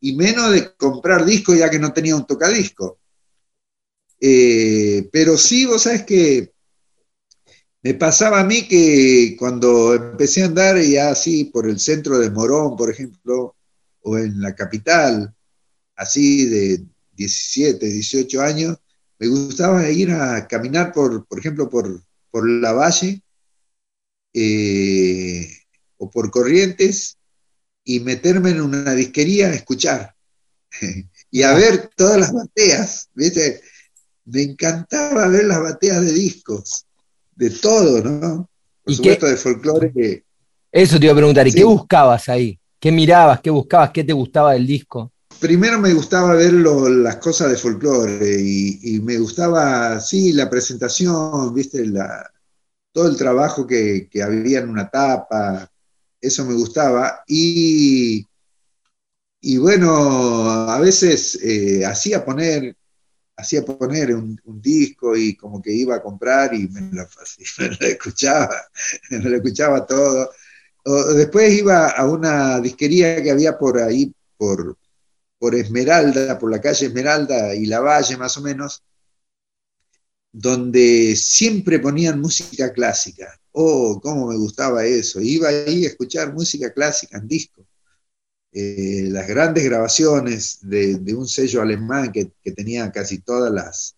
y 0.00 0.16
menos 0.16 0.52
de 0.52 0.72
comprar 0.74 1.22
discos 1.26 1.58
ya 1.58 1.68
que 1.68 1.78
no 1.78 1.92
tenía 1.92 2.16
un 2.16 2.26
tocadisco. 2.26 2.98
pero 4.18 5.36
sí, 5.36 5.66
vos 5.66 5.82
sabes 5.82 6.04
que 6.04 6.51
me 7.82 7.94
pasaba 7.94 8.40
a 8.40 8.44
mí 8.44 8.68
que 8.68 9.34
cuando 9.38 9.94
empecé 9.94 10.42
a 10.42 10.46
andar 10.46 10.80
ya 10.80 11.10
así 11.10 11.44
por 11.46 11.68
el 11.68 11.80
centro 11.80 12.18
de 12.18 12.30
Morón, 12.30 12.76
por 12.76 12.90
ejemplo, 12.90 13.56
o 14.02 14.18
en 14.18 14.40
la 14.40 14.54
capital, 14.54 15.34
así 15.96 16.46
de 16.46 16.84
17, 17.12 17.84
18 17.84 18.40
años, 18.40 18.78
me 19.18 19.26
gustaba 19.26 19.88
ir 19.90 20.12
a 20.12 20.46
caminar, 20.46 20.92
por, 20.92 21.26
por 21.26 21.38
ejemplo, 21.40 21.68
por, 21.68 22.02
por 22.30 22.48
la 22.48 22.72
valle 22.72 23.22
eh, 24.32 25.48
o 25.96 26.08
por 26.08 26.30
Corrientes 26.30 27.18
y 27.84 28.00
meterme 28.00 28.50
en 28.50 28.60
una 28.60 28.94
disquería 28.94 29.48
a 29.48 29.54
escuchar 29.54 30.14
y 31.30 31.42
a 31.42 31.52
ver 31.54 31.90
todas 31.96 32.18
las 32.18 32.32
bateas, 32.32 33.08
¿viste? 33.12 33.60
Me 34.24 34.42
encantaba 34.42 35.26
ver 35.26 35.46
las 35.46 35.60
bateas 35.60 36.00
de 36.04 36.12
discos 36.12 36.86
de 37.42 37.50
todo, 37.50 38.00
¿no? 38.04 38.48
Por 38.84 38.94
supuesto, 38.94 39.26
de 39.26 39.36
folclore. 39.36 40.24
Eso 40.70 40.98
te 40.98 41.06
iba 41.06 41.12
a 41.12 41.16
preguntar, 41.16 41.48
¿y 41.48 41.52
qué 41.52 41.64
buscabas 41.64 42.28
ahí? 42.28 42.58
¿Qué 42.78 42.92
mirabas? 42.92 43.40
¿Qué 43.40 43.50
buscabas? 43.50 43.90
¿Qué 43.90 44.04
te 44.04 44.12
gustaba 44.12 44.52
del 44.52 44.66
disco? 44.66 45.12
Primero 45.40 45.80
me 45.80 45.92
gustaba 45.92 46.34
ver 46.34 46.52
las 46.52 47.16
cosas 47.16 47.50
de 47.50 47.56
folclore 47.56 48.40
y, 48.40 49.00
me 49.02 49.18
gustaba, 49.18 49.98
sí, 50.00 50.32
la 50.32 50.48
presentación, 50.48 51.52
viste, 51.52 51.84
la, 51.86 52.30
todo 52.92 53.08
el 53.08 53.16
trabajo 53.16 53.66
que, 53.66 54.08
había 54.22 54.60
en 54.60 54.68
una 54.68 54.88
tapa, 54.88 55.68
eso 56.20 56.44
me 56.44 56.54
gustaba. 56.54 57.24
Y, 57.26 58.24
y 59.40 59.56
bueno, 59.58 59.90
a 60.70 60.78
veces 60.78 61.40
eh, 61.42 61.84
hacía 61.84 62.24
poner 62.24 62.76
hacía 63.36 63.64
poner 63.64 64.14
un, 64.14 64.40
disco 64.44 65.16
y 65.16 65.34
como 65.34 65.60
que 65.60 65.72
iba 65.72 65.96
a 65.96 66.02
comprar 66.02 66.54
y 66.54 66.68
me 66.68 66.92
lo, 66.92 67.06
escuchaba, 67.80 68.54
me 69.10 69.18
lo 69.18 69.36
escuchaba 69.36 69.86
todo. 69.86 70.30
después 71.16 71.52
iba 71.52 71.88
a 71.88 72.06
una 72.08 72.60
disquería 72.60 73.22
que 73.22 73.30
había 73.30 73.58
por 73.58 73.78
ahí, 73.78 74.14
por, 74.36 74.78
por 75.38 75.54
Esmeralda, 75.54 76.38
por 76.38 76.50
la 76.50 76.60
calle 76.60 76.86
Esmeralda 76.86 77.54
y 77.54 77.66
La 77.66 77.80
Valle 77.80 78.16
más 78.16 78.36
o 78.36 78.42
menos, 78.42 78.82
donde 80.32 81.14
siempre 81.16 81.78
ponían 81.78 82.20
música 82.20 82.72
clásica. 82.72 83.38
Oh, 83.52 84.00
cómo 84.02 84.28
me 84.28 84.36
gustaba 84.36 84.84
eso. 84.84 85.20
Iba 85.20 85.48
ahí 85.48 85.84
a 85.84 85.88
escuchar 85.88 86.32
música 86.32 86.72
clásica 86.72 87.18
en 87.18 87.28
disco. 87.28 87.61
Eh, 88.54 89.06
las 89.08 89.26
grandes 89.26 89.64
grabaciones 89.64 90.58
de, 90.60 91.14
un 91.14 91.26
sello 91.26 91.62
alemán 91.62 92.12
que, 92.12 92.32
tenía 92.52 92.92
casi 92.92 93.20
todas 93.20 93.50
las, 93.50 93.96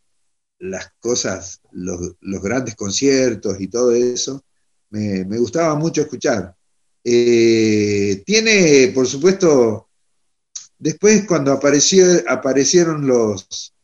las 0.60 0.92
cosas, 1.00 1.60
los, 1.72 2.14
grandes 2.20 2.76
conciertos 2.76 3.60
y 3.60 3.66
todo 3.66 3.92
eso, 3.92 4.44
me, 4.90 5.24
gustaba 5.38 5.74
mucho 5.74 6.02
escuchar. 6.02 6.54
Eh, 7.02 8.22
tiene, 8.24 8.92
por 8.94 9.08
supuesto, 9.08 9.88
después 10.78 11.26
cuando 11.26 11.50
apareció, 11.50 12.06
aparecieron 12.28 13.08
los, 13.08 13.74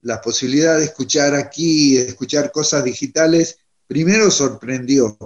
las 0.00 0.20
posibilidades 0.20 0.80
de 0.80 0.86
escuchar 0.86 1.34
aquí, 1.34 1.96
de 1.96 2.08
escuchar 2.08 2.50
cosas 2.50 2.84
digitales, 2.84 3.58
primero 3.86 4.30
sorprendió, 4.30 5.18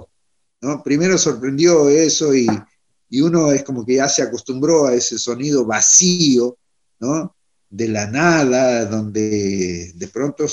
¿no? 0.59 0.83
Primero 0.83 1.17
sorprendió 1.17 1.87
eso 1.87 2.35
y, 2.35 2.45
y 3.09 3.21
uno 3.21 3.51
es 3.51 3.63
como 3.63 3.85
que 3.85 3.95
ya 3.95 4.09
se 4.09 4.23
acostumbró 4.23 4.87
a 4.87 4.95
ese 4.95 5.17
sonido 5.17 5.65
vacío, 5.65 6.57
¿no? 6.99 7.35
De 7.69 7.87
la 7.87 8.07
nada, 8.07 8.85
donde 8.85 9.91
de 9.93 10.07
pronto 10.07 10.45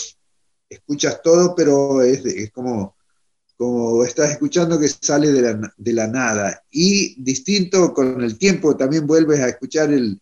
escuchas 0.69 1.21
todo, 1.23 1.55
pero 1.55 2.03
es, 2.03 2.51
como, 2.53 2.97
como 3.57 4.05
estás 4.05 4.33
escuchando 4.33 4.79
que 4.79 4.89
sale 4.89 5.31
de 5.31 5.93
la, 5.93 6.07
nada. 6.07 6.63
Y 6.71 7.23
distinto 7.23 7.93
con 7.93 8.23
el 8.23 8.39
tiempo 8.39 8.77
también 8.77 9.07
vuelves 9.07 9.41
a 9.41 9.49
escuchar 9.49 9.93
el, 9.93 10.21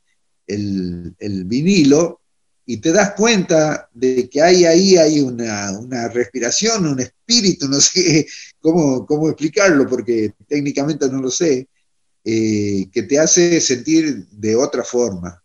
vinilo 1.47 2.21
y 2.66 2.77
te 2.79 2.93
das 2.93 3.12
cuenta 3.12 3.88
de 3.93 4.29
que 4.29 4.43
hay 4.43 4.64
ahí 4.64 4.97
hay 4.97 5.21
una, 5.21 5.79
una 5.79 6.09
respiración, 6.09 6.87
un 6.87 7.01
espíritu, 7.01 7.69
no 7.69 7.81
sé 7.81 8.27
cómo, 8.61 9.07
cómo 9.07 9.29
explicarlo, 9.29 9.88
porque 9.88 10.35
técnicamente 10.47 11.09
no 11.09 11.21
lo 11.21 11.31
sé, 11.31 11.69
eh, 12.24 12.88
que 12.92 13.02
te 13.04 13.18
hace 13.18 13.61
sentir 13.61 14.26
de 14.30 14.56
otra 14.56 14.85
forma, 14.85 15.42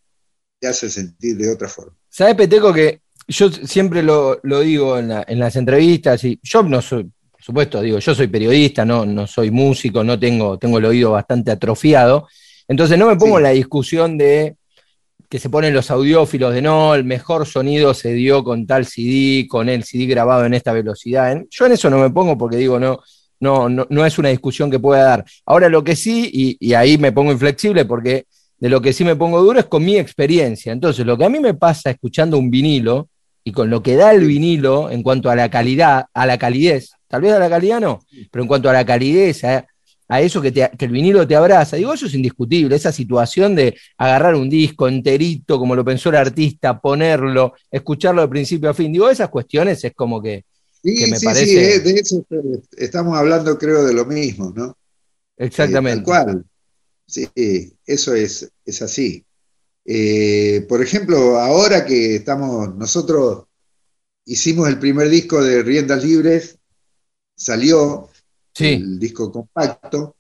te 0.59 0.67
hace 0.67 0.89
sentir 0.89 1.37
de 1.37 1.51
otra 1.51 1.69
forma. 1.69 1.95
¿Sabes, 2.09 2.35
Peteco, 2.35 2.73
que 2.73 3.01
yo 3.27 3.49
siempre 3.51 4.03
lo, 4.03 4.39
digo 4.61 4.97
en, 4.97 5.39
las 5.39 5.55
entrevistas, 5.55 6.23
y 6.23 6.39
yo 6.43 6.63
no 6.63 6.81
soy, 6.81 7.03
por 7.31 7.41
supuesto, 7.41 7.81
digo, 7.81 7.99
yo 7.99 8.13
soy 8.13 8.27
periodista, 8.27 8.85
no, 8.85 9.05
no 9.05 9.25
soy 9.25 9.51
músico, 9.51 10.03
no 10.03 10.19
tengo, 10.19 10.57
tengo 10.57 10.77
el 10.77 10.85
oído 10.85 11.11
bastante 11.11 11.51
atrofiado, 11.51 12.27
entonces 12.67 12.97
no 12.97 13.07
me 13.07 13.15
pongo 13.15 13.37
en 13.37 13.43
la 13.43 13.49
discusión 13.49 14.17
de 14.17 14.55
que 15.29 15.39
se 15.39 15.49
ponen 15.49 15.73
los 15.73 15.89
audiófilos 15.91 16.53
de 16.53 16.61
no, 16.61 16.93
el 16.93 17.03
mejor 17.03 17.45
sonido 17.45 17.93
se 17.93 18.13
dio 18.13 18.43
con 18.43 18.67
tal 18.67 18.85
CD, 18.85 19.47
con 19.47 19.69
el 19.69 19.83
CD 19.83 20.05
grabado 20.05 20.45
en 20.45 20.53
esta 20.53 20.71
velocidad. 20.71 21.41
Yo 21.49 21.65
en 21.65 21.71
eso 21.71 21.89
no 21.89 21.99
me 21.99 22.09
pongo 22.11 22.37
porque 22.37 22.57
digo, 22.57 22.79
no, 22.79 23.01
no, 23.45 23.69
no, 23.69 24.05
es 24.05 24.17
una 24.17 24.29
discusión 24.29 24.71
que 24.71 24.79
pueda 24.79 25.03
dar. 25.03 25.25
Ahora 25.45 25.69
lo 25.69 25.83
que 25.83 25.95
sí, 25.95 26.57
y, 26.59 26.73
ahí 26.73 26.97
me 26.97 27.11
pongo 27.11 27.31
inflexible 27.31 27.85
porque 27.85 28.25
de 28.57 28.69
lo 28.69 28.81
que 28.81 28.93
sí 28.93 29.03
me 29.03 29.15
pongo 29.15 29.41
duro 29.41 29.59
es 29.59 29.65
con 29.65 29.85
mi 29.85 29.97
experiencia. 29.97 30.71
Entonces, 30.71 31.05
lo 31.05 31.17
que 31.17 31.25
a 31.25 31.29
mí 31.29 31.39
me 31.39 31.53
pasa 31.53 31.91
escuchando 31.91 32.37
un 32.37 32.49
vinilo 32.49 33.09
y 33.43 33.51
con 33.51 33.69
lo 33.69 33.83
que 33.83 33.95
da 33.95 34.11
el 34.11 34.25
vinilo 34.25 34.89
en 34.89 35.03
cuanto 35.03 35.29
a 35.29 35.35
la 35.35 35.49
calidad, 35.49 36.05
a 36.13 36.25
la 36.25 36.37
calidez, 36.37 36.91
tal 37.07 37.21
vez 37.21 37.33
a 37.33 37.39
la 37.39 37.49
calidad 37.49 37.79
no, 37.79 38.01
pero 38.31 38.41
en 38.41 38.47
cuanto 38.47 38.69
a 38.69 38.73
la 38.73 38.83
calidez, 38.83 39.43
a, 39.43 39.65
eso 40.19 40.41
que, 40.41 40.51
que, 40.51 40.85
el 40.85 40.91
vinilo 40.91 41.27
te 41.27 41.35
abraza, 41.35 41.77
digo, 41.77 41.93
eso 41.93 42.07
es 42.07 42.13
indiscutible, 42.15 42.75
esa 42.75 42.91
situación 42.91 43.55
de 43.55 43.75
agarrar 43.97 44.35
un 44.35 44.49
disco 44.49 44.87
enterito, 44.87 45.59
como 45.59 45.75
lo 45.75 45.85
pensó 45.85 46.09
el 46.09 46.15
artista, 46.15 46.79
ponerlo, 46.79 47.53
escucharlo 47.69 48.21
de 48.21 48.27
principio 48.27 48.69
a 48.69 48.73
fin, 48.73 48.91
digo, 48.91 49.09
esas 49.09 49.29
cuestiones 49.29 49.83
es 49.83 49.93
como 49.93 50.21
que 50.21 50.45
Sí, 50.85 50.97
sí, 51.15 51.27
sí, 51.33 51.55
de 51.55 51.99
eso 51.99 52.23
estamos 52.77 53.17
hablando 53.17 53.57
creo 53.57 53.83
de 53.83 53.93
lo 53.93 54.05
mismo, 54.05 54.53
¿no? 54.55 54.77
Exactamente. 55.35 56.01
Eh, 56.01 56.03
tal 56.03 56.25
cual. 56.25 56.45
Sí, 57.07 57.27
eso 57.85 58.13
es, 58.13 58.51
es 58.63 58.81
así. 58.83 59.25
Eh, 59.83 60.63
por 60.69 60.83
ejemplo, 60.83 61.39
ahora 61.39 61.85
que 61.85 62.17
estamos, 62.17 62.75
nosotros 62.75 63.45
hicimos 64.25 64.69
el 64.69 64.77
primer 64.77 65.09
disco 65.09 65.43
de 65.43 65.63
Riendas 65.63 66.03
Libres, 66.03 66.59
salió 67.35 68.09
el 68.59 68.99
disco 68.99 69.31
compacto, 69.31 70.15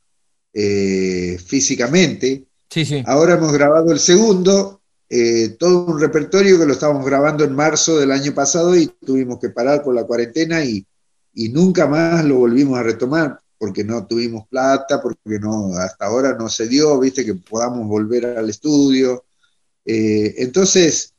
eh, 0.51 1.37
físicamente. 1.45 2.45
Sí, 2.71 2.85
sí. 2.85 3.03
Ahora 3.05 3.35
hemos 3.35 3.53
grabado 3.53 3.91
el 3.91 3.99
segundo 3.99 4.81
eh, 5.09 5.55
todo 5.59 5.85
un 5.85 5.99
repertorio 5.99 6.57
que 6.57 6.65
lo 6.65 6.73
estábamos 6.73 7.05
grabando 7.05 7.43
en 7.43 7.53
marzo 7.53 7.99
del 7.99 8.11
año 8.11 8.33
pasado 8.33 8.75
y 8.75 8.87
tuvimos 8.87 9.39
que 9.39 9.49
parar 9.49 9.83
por 9.83 9.93
la 9.93 10.03
cuarentena 10.03 10.63
y, 10.63 10.85
nunca 11.51 11.85
más 11.85 12.23
lo 12.23 12.37
volvimos 12.37 12.79
a 12.79 12.83
retomar 12.83 13.39
porque 13.57 13.83
no 13.83 14.05
tuvimos 14.07 14.47
plata, 14.47 15.01
porque 15.01 15.39
no, 15.39 15.73
hasta 15.77 16.05
ahora 16.05 16.35
no 16.37 16.49
se 16.49 16.67
dio, 16.67 16.99
viste, 16.99 17.25
que 17.25 17.35
podamos 17.35 17.87
volver 17.87 18.25
al 18.25 18.49
estudio. 18.49 19.25
Eh, 19.85 20.35
entonces, 20.37 21.13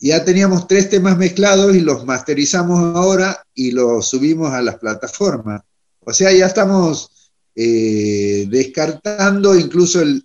ya 0.00 0.24
teníamos 0.24 0.66
tres 0.66 0.88
temas 0.88 1.18
mezclados 1.18 1.74
y 1.74 1.80
los 1.80 2.04
masterizamos 2.04 2.96
ahora 2.96 3.44
y 3.54 3.72
los 3.72 4.08
subimos 4.08 4.52
a 4.52 4.62
las 4.62 4.78
plataformas. 4.78 5.62
O 6.00 6.12
sea, 6.12 6.32
ya 6.32 6.46
estamos 6.46 7.32
eh, 7.54 8.46
descartando 8.48 9.54
incluso 9.54 10.00
el, 10.00 10.24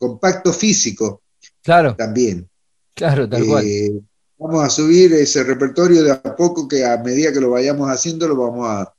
compacto 0.00 0.52
físico. 0.52 1.22
Claro. 1.62 1.94
También. 1.94 2.48
Claro, 2.94 3.28
tal 3.28 3.46
cual. 3.46 3.64
Eh, 3.66 4.00
vamos 4.38 4.64
a 4.64 4.70
subir 4.70 5.12
ese 5.12 5.44
repertorio 5.44 6.02
de 6.02 6.12
a 6.12 6.34
poco 6.34 6.66
que 6.66 6.84
a 6.84 6.96
medida 6.96 7.32
que 7.32 7.40
lo 7.40 7.50
vayamos 7.50 7.88
haciendo 7.90 8.26
lo 8.26 8.36
vamos 8.36 8.66
a, 8.66 8.94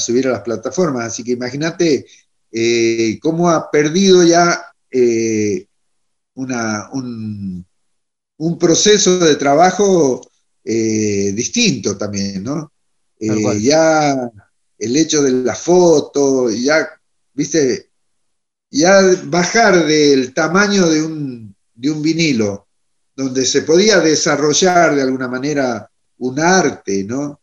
subir 0.00 0.26
a 0.26 0.32
las 0.32 0.40
plataformas. 0.40 1.06
Así 1.06 1.22
que 1.22 1.32
imagínate 1.32 2.06
eh, 2.50 3.18
cómo 3.20 3.50
ha 3.50 3.70
perdido 3.70 4.24
ya 4.24 4.58
eh, 4.90 5.66
una, 6.34 6.88
un, 6.92 7.66
proceso 8.58 9.18
de 9.18 9.36
trabajo 9.36 10.22
distinto 10.64 11.96
también, 11.96 12.42
¿no? 12.42 12.72
ya 13.18 14.30
el 14.78 14.96
hecho 14.96 15.22
de 15.22 15.30
la 15.30 15.54
foto, 15.54 16.50
ya 16.50 16.86
viste, 17.32 17.87
ya 18.70 19.00
bajar 19.24 19.86
del 19.86 20.34
tamaño 20.34 20.88
de 20.88 21.02
un, 21.02 21.54
de 21.74 21.90
un 21.90 22.02
vinilo, 22.02 22.66
donde 23.16 23.44
se 23.44 23.62
podía 23.62 23.98
desarrollar 24.00 24.94
de 24.94 25.02
alguna 25.02 25.28
manera 25.28 25.90
un 26.18 26.38
arte, 26.38 27.04
¿no? 27.04 27.40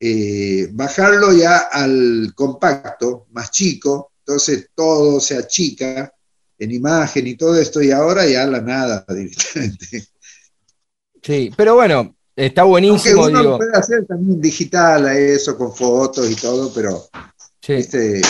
Eh, 0.00 0.68
bajarlo 0.72 1.32
ya 1.32 1.68
al 1.72 2.32
compacto, 2.34 3.26
más 3.30 3.50
chico, 3.50 4.12
entonces 4.20 4.70
todo 4.74 5.18
se 5.20 5.36
achica 5.36 6.12
en 6.58 6.70
imagen 6.70 7.26
y 7.26 7.36
todo 7.36 7.56
esto, 7.56 7.82
y 7.82 7.90
ahora 7.90 8.26
ya 8.26 8.46
la 8.46 8.60
nada 8.60 9.04
directamente. 9.08 10.06
Sí, 11.22 11.50
pero 11.56 11.74
bueno, 11.74 12.16
está 12.34 12.62
buenísimo. 12.62 13.24
Aunque 13.24 13.40
uno 13.40 13.56
puede 13.58 13.76
hacer 13.76 14.06
también 14.06 14.40
digital 14.40 15.06
eso 15.08 15.56
con 15.58 15.74
fotos 15.74 16.30
y 16.30 16.36
todo, 16.36 16.72
pero 16.72 17.08
este, 17.68 18.20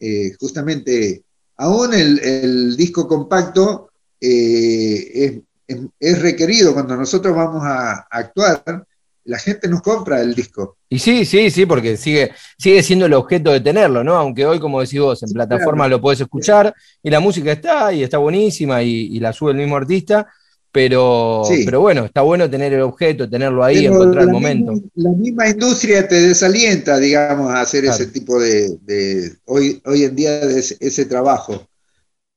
eh, 0.00 0.32
justamente 0.38 1.22
aún 1.56 1.94
el, 1.94 2.76
disco 2.76 3.06
compacto 3.06 3.90
eh, 4.20 5.42
es, 5.66 6.22
requerido 6.22 6.74
cuando 6.74 6.96
nosotros 6.96 7.34
vamos 7.34 7.62
a 7.64 8.06
actuar 8.10 8.86
la 9.24 9.38
gente 9.38 9.68
nos 9.68 9.82
compra 9.82 10.20
el 10.20 10.34
disco. 10.34 10.76
Y 10.88 10.98
sí, 10.98 11.24
sí, 11.24 11.50
sí, 11.50 11.66
porque 11.66 11.96
sigue, 11.96 12.32
sigue 12.58 12.82
siendo 12.82 13.06
el 13.06 13.14
objeto 13.14 13.50
de 13.50 13.60
tenerlo, 13.60 14.04
¿no? 14.04 14.14
Aunque 14.16 14.46
hoy, 14.46 14.60
como 14.60 14.80
decís 14.80 15.00
vos, 15.00 15.22
en 15.22 15.30
plataforma 15.30 15.88
lo 15.88 16.00
puedes 16.00 16.20
escuchar 16.20 16.74
y 17.02 17.10
la 17.10 17.20
música 17.20 17.52
está 17.52 17.92
y 17.92 18.02
está 18.02 18.18
buenísima 18.18 18.82
y, 18.82 19.18
la 19.18 19.32
sube 19.32 19.52
el 19.52 19.56
mismo 19.56 19.76
artista, 19.76 20.28
pero, 20.74 21.44
pero 21.64 21.80
bueno, 21.80 22.04
está 22.04 22.22
bueno 22.22 22.50
tener 22.50 22.72
el 22.74 22.82
objeto, 22.82 23.30
tenerlo 23.30 23.62
ahí, 23.62 23.86
encontrar 23.86 24.24
el 24.24 24.30
momento. 24.30 24.74
la 24.96 25.10
misma 25.12 25.48
industria 25.48 26.06
te 26.06 26.20
desalienta, 26.20 26.98
digamos, 26.98 27.50
a 27.50 27.60
hacer 27.60 27.84
ese 27.84 28.06
tipo 28.08 28.38
de, 28.40 29.36
hoy, 29.46 29.80
hoy 29.86 30.02
en 30.02 30.16
día, 30.16 30.40
de 30.40 30.58
ese, 30.58 31.04
trabajo. 31.06 31.66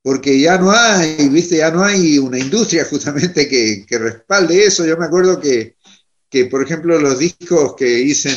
Porque 0.00 0.40
ya 0.40 0.56
no 0.56 0.70
hay, 0.70 1.28
viste, 1.28 1.56
ya 1.56 1.70
no 1.70 1.82
hay 1.82 2.18
una 2.18 2.38
industria 2.38 2.84
justamente 2.84 3.48
que, 3.48 3.84
que 3.86 3.98
respalde 3.98 4.64
eso. 4.64 4.86
Yo 4.86 4.96
me 4.96 5.06
acuerdo 5.06 5.40
que 5.40 5.76
que, 6.30 6.46
por 6.46 6.62
ejemplo, 6.62 6.98
los 6.98 7.18
discos 7.18 7.74
que 7.74 8.00
hice 8.00 8.30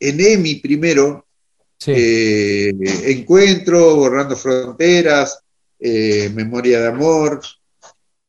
en 0.00 0.20
EMI 0.20 0.56
primero, 0.56 1.26
eh, 1.86 2.72
Encuentro, 3.06 3.96
Borrando 3.96 4.36
Fronteras, 4.36 5.40
eh, 5.78 6.30
Memoria 6.34 6.80
de 6.80 6.88
Amor, 6.88 7.40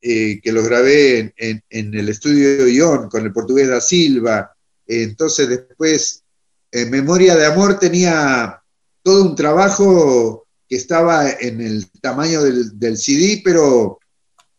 eh, 0.10 0.40
que 0.42 0.54
los 0.54 0.64
grabé 0.64 1.34
en, 1.36 1.62
el 1.70 2.08
estudio 2.08 2.66
Ion 2.66 3.10
con 3.10 3.26
el 3.26 3.34
portugués 3.34 3.68
da 3.68 3.82
Silva. 3.82 4.56
entonces 4.86 5.50
después, 5.50 6.24
Memoria 6.72 7.36
de 7.36 7.46
Amor 7.46 7.78
tenía 7.78 8.62
todo 9.04 9.24
un 9.24 9.36
trabajo 9.36 10.48
que 10.70 10.78
estaba 10.78 11.30
en 11.30 11.60
el 11.60 11.90
tamaño 12.00 12.42
del, 12.42 12.98
CD, 12.98 13.42
pero 13.44 14.00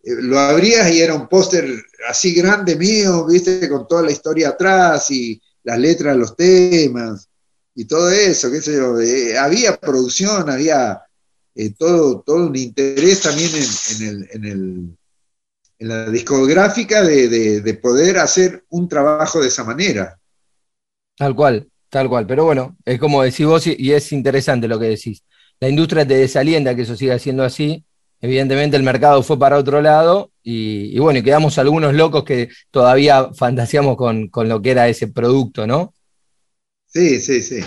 lo 0.03 0.39
abrías 0.39 0.91
y 0.91 1.01
era 1.01 1.15
un 1.15 1.29
póster 1.29 1.67
así 2.09 2.35
grande 2.35 2.77
mío, 2.77 3.25
viste, 3.25 3.69
con 3.71 3.89
toda 3.89 4.03
la 4.03 4.13
historia 4.13 4.51
atrás 4.51 5.11
y 5.11 5.41
las 5.63 5.79
letras 5.79 6.15
los 6.17 6.37
temas 6.37 7.29
y 7.75 7.87
todo 7.87 8.11
eso, 8.11 8.51
qué 8.51 8.61
sé 8.61 8.75
yo. 8.75 8.97
había 9.39 9.79
producción, 9.79 10.51
había 10.51 11.01
eh, 11.55 11.75
todo, 11.77 12.21
todo 12.21 12.47
un 12.47 12.57
interés 12.57 13.23
también 13.23 13.51
en, 13.55 14.07
el, 14.07 14.29
en, 14.33 14.98
la 15.79 16.11
discográfica 16.11 17.03
de, 17.03 17.79
poder 17.83 18.19
hacer 18.19 18.65
un 18.71 18.89
trabajo 18.89 19.41
de 19.41 19.49
esa 19.49 19.65
manera. 19.65 20.19
Tal 21.17 21.35
cual, 21.35 21.69
tal 21.89 22.09
cual. 22.09 22.27
Pero 22.27 22.45
bueno, 22.45 22.77
es 22.85 22.99
como 22.99 23.23
decís 23.23 23.47
vos 23.47 23.67
y 23.67 23.93
es 23.93 24.13
interesante 24.13 24.69
lo 24.69 24.79
que 24.79 24.87
decís. 24.87 25.25
La 25.61 25.69
industria 25.69 26.07
te 26.07 26.15
desalienta 26.15 26.75
que 26.75 26.83
eso 26.83 26.97
siga 26.97 27.19
siendo 27.19 27.45
así 27.45 27.85
evidentemente 28.21 28.77
el 28.77 28.83
mercado 28.83 29.23
fue 29.23 29.39
para 29.39 29.59
otro 29.59 29.81
lado 29.81 30.33
y, 30.43 30.99
bueno, 30.99 31.19
y 31.19 31.23
quedamos 31.23 31.59
algunos 31.59 31.95
locos 31.95 32.25
que 32.25 32.49
todavía 32.71 33.31
fantaseamos 33.35 33.97
con, 33.97 34.31
lo 34.49 34.63
que 34.63 34.71
era 34.71 34.89
ese 34.89 35.09
producto, 35.09 35.67
¿no? 35.67 35.93
Sí, 36.87 37.21
sí, 37.21 37.43
sí. 37.43 37.61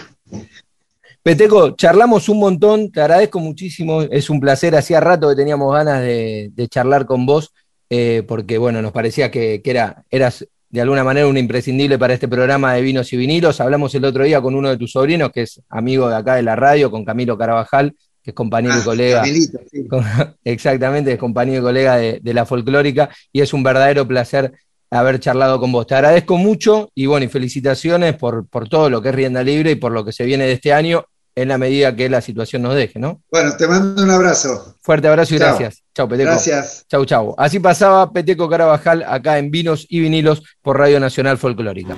Peteco, 1.21 1.75
charlamos 1.75 2.27
un 2.27 2.39
montón, 2.39 2.91
te 2.91 3.01
agradezco 3.01 3.39
muchísimo, 3.39 4.01
es 4.01 4.29
un 4.31 4.39
placer, 4.39 4.75
hacía 4.75 4.99
rato 4.99 5.29
que 5.29 5.35
teníamos 5.35 5.71
ganas 5.71 6.01
de, 6.01 6.67
charlar 6.69 7.05
con 7.05 7.27
vos, 7.27 7.53
eh, 7.93 8.23
porque 8.25 8.57
bueno, 8.57 8.81
nos 8.81 8.93
parecía 8.93 9.29
que, 9.29 9.61
era, 9.65 10.05
eras 10.09 10.47
de 10.69 10.79
alguna 10.79 11.03
manera 11.03 11.27
un 11.27 11.37
imprescindible 11.37 11.99
para 11.99 12.13
este 12.13 12.29
programa 12.29 12.73
de 12.73 12.81
vinos 12.81 13.11
y 13.11 13.17
vinilos. 13.17 13.59
Hablamos 13.59 13.93
el 13.95 14.05
otro 14.05 14.23
día 14.23 14.39
con 14.39 14.55
uno 14.55 14.69
de 14.69 14.77
tus 14.77 14.93
sobrinos, 14.93 15.29
que 15.33 15.41
es 15.41 15.61
amigo 15.67 16.07
de 16.07 16.15
acá 16.15 16.35
de 16.35 16.41
la 16.41 16.55
radio, 16.55 16.89
con 16.89 17.03
Camilo 17.03 17.37
Carabajal, 17.37 17.93
que 18.23 18.31
es 18.31 18.33
compañero 18.33 18.75
y 18.77 18.79
ah, 18.79 18.83
colega. 18.85 19.23
exactamente, 20.45 21.11
es 21.11 21.19
compañero 21.19 21.59
y 21.59 21.63
colega 21.63 21.97
de, 21.97 22.33
la 22.33 22.45
folclórica, 22.45 23.09
y 23.33 23.41
es 23.41 23.53
un 23.53 23.61
verdadero 23.61 24.07
placer 24.07 24.53
haber 24.89 25.19
charlado 25.19 25.59
con 25.59 25.73
vos. 25.73 25.85
Te 25.85 25.95
agradezco 25.95 26.37
mucho 26.37 26.91
y 26.95 27.07
bueno, 27.07 27.25
y 27.25 27.29
felicitaciones 27.29 28.15
por, 28.15 28.47
por 28.47 28.69
todo 28.69 28.89
lo 28.89 29.01
que 29.01 29.09
es 29.09 29.15
Rienda 29.15 29.43
Libre 29.43 29.71
y 29.71 29.75
por 29.75 29.91
lo 29.91 30.05
que 30.05 30.13
se 30.13 30.23
viene 30.23 30.45
de 30.45 30.53
este 30.53 30.71
año 30.71 31.07
en 31.35 31.47
la 31.47 31.57
medida 31.57 31.95
que 31.95 32.09
la 32.09 32.21
situación 32.21 32.61
nos 32.61 32.75
deje, 32.75 32.99
¿no? 32.99 33.21
Bueno, 33.31 33.55
te 33.57 33.67
mando 33.67 34.03
un 34.03 34.09
abrazo. 34.09 34.75
Fuerte 34.81 35.07
abrazo 35.07 35.35
y 35.35 35.37
gracias. 35.37 35.83
Chao, 35.95 36.07
Peteco. 36.07 36.29
Gracias. 36.29 36.85
Chau, 36.89 37.05
chau. 37.05 37.35
Así 37.37 37.59
pasaba 37.59 38.11
Peteco 38.11 38.49
Carabajal 38.49 39.03
acá 39.07 39.37
en 39.37 39.51
Vinos 39.51 39.85
y 39.89 39.99
Vinilos 39.99 40.43
por 40.61 40.77
Radio 40.77 40.99
Nacional 40.99 41.37
Folclórica. 41.37 41.95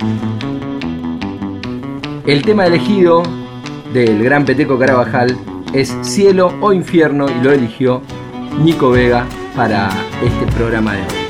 El 2.26 2.42
tema 2.42 2.66
elegido 2.66 3.22
del 3.92 4.22
gran 4.22 4.44
Peteco 4.44 4.78
Carabajal 4.78 5.36
es 5.74 5.94
Cielo 6.02 6.54
o 6.62 6.72
Infierno 6.72 7.26
y 7.28 7.42
lo 7.42 7.52
eligió 7.52 8.02
Nico 8.58 8.90
Vega 8.90 9.26
para 9.56 9.90
este 10.22 10.46
programa 10.56 10.94
de 10.94 11.02
hoy. 11.02 11.23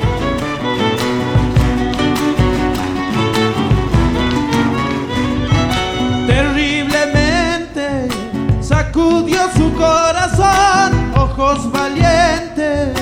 Ojos 11.37 11.69
valientes, 11.69 12.97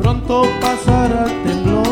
pronto 0.00 0.46
pasará 0.60 1.26
el 1.26 1.42
temblor. 1.42 1.82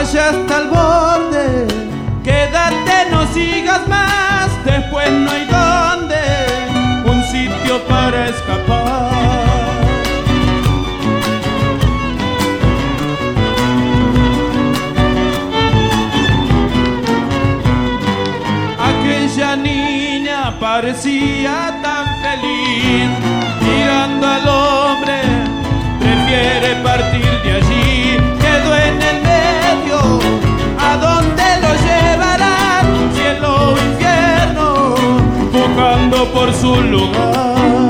hasta 0.00 0.58
el 0.62 0.68
borde. 0.68 1.68
Quédate, 2.24 3.10
no 3.12 3.26
sigas 3.32 3.86
más, 3.86 4.48
después 4.64 5.10
no 5.12 5.30
hay 5.30 5.44
dónde, 5.44 6.16
un 7.04 7.22
sitio 7.24 7.80
para 7.86 8.28
escapar. 8.28 9.09
Parecía 20.90 21.78
tan 21.82 22.04
feliz, 22.20 23.08
mirando 23.60 24.26
al 24.26 24.48
hombre, 24.48 25.20
prefiere 26.00 26.74
partir 26.82 27.42
de 27.44 27.52
allí, 27.52 28.16
quedó 28.40 28.74
en 28.74 29.00
el 29.00 29.20
¿A 30.80 30.96
dónde 30.96 31.44
lo 31.62 31.72
llevarán? 31.86 33.12
Cielo 33.14 33.72
o 33.72 33.78
infierno, 33.78 34.94
buscando 35.52 36.32
por 36.32 36.52
su 36.52 36.74
lugar. 36.82 37.89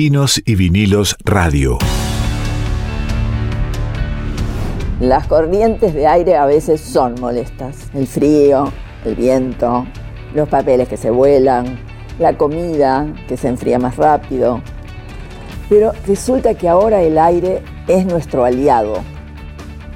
Vinos 0.00 0.40
y 0.44 0.54
Vinilos 0.54 1.16
Radio. 1.24 1.76
Las 5.00 5.26
corrientes 5.26 5.92
de 5.92 6.06
aire 6.06 6.36
a 6.36 6.46
veces 6.46 6.80
son 6.80 7.16
molestas. 7.20 7.90
El 7.94 8.06
frío, 8.06 8.72
el 9.04 9.16
viento, 9.16 9.88
los 10.36 10.48
papeles 10.48 10.86
que 10.86 10.96
se 10.96 11.10
vuelan, 11.10 11.80
la 12.20 12.38
comida 12.38 13.12
que 13.26 13.36
se 13.36 13.48
enfría 13.48 13.80
más 13.80 13.96
rápido. 13.96 14.62
Pero 15.68 15.90
resulta 16.06 16.54
que 16.54 16.68
ahora 16.68 17.02
el 17.02 17.18
aire 17.18 17.60
es 17.88 18.06
nuestro 18.06 18.44
aliado. 18.44 19.02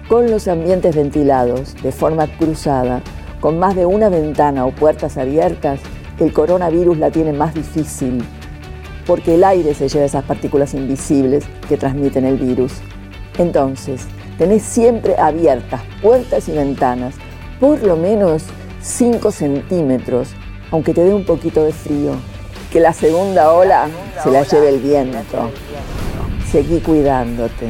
Con 0.08 0.32
los 0.32 0.48
ambientes 0.48 0.96
ventilados 0.96 1.80
de 1.80 1.92
forma 1.92 2.26
cruzada, 2.26 3.02
con 3.40 3.60
más 3.60 3.76
de 3.76 3.86
una 3.86 4.08
ventana 4.08 4.66
o 4.66 4.72
puertas 4.72 5.16
abiertas, 5.16 5.78
el 6.18 6.32
coronavirus 6.32 6.98
la 6.98 7.12
tiene 7.12 7.32
más 7.32 7.54
difícil, 7.54 8.24
porque 9.06 9.34
el 9.34 9.44
aire 9.44 9.74
se 9.74 9.88
lleva 9.88 10.04
esas 10.04 10.24
partículas 10.24 10.74
invisibles 10.74 11.44
que 11.68 11.76
transmiten 11.76 12.24
el 12.24 12.36
virus. 12.36 12.72
Entonces, 13.38 14.06
tenés 14.38 14.62
siempre 14.62 15.16
abiertas 15.16 15.82
puertas 16.00 16.48
y 16.48 16.52
ventanas, 16.52 17.14
por 17.60 17.82
lo 17.82 17.96
menos 17.96 18.44
5 18.82 19.30
centímetros, 19.30 20.30
aunque 20.70 20.94
te 20.94 21.04
dé 21.04 21.14
un 21.14 21.24
poquito 21.24 21.64
de 21.64 21.72
frío. 21.72 22.16
Que 22.70 22.80
la 22.80 22.92
segunda 22.92 23.52
ola 23.52 23.88
se 24.22 24.30
la 24.30 24.42
lleve 24.44 24.70
el 24.70 24.80
viento. 24.80 25.50
Seguí 26.50 26.80
cuidándote. 26.80 27.68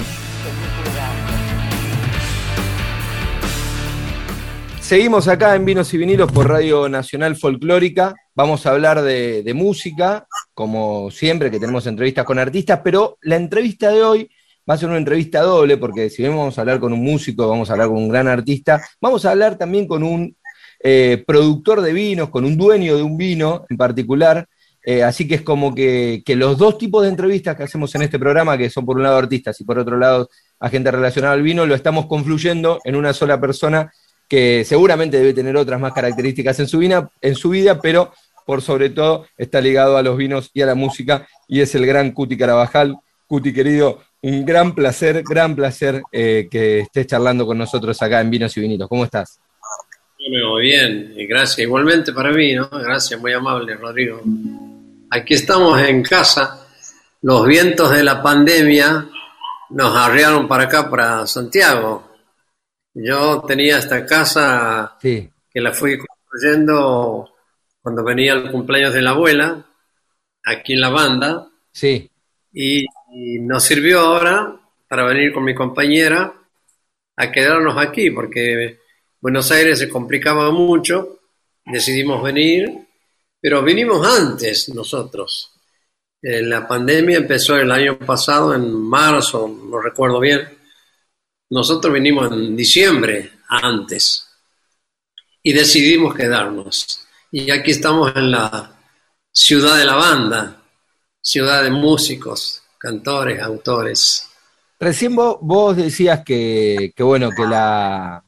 Seguimos 4.81 5.27
acá 5.27 5.55
en 5.57 5.65
Vinos 5.65 5.93
y 5.95 5.99
Vinilos 5.99 6.31
por 6.31 6.49
Radio 6.49 6.89
Nacional 6.89 7.35
Folclórica. 7.37 8.15
Vamos 8.35 8.67
a 8.67 8.71
hablar 8.71 9.03
de, 9.03 9.43
de 9.43 9.55
música, 9.55 10.27
como 10.55 11.11
siempre, 11.11 11.51
que 11.51 11.59
tenemos 11.59 11.87
entrevistas 11.87 12.25
con 12.25 12.39
artistas, 12.39 12.81
pero 12.85 13.19
la 13.23 13.37
entrevista 13.37 13.91
de 13.91 14.03
hoy 14.03 14.31
va 14.69 14.75
a 14.75 14.79
ser 14.79 14.89
una 14.89 14.99
entrevista 14.99 15.41
doble, 15.41 15.77
porque 15.77 16.11
si 16.11 16.23
bien 16.23 16.37
vamos 16.37 16.57
a 16.57 16.61
hablar 16.61 16.79
con 16.79 16.93
un 16.93 17.03
músico, 17.03 17.49
vamos 17.49 17.71
a 17.71 17.73
hablar 17.73 17.89
con 17.89 17.97
un 17.97 18.09
gran 18.09 18.29
artista, 18.29 18.83
vamos 19.01 19.25
a 19.25 19.31
hablar 19.31 19.57
también 19.57 19.87
con 19.87 20.03
un 20.03 20.37
eh, 20.83 21.23
productor 21.27 21.81
de 21.81 21.93
vinos, 21.93 22.31
con 22.31 22.45
un 22.45 22.57
dueño 22.57 22.97
de 22.97 23.03
un 23.03 23.17
vino 23.17 23.65
en 23.69 23.77
particular. 23.77 24.47
Eh, 24.85 25.05
así 25.05 25.29
que 25.29 25.37
es 25.37 25.43
como 25.43 25.75
que, 25.75 26.23
los 26.27 26.59
dos 26.59 26.77
tipos 26.77 27.05
de 27.05 27.09
entrevistas 27.09 27.57
que 27.57 27.63
hacemos 27.63 27.95
en 27.95 28.03
este 28.03 28.19
programa, 28.19 28.59
que 28.59 28.69
son 28.69 28.85
por 28.85 28.97
un 28.97 29.05
lado 29.05 29.17
artistas 29.17 29.61
y 29.61 29.65
por 29.65 29.79
otro 29.79 29.97
lado 29.97 30.29
a 30.59 30.69
gente 30.69 30.91
relacionada 30.91 31.35
al 31.35 31.43
vino, 31.43 31.67
lo 31.67 31.75
estamos 31.75 32.07
confluyendo 32.07 32.81
en 32.85 32.97
una 32.97 33.13
sola 33.13 33.41
persona 33.41 33.93
que 34.29 34.65
seguramente 34.65 35.19
debe 35.19 35.35
tener 35.35 35.57
otras 35.57 35.81
más 35.81 35.93
características 35.93 36.59
en 36.59 36.67
su 37.37 37.51
vida, 37.51 37.81
pero 37.81 38.13
por 38.45 38.63
sobre 38.63 38.91
todo 38.91 39.27
está 39.37 39.61
ligado 39.61 39.97
a 39.97 40.03
los 40.03 40.17
vinos 40.17 40.51
y 40.53 40.63
a 40.63 40.67
la 40.67 40.75
música, 40.75 41.27
y 41.49 41.61
es 41.61 41.75
el 41.75 41.87
gran 41.87 42.13
Cuti 42.13 42.37
Carabajal. 42.37 42.97
Cuti, 43.27 43.53
querido, 43.53 44.03
un 44.23 44.45
gran 44.45 44.75
placer, 44.75 45.23
gran 45.29 45.57
placer 45.57 46.03
eh, 46.13 46.49
que 46.51 46.81
estés 46.81 47.07
charlando 47.07 47.47
con 47.47 47.59
nosotros 47.59 48.01
acá 48.03 48.21
en 48.21 48.31
Vinos 48.31 48.57
y 48.57 48.61
Vinitos. 48.61 48.89
¿Cómo 48.89 49.05
estás? 49.05 49.41
Muy 50.19 50.63
bien, 50.63 51.15
gracias. 51.29 51.59
Igualmente 51.59 52.13
para 52.13 52.31
mí, 52.31 52.55
¿no? 52.55 52.69
Gracias, 52.71 53.21
muy 53.21 53.33
amable, 53.33 53.75
Rodrigo. 53.75 54.23
Aquí 55.11 55.35
estamos 55.35 55.81
en 55.83 56.03
casa. 56.03 56.67
Los 57.23 57.47
vientos 57.47 57.91
de 57.91 58.05
la 58.05 58.23
pandemia 58.23 59.09
nos 59.71 59.97
arriaron 59.97 60.47
para 60.47 60.65
acá, 60.65 60.89
para 60.89 61.27
Santiago. 61.27 62.05
Yo 62.95 63.43
tenía 63.43 63.79
esta 63.79 64.07
casa 64.07 64.97
que 65.01 65.31
la 65.55 65.73
fui 65.73 65.99
construyendo 65.99 67.32
cuando 67.83 68.05
venía 68.05 68.33
el 68.33 68.51
cumpleaños 68.51 68.95
de 68.95 69.03
la 69.03 69.11
abuela, 69.11 69.67
aquí 70.45 70.73
en 70.73 70.81
la 70.81 70.89
banda. 70.89 71.49
Sí. 71.73 72.09
Y 72.53 72.87
y 73.15 73.39
nos 73.39 73.65
sirvió 73.65 74.01
ahora 74.01 74.59
para 74.89 75.05
venir 75.05 75.33
con 75.33 75.45
mi 75.45 75.55
compañera 75.55 76.33
a 77.17 77.31
quedarnos 77.31 77.77
aquí, 77.77 78.11
porque 78.11 78.79
Buenos 79.21 79.51
Aires 79.53 79.79
se 79.79 79.89
complicaba 79.89 80.51
mucho, 80.51 81.21
decidimos 81.65 82.23
venir, 82.23 82.71
pero 83.39 83.63
vinimos 83.63 84.07
antes 84.07 84.71
nosotros. 84.71 85.53
Eh, 86.23 86.43
la 86.43 86.67
pandemia 86.67 87.19
empezó 87.19 87.57
el 87.59 87.71
año 87.71 87.99
pasado, 87.99 88.55
en 88.55 88.73
marzo, 88.73 89.47
no 89.47 89.79
recuerdo 89.79 90.19
bien. 90.19 90.49
Nosotros 91.51 91.93
vinimos 91.93 92.33
en 92.33 92.57
diciembre 92.57 93.33
antes 93.49 94.27
y 95.43 95.53
decidimos 95.53 96.15
quedarnos. 96.15 97.07
Y 97.35 97.51
aquí 97.51 97.71
estamos 97.71 98.15
en 98.15 98.31
la 98.31 98.73
ciudad 99.33 99.79
de 99.79 99.87
la 99.87 99.95
banda, 99.95 100.63
ciudad 101.19 101.63
de 101.63 101.71
músicos, 101.71 102.63
cantores, 102.77 103.41
autores. 103.41 104.29
Recién 104.79 105.17
vos, 105.17 105.75
decías 105.75 106.23
que, 106.27 106.93
bueno, 106.99 107.31
que 107.31 107.45
la, 107.47 108.23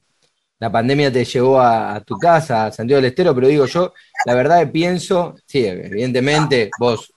pandemia 0.73 1.12
te 1.12 1.23
llevó 1.27 1.61
a, 1.61 2.01
tu 2.01 2.17
casa, 2.17 2.64
a 2.64 2.73
Santiago 2.73 3.03
del 3.03 3.11
Estero, 3.11 3.35
pero 3.35 3.47
digo 3.47 3.67
yo, 3.67 3.93
la 4.25 4.33
verdad 4.33 4.61
que 4.61 4.69
pienso, 4.69 5.37
sí, 5.45 5.67
evidentemente 5.67 6.71
vos, 6.81 7.12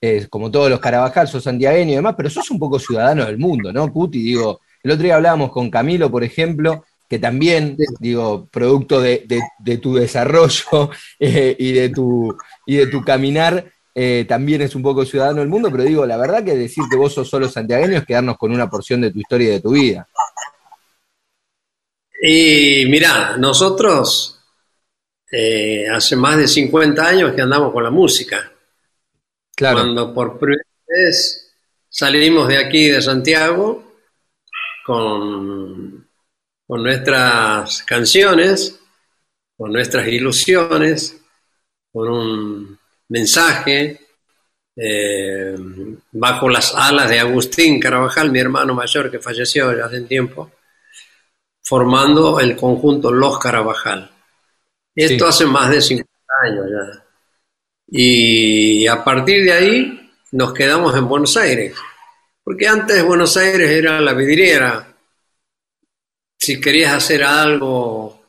eh, 0.00 0.26
como 0.30 0.50
todos 0.50 0.70
los 0.70 0.80
Carabajal, 0.80 1.28
sos 1.28 1.44
santiagueño 1.44 1.92
y 1.92 1.96
demás, 1.96 2.14
pero 2.16 2.30
sos 2.30 2.50
un 2.50 2.58
poco 2.58 2.78
ciudadano 2.78 3.26
del 3.26 3.36
mundo, 3.36 3.70
¿no, 3.70 3.92
Cuti? 3.92 4.22
Digo, 4.22 4.62
el 4.82 4.90
otro 4.90 5.04
día 5.04 5.16
hablábamos 5.16 5.52
con 5.52 5.70
Camilo, 5.70 6.10
por 6.10 6.24
ejemplo, 6.24 6.86
que 7.12 7.18
también, 7.18 7.76
digo, 8.00 8.48
producto 8.50 8.98
de, 8.98 9.26
tu 9.82 9.96
desarrollo 9.96 10.90
eh, 11.20 11.54
y, 11.58 11.72
de 11.72 11.90
tu, 11.90 12.34
y 12.64 12.76
de 12.76 12.86
tu 12.86 13.04
caminar, 13.04 13.70
eh, 13.94 14.24
también 14.26 14.62
es 14.62 14.74
un 14.74 14.82
poco 14.82 15.04
ciudadano 15.04 15.40
del 15.40 15.50
mundo, 15.50 15.70
pero 15.70 15.84
digo, 15.84 16.06
la 16.06 16.16
verdad 16.16 16.42
que 16.42 16.56
decir 16.56 16.84
que 16.90 16.96
vos 16.96 17.12
sos 17.12 17.28
solo 17.28 17.50
santiagueño 17.50 17.98
es 17.98 18.06
quedarnos 18.06 18.38
con 18.38 18.50
una 18.50 18.70
porción 18.70 19.02
de 19.02 19.10
tu 19.10 19.18
historia 19.18 19.48
y 19.48 19.50
de 19.50 19.60
tu 19.60 19.72
vida. 19.72 20.08
Y 22.22 22.86
mira, 22.88 23.36
nosotros 23.36 24.42
eh, 25.30 25.84
hace 25.90 26.16
más 26.16 26.38
de 26.38 26.48
50 26.48 27.06
años 27.06 27.34
que 27.34 27.42
andamos 27.42 27.74
con 27.74 27.84
la 27.84 27.90
música. 27.90 28.50
Claro. 29.54 29.80
Cuando 29.80 30.14
por 30.14 30.38
primera 30.38 30.64
vez 30.88 31.52
salimos 31.90 32.48
de 32.48 32.56
aquí, 32.56 32.88
de 32.88 33.02
Santiago, 33.02 33.84
con, 34.86 36.01
con 36.72 36.84
nuestras 36.84 37.82
canciones, 37.82 38.80
con 39.58 39.74
nuestras 39.74 40.08
ilusiones, 40.08 41.20
con 41.92 42.08
un 42.08 42.78
mensaje 43.08 44.00
eh, 44.74 45.54
bajo 46.12 46.48
las 46.48 46.74
alas 46.74 47.10
de 47.10 47.20
Agustín 47.20 47.78
Carabajal, 47.78 48.32
mi 48.32 48.38
hermano 48.38 48.72
mayor 48.72 49.10
que 49.10 49.18
falleció 49.18 49.76
ya 49.76 49.84
hace 49.84 50.00
tiempo, 50.00 50.50
formando 51.62 52.40
el 52.40 52.56
conjunto 52.56 53.12
Los 53.12 53.38
Carabajal. 53.38 54.10
Esto 54.94 55.26
hace 55.26 55.44
más 55.44 55.68
de 55.68 55.82
50 55.82 56.10
años 56.42 56.66
ya. 56.70 57.04
Y 57.88 58.86
a 58.86 59.04
partir 59.04 59.44
de 59.44 59.52
ahí 59.52 60.10
nos 60.30 60.54
quedamos 60.54 60.96
en 60.96 61.06
Buenos 61.06 61.36
Aires, 61.36 61.74
porque 62.42 62.66
antes 62.66 63.04
Buenos 63.04 63.36
Aires 63.36 63.70
era 63.70 64.00
la 64.00 64.14
vidriera. 64.14 64.91
Si 66.44 66.60
querías 66.60 66.92
hacer 66.94 67.22
algo, 67.22 68.20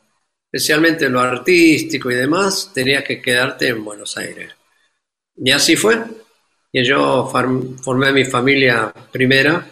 especialmente 0.44 1.08
lo 1.08 1.18
artístico 1.18 2.12
y 2.12 2.14
demás, 2.14 2.70
tenías 2.72 3.02
que 3.02 3.20
quedarte 3.20 3.66
en 3.66 3.84
Buenos 3.84 4.16
Aires. 4.16 4.52
Y 5.34 5.50
así 5.50 5.74
fue. 5.74 6.00
Que 6.72 6.84
yo 6.84 7.28
formé 7.82 8.12
mi 8.12 8.24
familia 8.24 8.94
primera 9.10 9.66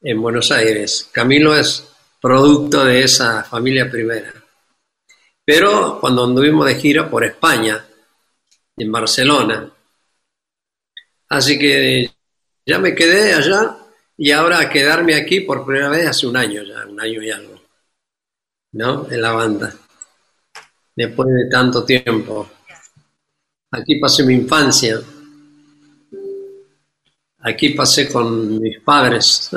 en 0.00 0.22
Buenos 0.22 0.50
Aires. 0.50 1.10
Camilo 1.12 1.54
es 1.54 1.86
producto 2.22 2.86
de 2.86 3.02
esa 3.02 3.44
familia 3.44 3.90
primera. 3.90 4.32
Pero 5.44 5.98
cuando 6.00 6.24
anduvimos 6.24 6.66
de 6.66 6.76
gira 6.76 7.10
por 7.10 7.22
España, 7.22 7.84
en 8.78 8.90
Barcelona, 8.90 9.70
así 11.28 11.58
que 11.58 12.10
ya 12.64 12.78
me 12.78 12.94
quedé 12.94 13.34
allá 13.34 13.76
y 14.16 14.30
ahora 14.30 14.70
quedarme 14.70 15.16
aquí 15.16 15.40
por 15.40 15.66
primera 15.66 15.90
vez 15.90 16.06
hace 16.06 16.26
un 16.26 16.38
año 16.38 16.62
ya, 16.62 16.86
un 16.86 16.98
año 16.98 17.22
y 17.22 17.30
algo, 17.30 17.53
¿no? 18.74 19.10
En 19.10 19.22
la 19.22 19.32
banda, 19.32 19.74
después 20.94 21.28
de 21.28 21.48
tanto 21.48 21.84
tiempo. 21.84 22.48
Aquí 23.70 23.96
pasé 23.96 24.24
mi 24.24 24.34
infancia. 24.34 25.00
Aquí 27.38 27.70
pasé 27.70 28.10
con 28.10 28.60
mis 28.60 28.80
padres. 28.80 29.50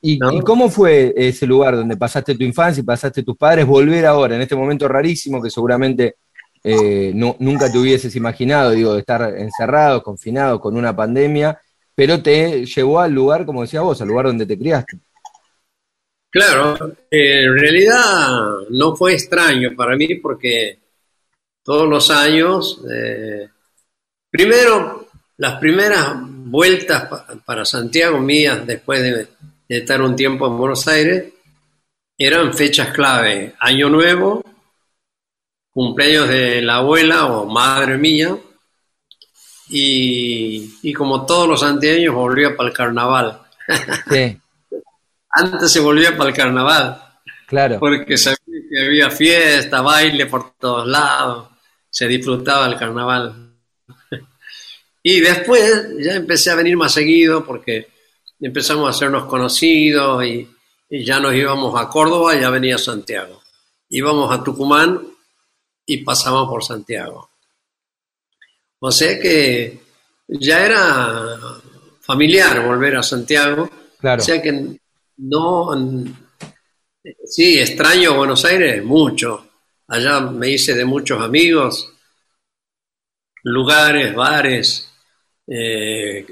¿Y, 0.00 0.18
cómo 0.40 0.68
fue 0.70 1.12
ese 1.16 1.46
lugar 1.46 1.74
donde 1.74 1.96
pasaste 1.96 2.36
tu 2.36 2.44
infancia 2.44 2.80
y 2.80 2.84
pasaste 2.84 3.24
tus 3.24 3.36
padres, 3.36 3.66
volver 3.66 4.06
ahora, 4.06 4.36
en 4.36 4.42
este 4.42 4.54
momento 4.54 4.86
rarísimo 4.86 5.42
que 5.42 5.50
seguramente 5.50 6.16
eh, 6.62 7.10
no, 7.14 7.36
nunca 7.40 7.70
te 7.70 7.78
hubieses 7.78 8.14
imaginado, 8.14 8.70
digo, 8.70 8.94
de 8.94 9.00
estar 9.00 9.36
encerrado, 9.36 10.02
confinado 10.02 10.60
con 10.60 10.76
una 10.76 10.94
pandemia, 10.94 11.60
pero 11.96 12.22
te 12.22 12.64
llevó 12.64 13.00
al 13.00 13.12
lugar, 13.12 13.44
como 13.44 13.62
decías 13.62 13.82
vos, 13.82 14.00
al 14.00 14.08
lugar 14.08 14.26
donde 14.26 14.46
te 14.46 14.56
criaste? 14.56 15.00
Claro, 16.30 16.76
en 17.10 17.58
realidad 17.58 18.58
no 18.70 18.94
fue 18.94 19.14
extraño 19.14 19.70
para 19.74 19.96
mí 19.96 20.16
porque 20.16 20.78
todos 21.62 21.88
los 21.88 22.10
años, 22.10 22.82
eh, 22.90 23.48
primero, 24.30 25.08
las 25.38 25.56
primeras 25.56 26.16
vueltas 26.18 27.08
para 27.44 27.64
Santiago 27.64 28.20
mías 28.20 28.66
después 28.66 29.02
de, 29.02 29.28
estar 29.68 30.00
un 30.02 30.16
tiempo 30.16 30.46
en 30.46 30.56
Buenos 30.56 30.88
Aires 30.88 31.32
eran 32.16 32.54
fechas 32.54 32.88
clave, 32.92 33.54
Año 33.58 33.88
Nuevo, 33.88 34.42
cumpleaños 35.70 36.28
de 36.28 36.60
la 36.62 36.76
abuela 36.76 37.26
o 37.26 37.46
madre 37.46 37.96
mía, 37.96 38.36
y, 39.70 40.78
y 40.82 40.92
como 40.92 41.24
todos 41.24 41.48
los 41.48 41.60
santiagueños 41.60 42.14
volvía 42.14 42.56
para 42.56 42.68
el 42.68 42.74
carnaval. 42.74 43.42
Sí. 44.10 44.38
Antes 45.38 45.70
se 45.70 45.78
volvía 45.78 46.16
para 46.16 46.30
el 46.30 46.36
carnaval. 46.36 47.00
Claro. 47.46 47.78
Porque 47.78 48.18
sabía 48.18 48.36
que 48.68 48.84
había 48.84 49.10
fiesta, 49.10 49.80
baile 49.80 50.26
por 50.26 50.56
todos 50.58 50.86
lados, 50.86 51.48
se 51.88 52.08
disfrutaba 52.08 52.66
el 52.66 52.76
carnaval. 52.76 53.54
y 55.02 55.20
después 55.20 55.90
ya 56.00 56.14
empecé 56.14 56.50
a 56.50 56.56
venir 56.56 56.76
más 56.76 56.92
seguido 56.92 57.44
porque 57.44 57.88
empezamos 58.40 58.86
a 58.86 58.90
hacernos 58.90 59.26
conocidos 59.26 60.24
y, 60.24 60.48
ya 60.90 61.20
nos 61.20 61.34
íbamos 61.34 61.78
a 61.78 61.86
Córdoba 61.86 62.34
y 62.34 62.40
ya 62.40 62.48
venía 62.48 62.78
Santiago. 62.78 63.42
Íbamos 63.90 64.32
a 64.32 64.42
Tucumán 64.42 64.98
y 65.84 65.98
pasábamos 65.98 66.48
por 66.48 66.64
Santiago. 66.64 67.28
O 68.80 68.90
sea 68.90 69.20
que 69.20 69.80
ya 70.26 70.64
era 70.64 71.36
familiar 72.00 72.66
volver 72.66 72.96
a 72.96 73.02
Santiago. 73.02 73.68
Claro. 74.00 74.22
O 74.22 74.24
sea 74.24 74.40
que 74.40 74.78
no, 75.18 75.70
sí, 77.24 77.58
extraño 77.58 78.16
Buenos 78.16 78.44
Aires 78.44 78.84
mucho. 78.84 79.44
Allá 79.88 80.20
me 80.20 80.50
hice 80.50 80.74
de 80.74 80.84
muchos 80.84 81.20
amigos, 81.20 81.92
lugares, 83.42 84.14
bares, 84.14 84.92
eh, 85.46 86.26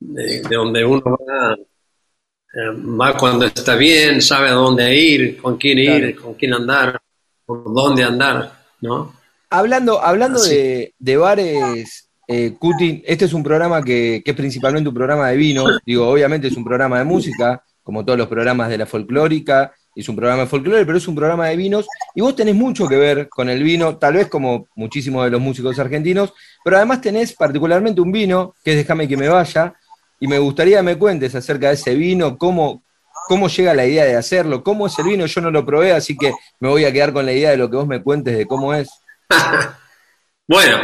de, 0.00 0.40
donde 0.40 0.84
uno 0.84 1.02
va, 1.04 1.54
eh, 1.54 2.70
va 3.00 3.16
cuando 3.16 3.44
está 3.44 3.76
bien, 3.76 4.22
sabe 4.22 4.48
a 4.48 4.52
dónde 4.52 4.94
ir, 4.94 5.36
con 5.36 5.58
quién 5.58 5.78
ir, 5.78 6.16
con 6.16 6.34
quién 6.34 6.54
andar, 6.54 6.98
por 7.44 7.64
dónde 7.72 8.02
andar, 8.02 8.64
¿no? 8.80 9.14
Hablando, 9.50 10.02
hablando 10.02 10.40
de, 10.42 11.16
bares, 11.18 12.08
eh, 12.26 12.56
Cuti, 12.58 13.02
este 13.06 13.26
es 13.26 13.32
un 13.34 13.42
programa 13.42 13.82
que, 13.84 14.22
que, 14.24 14.30
es 14.30 14.36
principalmente 14.36 14.88
un 14.88 14.94
programa 14.94 15.28
de 15.28 15.36
vino, 15.36 15.66
digo, 15.84 16.08
obviamente 16.08 16.48
es 16.48 16.56
un 16.56 16.64
programa 16.64 16.98
de 16.98 17.04
música, 17.04 17.62
como 17.86 18.04
todos 18.04 18.18
los 18.18 18.26
programas 18.26 18.68
de 18.68 18.78
la 18.78 18.84
folclórica, 18.84 19.72
es 19.94 20.08
un 20.08 20.16
programa 20.16 20.42
de 20.42 20.48
folclore, 20.48 20.84
pero 20.84 20.98
es 20.98 21.06
un 21.06 21.14
programa 21.14 21.46
de 21.46 21.56
vinos, 21.56 21.86
y 22.16 22.20
vos 22.20 22.34
tenés 22.34 22.56
mucho 22.56 22.88
que 22.88 22.96
ver 22.96 23.28
con 23.28 23.48
el 23.48 23.62
vino, 23.62 23.96
tal 23.96 24.14
vez 24.14 24.26
como 24.26 24.66
muchísimos 24.74 25.24
de 25.24 25.30
los 25.30 25.40
músicos 25.40 25.78
argentinos, 25.78 26.34
pero 26.64 26.78
además 26.78 27.00
tenés 27.00 27.32
particularmente 27.32 28.00
un 28.00 28.10
vino, 28.10 28.56
que 28.64 28.72
es 28.72 28.76
Déjame 28.78 29.06
que 29.06 29.16
me 29.16 29.28
vaya, 29.28 29.72
y 30.18 30.26
me 30.26 30.40
gustaría 30.40 30.78
que 30.78 30.82
me 30.82 30.98
cuentes 30.98 31.32
acerca 31.36 31.68
de 31.68 31.74
ese 31.74 31.94
vino, 31.94 32.36
cómo, 32.36 32.82
cómo 33.28 33.46
llega 33.46 33.72
la 33.72 33.86
idea 33.86 34.04
de 34.04 34.16
hacerlo, 34.16 34.64
cómo 34.64 34.88
es 34.88 34.98
el 34.98 35.04
vino, 35.04 35.24
yo 35.26 35.40
no 35.40 35.52
lo 35.52 35.64
probé, 35.64 35.92
así 35.92 36.16
que 36.16 36.32
me 36.58 36.68
voy 36.68 36.84
a 36.86 36.92
quedar 36.92 37.12
con 37.12 37.24
la 37.24 37.32
idea 37.32 37.52
de 37.52 37.56
lo 37.56 37.70
que 37.70 37.76
vos 37.76 37.86
me 37.86 38.02
cuentes 38.02 38.36
de 38.36 38.46
cómo 38.46 38.74
es. 38.74 38.88
bueno, 40.48 40.76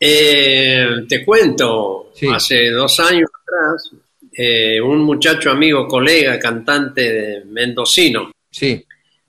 eh, 0.00 0.84
te 1.08 1.24
cuento, 1.24 2.10
hace 2.34 2.70
dos 2.70 2.98
años 2.98 3.30
atrás, 3.40 3.92
eh, 4.42 4.80
un 4.80 5.02
muchacho 5.02 5.50
amigo, 5.50 5.86
colega, 5.86 6.38
cantante 6.38 7.12
de 7.12 7.44
mendocino. 7.44 8.32
Sí. 8.50 8.82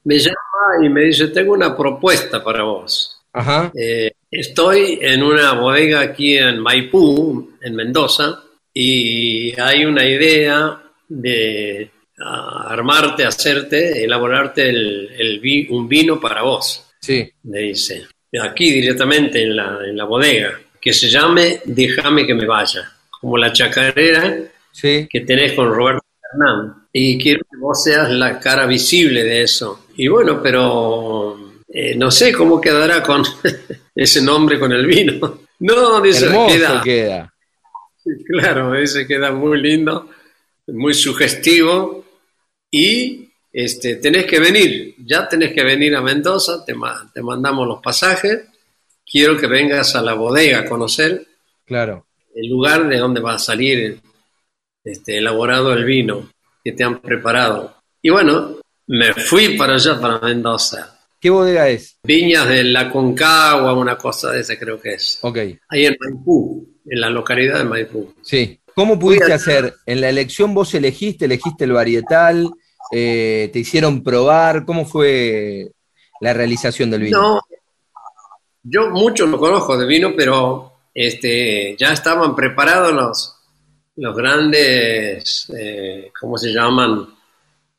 Me 0.06 0.18
llama 0.18 0.86
y 0.86 0.88
me 0.88 1.02
dice, 1.02 1.28
tengo 1.28 1.52
una 1.52 1.76
propuesta 1.76 2.42
para 2.42 2.64
vos. 2.64 3.22
Ajá. 3.34 3.74
Eh, 3.78 4.12
estoy 4.32 5.00
en 5.02 5.22
una 5.22 5.52
bodega 5.52 6.00
aquí 6.00 6.38
en 6.38 6.60
Maipú, 6.60 7.58
en 7.62 7.76
Mendoza, 7.76 8.42
y 8.74 9.54
hay 9.60 9.84
una 9.84 10.06
idea 10.08 10.82
de 11.10 11.92
armarte, 12.18 13.26
hacerte, 13.26 14.06
elaborarte 14.06 14.70
el, 14.70 15.68
un 15.72 15.90
vino 15.90 16.22
para 16.22 16.44
vos. 16.44 16.86
Sí. 17.02 17.30
Me 17.44 17.60
dice, 17.60 18.06
aquí 18.42 18.72
directamente 18.72 19.44
en 19.44 19.58
la, 19.58 19.78
en 19.86 19.98
la 19.98 20.06
bodega, 20.06 20.58
que 20.80 20.94
se 20.94 21.10
llame 21.10 21.60
Déjame 21.66 22.26
que 22.26 22.34
me 22.34 22.46
vaya. 22.46 22.94
Como 23.10 23.38
la 23.38 23.52
chacarera 23.52 24.52
que 24.80 25.22
tenés 25.26 25.54
con 25.54 25.74
Roberto 25.74 26.06
Fernán. 26.22 26.88
Y 26.94 27.18
quiero 27.18 27.42
que 27.50 27.58
vos 27.58 27.84
seas 27.84 28.10
la 28.10 28.40
cara 28.40 28.66
visible 28.66 29.24
de 29.24 29.44
eso. 29.44 29.86
Y 29.96 30.08
bueno, 30.08 30.42
pero 30.42 31.38
eh, 31.68 31.96
no 31.96 32.12
sé 32.12 32.34
cómo 32.34 32.60
quedará 32.60 33.02
con 33.02 33.24
ese 33.96 34.22
nombre 34.22 34.60
con 34.60 34.72
el 34.72 34.86
vino. 34.86 35.42
No, 35.64 36.02
dice, 36.02 36.26
queda, 36.48 36.82
queda. 36.84 37.34
Claro, 38.28 38.74
ese 38.74 39.06
queda 39.06 39.32
muy 39.32 39.62
lindo, 39.62 40.10
muy 40.66 40.96
sugestivo. 40.96 42.04
Y 42.72 43.30
este, 43.54 43.98
tenés 43.98 44.26
que 44.26 44.40
venir, 44.40 44.96
ya 45.06 45.28
tenés 45.28 45.54
que 45.54 45.64
venir 45.64 45.96
a 45.96 46.02
Mendoza, 46.02 46.66
te, 46.66 46.74
te 47.14 47.22
mandamos 47.22 47.68
los 47.68 47.80
pasajes. 47.80 48.40
Quiero 49.06 49.38
que 49.38 49.46
vengas 49.46 49.96
a 49.96 50.02
la 50.02 50.16
bodega 50.16 50.62
a 50.62 50.66
conocer 50.66 51.28
claro. 51.66 52.08
el 52.34 52.50
lugar 52.50 52.88
de 52.88 52.98
donde 52.98 53.22
va 53.22 53.36
a 53.36 53.40
salir 53.40 54.00
este, 54.84 55.18
elaborado 55.18 55.74
el 55.74 55.86
vino 55.86 56.30
que 56.64 56.72
te 56.72 56.84
han 56.84 57.02
preparado. 57.02 57.76
Y 58.02 58.10
bueno, 58.10 58.58
me 58.88 59.14
fui 59.14 59.58
para 59.58 59.76
allá, 59.76 60.00
para 60.00 60.20
Mendoza. 60.20 61.00
¿Qué 61.20 61.30
bodega 61.30 61.70
es? 61.70 61.98
Viñas 62.04 62.48
de 62.48 62.64
la 62.64 62.90
Concagua, 62.92 63.74
una 63.74 63.96
cosa 63.98 64.32
de 64.32 64.42
esa 64.42 64.58
creo 64.58 64.80
que 64.80 64.94
es. 64.96 65.20
Ok. 65.22 65.38
Ahí 65.70 65.86
en 65.86 65.96
Maipú, 66.00 66.68
en 66.86 67.00
la 67.00 67.10
localidad 67.10 67.60
de 67.60 67.66
Maipú. 67.66 68.14
Sí. 68.24 68.60
¿Cómo 68.74 68.98
pudiste 68.98 69.32
hacer? 69.34 69.76
En 69.86 70.02
la 70.02 70.10
elección 70.10 70.54
vos 70.54 70.74
elegiste, 70.74 71.26
elegiste 71.26 71.66
el 71.66 71.74
varietal, 71.74 72.50
eh, 72.92 73.50
te 73.54 73.60
hicieron 73.60 74.02
probar, 74.02 74.66
¿cómo 74.66 74.86
fue 74.86 75.72
la 76.22 76.34
realización 76.34 76.90
del 76.90 77.04
vino? 77.04 77.22
No, 77.22 77.42
yo 78.64 78.90
mucho 78.90 79.28
lo 79.28 79.38
conozco 79.38 79.78
de 79.78 79.86
vino, 79.86 80.14
pero 80.16 80.74
este, 80.94 81.76
ya 81.78 81.94
estaban 81.94 82.36
preparados 82.36 82.94
los, 82.94 83.41
los 83.96 84.16
grandes, 84.16 85.52
eh, 85.58 86.12
¿cómo 86.20 86.38
se 86.38 86.52
llaman? 86.52 87.08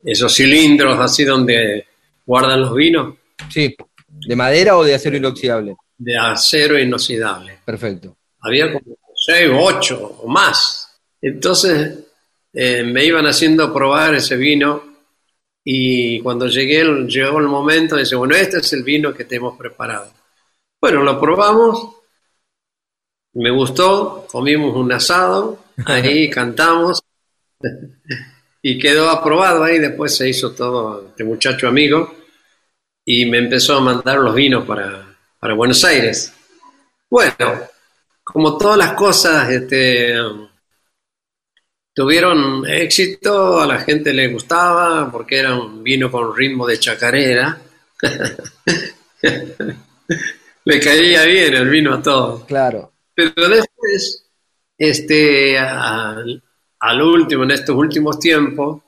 Esos 0.04 0.34
cilindros 0.34 0.98
así 0.98 1.24
donde 1.24 1.86
guardan 2.26 2.60
los 2.60 2.74
vinos. 2.74 3.14
Sí, 3.48 3.74
¿de 4.08 4.36
madera 4.36 4.76
o 4.76 4.84
de 4.84 4.94
acero 4.94 5.16
inoxidable? 5.16 5.76
De 5.96 6.16
acero 6.16 6.78
inoxidable. 6.78 7.58
Perfecto. 7.64 8.16
Había 8.40 8.72
como 8.72 8.96
seis 9.14 9.48
o 9.50 9.58
ocho 9.58 10.18
o 10.22 10.28
más. 10.28 11.00
Entonces 11.20 11.98
eh, 12.52 12.82
me 12.82 13.04
iban 13.04 13.26
haciendo 13.26 13.72
probar 13.72 14.14
ese 14.14 14.36
vino 14.36 14.92
y 15.64 16.20
cuando 16.20 16.48
llegué, 16.48 16.84
llegó 17.06 17.38
el 17.38 17.46
momento, 17.46 17.96
dice, 17.96 18.16
bueno, 18.16 18.34
este 18.34 18.58
es 18.58 18.72
el 18.72 18.82
vino 18.82 19.14
que 19.14 19.24
te 19.24 19.36
hemos 19.36 19.56
preparado. 19.56 20.12
Bueno, 20.80 21.04
lo 21.04 21.20
probamos, 21.20 21.96
me 23.34 23.50
gustó, 23.50 24.26
comimos 24.30 24.74
un 24.76 24.92
asado 24.92 25.64
ahí 25.86 26.28
cantamos 26.30 27.02
y 28.62 28.78
quedó 28.78 29.10
aprobado 29.10 29.64
ahí, 29.64 29.78
después 29.78 30.16
se 30.16 30.28
hizo 30.28 30.52
todo 30.52 31.08
este 31.08 31.24
muchacho 31.24 31.68
amigo 31.68 32.14
y 33.04 33.26
me 33.26 33.38
empezó 33.38 33.76
a 33.76 33.80
mandar 33.80 34.18
los 34.18 34.34
vinos 34.34 34.64
para, 34.64 35.08
Buenos 35.56 35.84
Aires. 35.84 36.32
Bueno, 37.10 37.34
como 38.22 38.56
todas 38.56 38.78
las 38.78 38.92
cosas 38.92 39.50
este, 39.50 40.14
tuvieron 41.92 42.64
éxito, 42.66 43.60
a 43.60 43.66
la 43.66 43.80
gente 43.80 44.12
le 44.12 44.28
gustaba 44.28 45.10
porque 45.10 45.40
era 45.40 45.56
un 45.56 45.82
vino 45.82 46.10
con 46.10 46.34
ritmo 46.34 46.64
de 46.66 46.78
chacarera. 46.78 47.60
le 50.64 50.80
caía 50.80 51.24
bien 51.24 51.54
el 51.54 51.68
vino 51.68 51.94
a 51.94 52.02
todos. 52.02 52.44
Claro. 52.44 52.92
Pero 53.14 53.48
después 53.48 54.31
este, 54.82 55.56
al, 55.56 57.02
último, 57.02 57.44
en 57.44 57.52
estos 57.52 57.76
últimos 57.76 58.18
tiempos, 58.18 58.82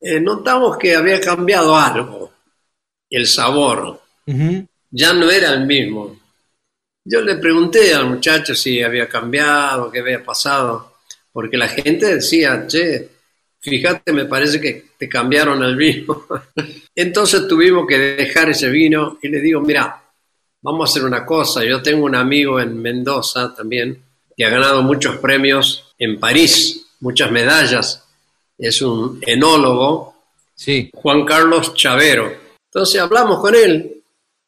eh, 0.00 0.18
notamos 0.18 0.76
que 0.78 0.96
había 0.96 1.20
cambiado 1.20 1.76
algo, 1.76 2.32
el 3.08 3.24
sabor. 3.28 4.00
Ya 4.26 5.12
no 5.12 5.30
era 5.30 5.52
el 5.52 5.64
mismo. 5.64 6.18
Yo 7.04 7.20
le 7.20 7.36
pregunté 7.36 7.94
al 7.94 8.06
muchacho 8.06 8.52
si 8.52 8.82
había 8.82 9.08
cambiado, 9.08 9.92
qué 9.92 10.00
había 10.00 10.24
pasado, 10.24 10.96
porque 11.32 11.56
la 11.56 11.68
gente 11.68 12.16
decía, 12.16 12.66
che, 12.66 13.08
fíjate, 13.60 14.12
me 14.12 14.24
parece 14.24 14.60
que 14.60 14.86
te 14.98 15.08
cambiaron 15.08 15.62
el 15.62 15.76
vino. 15.76 16.26
Entonces 16.96 17.46
tuvimos 17.46 17.86
que 17.86 17.96
dejar 17.96 18.50
ese 18.50 18.68
vino 18.68 19.18
y 19.22 19.28
le 19.28 19.40
digo, 19.40 19.60
mira, 19.60 20.02
vamos 20.62 20.88
a 20.88 20.90
hacer 20.90 21.04
una 21.04 21.24
cosa, 21.24 21.64
yo 21.64 21.80
tengo 21.80 22.04
un 22.04 22.16
amigo 22.16 22.58
en 22.58 22.82
Mendoza 22.82 23.54
también 23.54 24.09
que 24.40 24.46
ha 24.46 24.48
ganado 24.48 24.82
muchos 24.82 25.18
premios 25.18 25.92
en 25.98 26.18
París, 26.18 26.86
muchas 27.00 27.30
medallas, 27.30 28.06
es 28.56 28.80
un 28.80 29.20
enólogo, 29.26 30.14
Sí. 30.54 30.90
Juan 30.94 31.26
Carlos 31.26 31.74
Chavero. 31.74 32.34
Entonces 32.66 33.02
hablamos 33.02 33.40
con 33.40 33.54
él. 33.54 34.02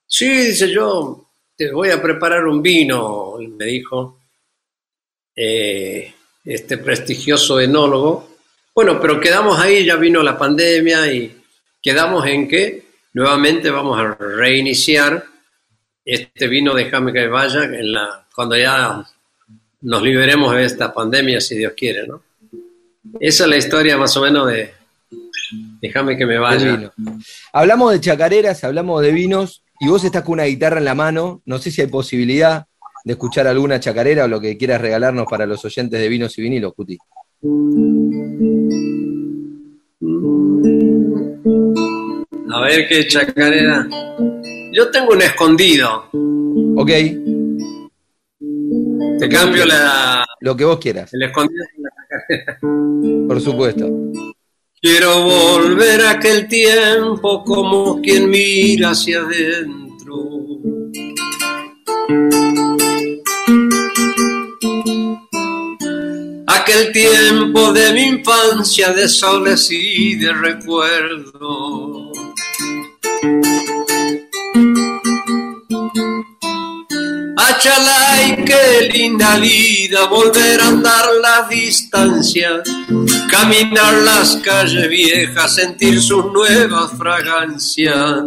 Sí, 0.07 0.29
dice 0.29 0.71
yo, 0.71 1.27
te 1.55 1.71
voy 1.71 1.91
a 1.91 2.01
preparar 2.01 2.47
un 2.47 2.63
vino, 2.63 3.37
me 3.39 3.67
dijo 3.67 4.19
eh, 5.37 6.15
este 6.43 6.79
prestigioso 6.79 7.61
enólogo. 7.61 8.31
Bueno, 8.75 8.99
pero 8.99 9.21
quedamos 9.21 9.59
ahí, 9.59 9.85
ya 9.85 9.97
vino 9.97 10.23
la 10.23 10.39
pandemia 10.39 11.13
y 11.13 11.39
quedamos 11.83 12.27
en 12.27 12.49
que 12.49 12.85
nuevamente 13.13 13.71
vamos 13.71 13.99
a 13.99 14.15
reiniciar 14.15 15.23
este 16.03 16.49
vino 16.49 16.75
Déjame 16.75 17.13
que 17.13 17.29
vaya 17.29 17.65
en 17.65 17.93
la, 17.93 18.27
cuando 18.35 18.57
ya 18.57 19.07
nos 19.83 20.03
liberemos 20.03 20.55
de 20.55 20.65
esta 20.65 20.93
pandemia, 20.93 21.41
si 21.41 21.57
Dios 21.57 21.73
quiere, 21.77 22.07
¿no? 22.07 22.23
Esa 23.21 23.45
es 23.45 23.51
la 23.51 23.57
historia 23.57 23.97
más 23.97 24.17
o 24.17 24.23
menos 24.23 24.49
de 24.49 24.73
Déjame 25.81 26.17
que 26.17 26.27
me 26.27 26.39
vaya. 26.39 26.93
Hablamos 27.53 27.93
de 27.93 28.01
chacareras, 28.01 28.63
hablamos 28.65 29.03
de 29.03 29.13
vinos, 29.13 29.63
y 29.81 29.89
vos 29.89 30.05
estás 30.05 30.23
con 30.23 30.35
una 30.35 30.45
guitarra 30.45 30.79
en 30.79 30.85
la 30.85 30.95
mano. 30.95 31.43
No 31.45 31.59
sé 31.59 31.71
si 31.71 31.81
hay 31.81 31.89
posibilidad 31.89 32.67
de 33.05 33.13
escuchar 33.13 33.47
alguna 33.47 33.81
chacarera 33.81 34.25
o 34.25 34.29
lo 34.29 34.41
que 34.41 34.57
quieras 34.57 34.81
regalarnos 34.81 35.27
para 35.29 35.45
los 35.45 35.65
oyentes 35.65 36.01
de 36.01 36.09
vinos 36.09 36.39
y 36.39 36.43
vinilos, 36.43 36.73
Cuti. 36.75 36.99
A 42.51 42.61
ver 42.61 42.89
qué 42.89 43.07
chacarera. 43.09 43.89
Yo 44.73 44.91
tengo 44.91 45.13
un 45.13 45.23
escondido. 45.23 46.09
Ok, 46.77 46.91
Te 49.23 49.29
cambio 49.29 49.65
la, 49.65 50.27
lo 50.41 50.57
que 50.57 50.65
vos 50.65 50.81
quieras, 50.81 51.15
el 51.15 51.23
escondido. 51.23 51.65
por 51.77 51.85
la 51.85 51.91
chacarera. 52.59 53.29
por 53.29 53.41
supuesto. 53.41 53.89
Quiero 54.81 55.23
volver 55.23 56.01
a 56.01 56.11
aquel 56.11 56.49
tiempo 56.49 57.45
como 57.45 58.03
quien 58.03 58.29
mira 58.29 58.91
hacia 58.91 59.21
adentro. 59.21 60.25
Aquel 66.49 66.91
tiempo 66.91 67.73
de 67.73 67.93
mi 67.93 68.03
infancia 68.09 68.93
de 68.93 69.09
soles 69.09 69.69
y 69.71 70.17
de 70.17 70.33
recuerdo. 77.63 77.83
Achalay, 77.83 78.45
qué 78.45 78.89
linda 78.93 79.37
vida, 79.39 80.07
volver 80.07 80.61
a 80.61 80.69
andar 80.69 81.07
la 81.21 81.49
distancia, 81.49 82.63
caminar 83.31 83.95
las 84.05 84.37
calles 84.37 84.89
viejas, 84.89 85.55
sentir 85.55 86.01
sus 86.01 86.33
nuevas 86.33 86.91
fragancias. 86.99 88.25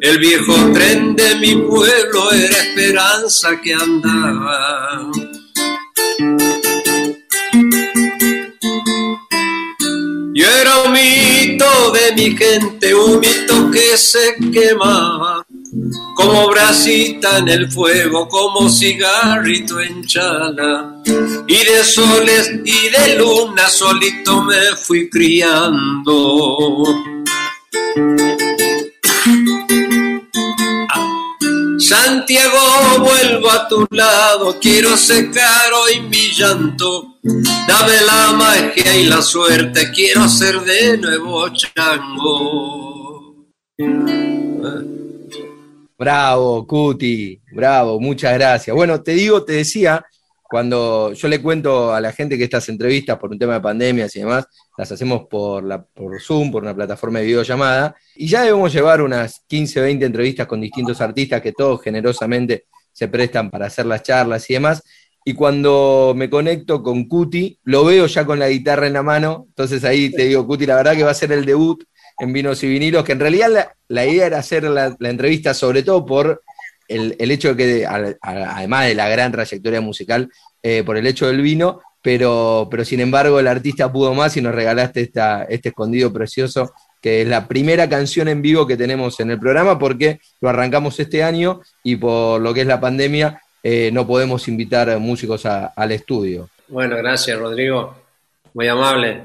El 0.00 0.18
viejo 0.18 0.54
tren 0.72 1.14
de 1.16 1.36
mi 1.36 1.54
pueblo 1.56 2.30
era 2.32 2.56
esperanza 2.56 3.60
que 3.60 3.74
andaba. 3.74 5.10
Yo 10.34 10.46
era 10.46 10.82
un 10.84 10.92
mito 10.92 11.92
de 11.92 12.12
mi 12.16 12.36
gente, 12.36 12.94
un 12.94 13.20
mito 13.20 13.70
que 13.70 13.96
se 13.96 14.34
quemaba, 14.52 15.46
como 16.14 16.48
brasita 16.48 17.38
en 17.38 17.48
el 17.48 17.70
fuego, 17.70 18.28
como 18.28 18.68
cigarrito 18.68 19.80
en 19.80 20.04
chala. 20.06 21.02
Y 21.46 21.64
de 21.64 21.84
soles 21.84 22.50
y 22.64 22.88
de 22.90 23.16
luna 23.18 23.68
solito 23.68 24.42
me 24.42 24.76
fui 24.76 25.08
criando. 25.08 26.84
Santiago, 31.78 32.58
vuelvo 33.00 33.50
a 33.50 33.68
tu 33.68 33.86
lado, 33.90 34.58
quiero 34.60 34.96
secar 34.96 35.72
hoy 35.74 36.00
mi 36.02 36.32
llanto. 36.32 37.18
Dame 37.66 38.00
la 38.06 38.32
magia 38.32 38.96
y 38.96 39.06
la 39.06 39.22
suerte, 39.22 39.90
quiero 39.92 40.28
ser 40.28 40.60
de 40.60 40.98
nuevo 40.98 41.48
chango. 41.50 43.22
Bravo, 46.02 46.66
Cuti, 46.66 47.40
bravo, 47.52 48.00
muchas 48.00 48.34
gracias. 48.34 48.74
Bueno, 48.74 49.00
te 49.04 49.12
digo, 49.12 49.44
te 49.44 49.52
decía, 49.52 50.04
cuando 50.42 51.12
yo 51.12 51.28
le 51.28 51.40
cuento 51.40 51.94
a 51.94 52.00
la 52.00 52.10
gente 52.10 52.36
que 52.36 52.42
estas 52.42 52.68
entrevistas 52.68 53.16
por 53.20 53.30
un 53.30 53.38
tema 53.38 53.54
de 53.54 53.60
pandemias 53.60 54.16
y 54.16 54.18
demás, 54.18 54.46
las 54.76 54.90
hacemos 54.90 55.28
por, 55.30 55.62
la, 55.62 55.80
por 55.80 56.20
Zoom, 56.20 56.50
por 56.50 56.64
una 56.64 56.74
plataforma 56.74 57.20
de 57.20 57.26
videollamada, 57.26 57.94
y 58.16 58.26
ya 58.26 58.42
debemos 58.42 58.72
llevar 58.72 59.00
unas 59.00 59.44
15, 59.46 59.80
20 59.80 60.04
entrevistas 60.04 60.48
con 60.48 60.60
distintos 60.60 61.00
artistas 61.00 61.40
que 61.40 61.52
todos 61.52 61.80
generosamente 61.80 62.64
se 62.90 63.06
prestan 63.06 63.48
para 63.48 63.66
hacer 63.66 63.86
las 63.86 64.02
charlas 64.02 64.50
y 64.50 64.54
demás. 64.54 64.82
Y 65.24 65.34
cuando 65.34 66.14
me 66.16 66.28
conecto 66.28 66.82
con 66.82 67.04
Cuti, 67.04 67.60
lo 67.62 67.84
veo 67.84 68.06
ya 68.08 68.26
con 68.26 68.40
la 68.40 68.48
guitarra 68.48 68.88
en 68.88 68.94
la 68.94 69.04
mano, 69.04 69.44
entonces 69.50 69.84
ahí 69.84 70.10
te 70.10 70.24
digo, 70.24 70.48
Cuti, 70.48 70.66
la 70.66 70.74
verdad 70.74 70.96
que 70.96 71.04
va 71.04 71.12
a 71.12 71.14
ser 71.14 71.30
el 71.30 71.44
debut 71.44 71.84
en 72.18 72.32
Vinos 72.32 72.62
y 72.62 72.68
Vinilos, 72.68 73.04
que 73.04 73.12
en 73.12 73.20
realidad 73.20 73.48
la, 73.50 73.74
la 73.88 74.06
idea 74.06 74.26
era 74.26 74.38
hacer 74.38 74.64
la, 74.64 74.94
la 74.98 75.10
entrevista 75.10 75.54
sobre 75.54 75.82
todo 75.82 76.04
por 76.06 76.42
el, 76.88 77.16
el 77.18 77.30
hecho 77.30 77.54
de 77.54 77.56
que, 77.56 77.86
a- 77.86 78.14
a- 78.20 78.56
además 78.58 78.86
de 78.86 78.94
la 78.94 79.08
gran 79.08 79.32
trayectoria 79.32 79.80
musical, 79.80 80.28
eh, 80.62 80.82
por 80.84 80.96
el 80.96 81.06
hecho 81.06 81.26
del 81.26 81.40
vino, 81.42 81.80
pero, 82.02 82.68
pero 82.70 82.84
sin 82.84 83.00
embargo 83.00 83.38
el 83.40 83.46
artista 83.46 83.92
pudo 83.92 84.12
más 84.14 84.36
y 84.36 84.42
nos 84.42 84.54
regalaste 84.54 85.00
esta, 85.02 85.44
este 85.44 85.68
escondido 85.70 86.12
precioso, 86.12 86.72
que 87.00 87.22
es 87.22 87.28
la 87.28 87.46
primera 87.48 87.88
canción 87.88 88.28
en 88.28 88.42
vivo 88.42 88.66
que 88.66 88.76
tenemos 88.76 89.18
en 89.20 89.30
el 89.30 89.38
programa, 89.40 89.78
porque 89.78 90.20
lo 90.40 90.48
arrancamos 90.48 90.98
este 91.00 91.22
año 91.22 91.60
y 91.82 91.96
por 91.96 92.40
lo 92.40 92.52
que 92.54 92.60
es 92.62 92.66
la 92.66 92.80
pandemia 92.80 93.40
eh, 93.64 93.90
no 93.92 94.06
podemos 94.06 94.46
invitar 94.48 94.98
músicos 94.98 95.46
a- 95.46 95.66
al 95.66 95.92
estudio. 95.92 96.48
Bueno, 96.68 96.96
gracias 96.96 97.38
Rodrigo, 97.38 97.94
muy 98.54 98.66
amable. 98.68 99.22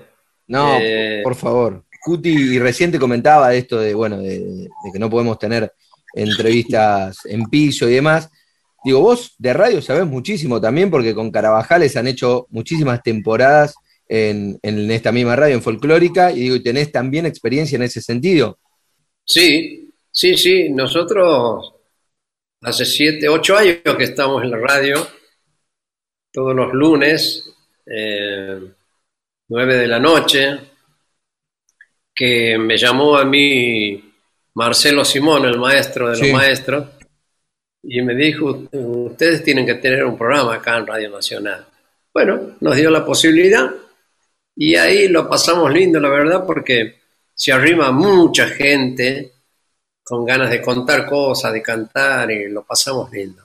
No, 0.48 0.78
Eh, 0.80 1.22
por 1.24 1.36
favor. 1.36 1.84
Cuti 2.08 2.30
y 2.30 2.60
recién 2.60 2.90
te 2.90 3.00
comentaba 3.00 3.54
esto 3.54 3.82
de, 3.82 3.94
bueno, 3.94 4.20
de, 4.20 4.70
que 4.94 4.98
no 4.98 5.10
podemos 5.10 5.38
tener 5.38 5.74
entrevistas 6.14 7.26
en 7.26 7.44
piso 7.50 7.90
y 7.90 7.96
demás. 7.96 8.30
Digo, 8.82 9.02
vos 9.02 9.36
de 9.38 9.52
radio 9.52 9.82
sabés 9.82 10.06
muchísimo 10.06 10.62
también, 10.62 10.90
porque 10.90 11.14
con 11.14 11.32
Carabajales 11.32 11.98
han 11.98 12.08
hecho 12.08 12.48
muchísimas 12.50 13.04
temporadas 13.04 13.76
en, 14.08 14.58
en 14.62 14.90
esta 14.90 15.12
misma 15.12 15.36
radio, 15.36 15.56
en 15.56 15.62
Folclórica, 15.62 16.32
y 16.32 16.40
digo, 16.40 16.62
tenés 16.62 16.94
también 16.94 17.26
experiencia 17.26 17.76
en 17.76 17.82
ese 17.82 18.02
sentido. 18.02 18.58
Sí, 19.26 19.92
sí, 20.10 20.38
sí, 20.38 20.70
nosotros 20.70 21.74
hace 22.62 22.86
siete, 22.86 23.28
ocho 23.28 23.58
años 23.58 23.82
que 23.98 24.06
estamos 24.06 24.42
en 24.44 24.52
la 24.52 24.60
radio, 24.60 25.06
todos 26.32 26.56
los 26.56 26.72
lunes, 26.72 27.54
eh, 27.86 28.62
nueve 29.50 29.76
de 29.76 29.88
la 29.88 30.00
noche, 30.00 30.58
que 32.18 32.58
me 32.58 32.76
llamó 32.78 33.16
a 33.16 33.24
mí 33.24 34.04
Marcelo 34.56 35.06
Simón, 35.06 35.46
el 35.46 35.60
maestro 35.60 36.10
de 36.10 36.16
Sí. 36.16 36.24
los 36.24 36.32
maestros, 36.34 36.88
y 37.84 38.02
me 38.02 38.16
dijo, 38.16 38.64
ustedes 38.72 39.44
tienen 39.44 39.68
que 39.68 39.76
tener 39.76 40.04
un 40.04 40.18
programa 40.18 40.56
acá 40.56 40.78
en 40.78 40.88
Radio 40.88 41.12
Nacional. 41.12 41.64
Bueno, 42.12 42.56
nos 42.60 42.76
dio 42.76 42.90
la 42.90 43.06
posibilidad 43.06 43.70
y 44.56 44.76
ahí 44.76 45.08
lo 45.10 45.30
pasamos 45.30 45.72
lindo, 45.72 46.00
la 46.00 46.10
verdad, 46.10 46.44
porque 46.46 46.96
se 47.36 47.52
arrima 47.52 47.92
mucha 47.92 48.48
gente 48.48 49.32
con 50.04 50.26
ganas 50.26 50.50
de 50.50 50.60
contar 50.60 51.06
cosas, 51.06 51.54
de 51.54 51.62
cantar 51.62 52.32
y 52.32 52.50
lo 52.50 52.64
pasamos 52.66 53.12
lindo. 53.12 53.44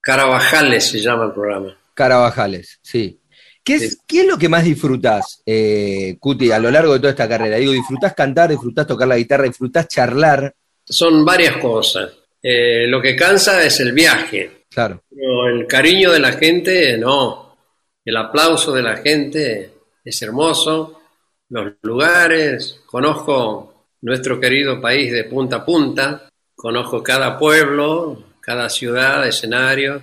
Carabajales 0.00 0.88
se 0.88 1.00
llama 1.00 1.24
el 1.24 1.32
programa. 1.32 1.76
Carabajales, 1.94 2.78
sí. 2.82 3.18
¿Qué 3.66 3.74
es. 3.74 3.98
¿qué 4.06 4.20
es 4.20 4.26
lo 4.28 4.38
que 4.38 4.48
más 4.48 4.62
disfrutás, 4.62 5.42
eh, 5.44 6.16
Cuti, 6.20 6.52
a 6.52 6.60
lo 6.60 6.70
largo 6.70 6.92
de 6.92 7.00
toda 7.00 7.10
esta 7.10 7.28
carrera? 7.28 7.56
Digo, 7.56 7.72
disfrutás 7.72 8.14
cantar, 8.14 8.50
disfrutás 8.50 8.86
tocar 8.86 9.08
la 9.08 9.16
guitarra, 9.16 9.42
disfrutás 9.42 9.88
charlar, 9.88 10.54
Son 10.84 11.24
varias 11.24 11.56
cosas. 11.56 12.12
Eh, 12.40 12.86
lo 12.86 13.02
que 13.02 13.16
cansa 13.16 13.64
es 13.64 13.80
el 13.80 13.90
viaje, 13.90 14.66
claro. 14.70 15.02
pero 15.10 15.48
el 15.48 15.66
cariño 15.66 16.12
de 16.12 16.20
la 16.20 16.34
gente 16.34 16.96
no. 16.96 17.56
El 18.04 18.16
aplauso 18.16 18.72
de 18.72 18.82
la 18.82 18.98
gente 18.98 19.72
es 20.04 20.22
hermoso. 20.22 21.00
Los 21.48 21.72
lugares, 21.82 22.82
conozco 22.86 23.88
nuestro 24.02 24.38
querido 24.38 24.80
país 24.80 25.10
de 25.10 25.24
punta 25.24 25.56
a 25.56 25.64
punta, 25.64 26.28
conozco 26.54 27.02
cada 27.02 27.36
pueblo, 27.36 28.26
cada 28.40 28.68
ciudad, 28.68 29.26
escenario, 29.26 30.00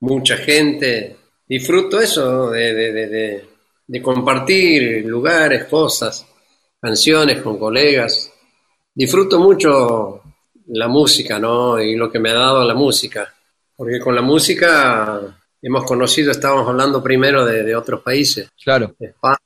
mucha 0.00 0.38
gente. 0.38 1.16
Disfruto 1.54 2.00
eso 2.00 2.50
de, 2.50 2.74
de- 2.74 2.92
de- 2.92 3.44
de- 3.86 4.02
compartir 4.02 5.06
lugares, 5.06 5.66
cosas, 5.66 6.26
canciones 6.80 7.40
con 7.42 7.60
colegas. 7.60 8.32
Disfruto 8.92 9.38
mucho 9.38 10.20
la 10.66 10.88
música, 10.88 11.38
¿no? 11.38 11.80
Y 11.80 11.94
lo 11.94 12.10
que 12.10 12.18
me 12.18 12.30
ha 12.30 12.34
dado 12.34 12.64
la 12.64 12.74
música. 12.74 13.32
Porque 13.76 14.00
con 14.00 14.16
la 14.16 14.22
música 14.22 15.20
hemos 15.62 15.84
conocido, 15.84 16.32
estábamos 16.32 16.68
hablando 16.68 17.00
primero 17.00 17.44
de, 17.46 17.76
otros 17.76 18.00
países. 18.02 18.50
Claro. 18.64 18.96
España, 18.98 19.38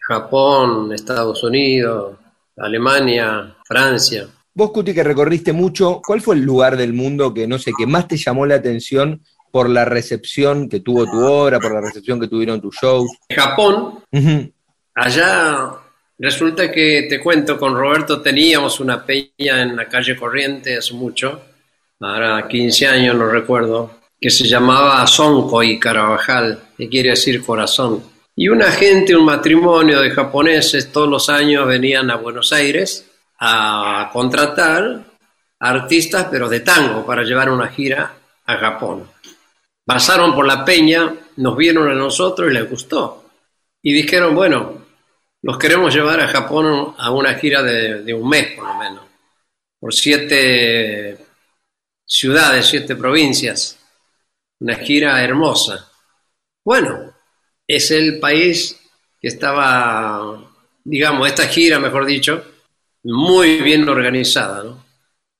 Japón, 0.00 0.92
Estados 0.92 1.44
Unidos, 1.44 2.16
Alemania, 2.56 3.54
Francia. 3.64 4.26
Vos, 4.54 4.72
Cuti, 4.72 4.92
que 4.92 5.04
recorriste 5.04 5.52
mucho, 5.52 6.00
¿cuál 6.04 6.20
fue 6.20 6.34
el 6.34 6.42
lugar 6.42 6.76
del 6.76 6.94
mundo 6.94 7.32
que, 7.32 7.46
no 7.46 7.60
sé, 7.60 7.70
que 7.78 7.86
más 7.86 8.08
te 8.08 8.16
llamó 8.16 8.44
la 8.44 8.56
atención 8.56 9.22
por 9.50 9.68
la 9.68 9.84
recepción 9.84 10.68
que 10.68 10.80
tuvo 10.80 11.04
tu 11.04 11.24
obra, 11.24 11.58
por 11.60 11.72
la 11.72 11.80
recepción 11.80 12.20
que 12.20 12.28
tuvieron 12.28 12.60
tus 12.60 12.76
shows? 12.80 13.10
Japón. 13.30 14.04
Allá 14.94 15.70
resulta 16.18 16.70
que, 16.70 17.06
te 17.08 17.20
cuento, 17.20 17.58
con 17.58 17.74
Roberto 17.74 18.20
teníamos 18.20 18.80
una 18.80 19.04
peña 19.04 19.62
en 19.62 19.76
la 19.76 19.88
calle 19.88 20.16
Corriente 20.16 20.76
hace 20.76 20.94
mucho, 20.94 21.40
ahora 22.00 22.46
15 22.48 22.86
años, 22.86 23.16
no 23.16 23.28
recuerdo, 23.28 23.98
que 24.20 24.30
se 24.30 24.46
llamaba 24.48 25.06
Sonko 25.06 25.62
y 25.62 25.78
Carabajal, 25.78 26.60
que 26.76 26.88
quiere 26.88 27.10
decir 27.10 27.42
corazón. 27.44 28.02
Y 28.34 28.48
una 28.48 28.70
gente, 28.70 29.16
un 29.16 29.24
matrimonio 29.24 30.00
de 30.00 30.10
japoneses, 30.10 30.92
todos 30.92 31.08
los 31.08 31.28
años 31.28 31.66
venían 31.66 32.10
a 32.10 32.16
Buenos 32.16 32.52
Aires 32.52 33.04
a 33.40 34.10
contratar 34.12 35.04
artistas, 35.60 36.28
pero 36.30 36.48
de 36.48 36.60
tango, 36.60 37.04
para 37.04 37.22
llevar 37.24 37.50
una 37.50 37.68
gira 37.68 38.14
a 38.46 38.56
Japón. 38.56 39.04
Pasaron 39.88 40.34
por 40.34 40.46
la 40.46 40.66
peña, 40.66 41.14
nos 41.36 41.56
vieron 41.56 41.88
a 41.88 41.94
nosotros 41.94 42.50
y 42.50 42.52
les 42.52 42.68
gustó. 42.68 43.24
Y 43.80 43.94
dijeron, 43.94 44.34
bueno, 44.34 44.84
los 45.40 45.56
queremos 45.56 45.94
llevar 45.94 46.20
a 46.20 46.28
Japón 46.28 46.94
a 46.98 47.10
una 47.10 47.32
gira 47.36 47.62
de, 47.62 48.12
un 48.12 48.28
mes 48.28 48.52
por 48.54 48.66
lo 48.66 48.74
menos, 48.74 49.04
por 49.80 49.94
siete 49.94 51.16
ciudades, 52.04 52.66
siete 52.66 52.96
provincias. 52.96 53.78
Una 54.60 54.74
gira 54.74 55.24
hermosa. 55.24 55.90
Bueno, 56.62 57.14
es 57.66 57.90
el 57.90 58.20
país 58.20 58.78
que 59.18 59.28
estaba, 59.28 60.52
digamos, 60.84 61.26
esta 61.28 61.46
gira, 61.46 61.78
mejor 61.78 62.04
dicho, 62.04 62.44
muy 63.04 63.62
bien 63.62 63.88
organizada. 63.88 64.66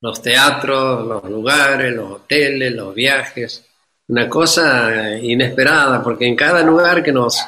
Los 0.00 0.22
teatros, 0.22 1.06
los 1.06 1.24
lugares, 1.30 1.94
los 1.94 2.12
hoteles, 2.12 2.72
los 2.72 2.94
viajes 2.94 3.67
una 4.08 4.28
cosa 4.28 5.18
inesperada, 5.18 6.02
porque 6.02 6.26
en 6.26 6.34
cada 6.34 6.62
lugar 6.62 7.02
que 7.02 7.12
nos, 7.12 7.38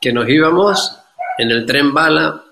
que 0.00 0.12
nos 0.12 0.28
íbamos, 0.28 0.98
en 1.38 1.50
el 1.50 1.64
tren 1.64 1.94
bala, 1.94 2.44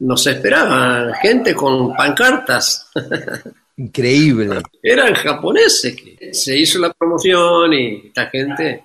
nos 0.00 0.26
esperaba 0.26 1.14
gente 1.14 1.54
con 1.54 1.94
pancartas. 1.94 2.90
Increíble. 3.76 4.62
Eran 4.82 5.14
japoneses. 5.14 5.96
Que 5.96 6.34
se 6.34 6.56
hizo 6.56 6.78
la 6.78 6.92
promoción 6.92 7.72
y 7.72 8.06
esta 8.06 8.26
gente 8.26 8.84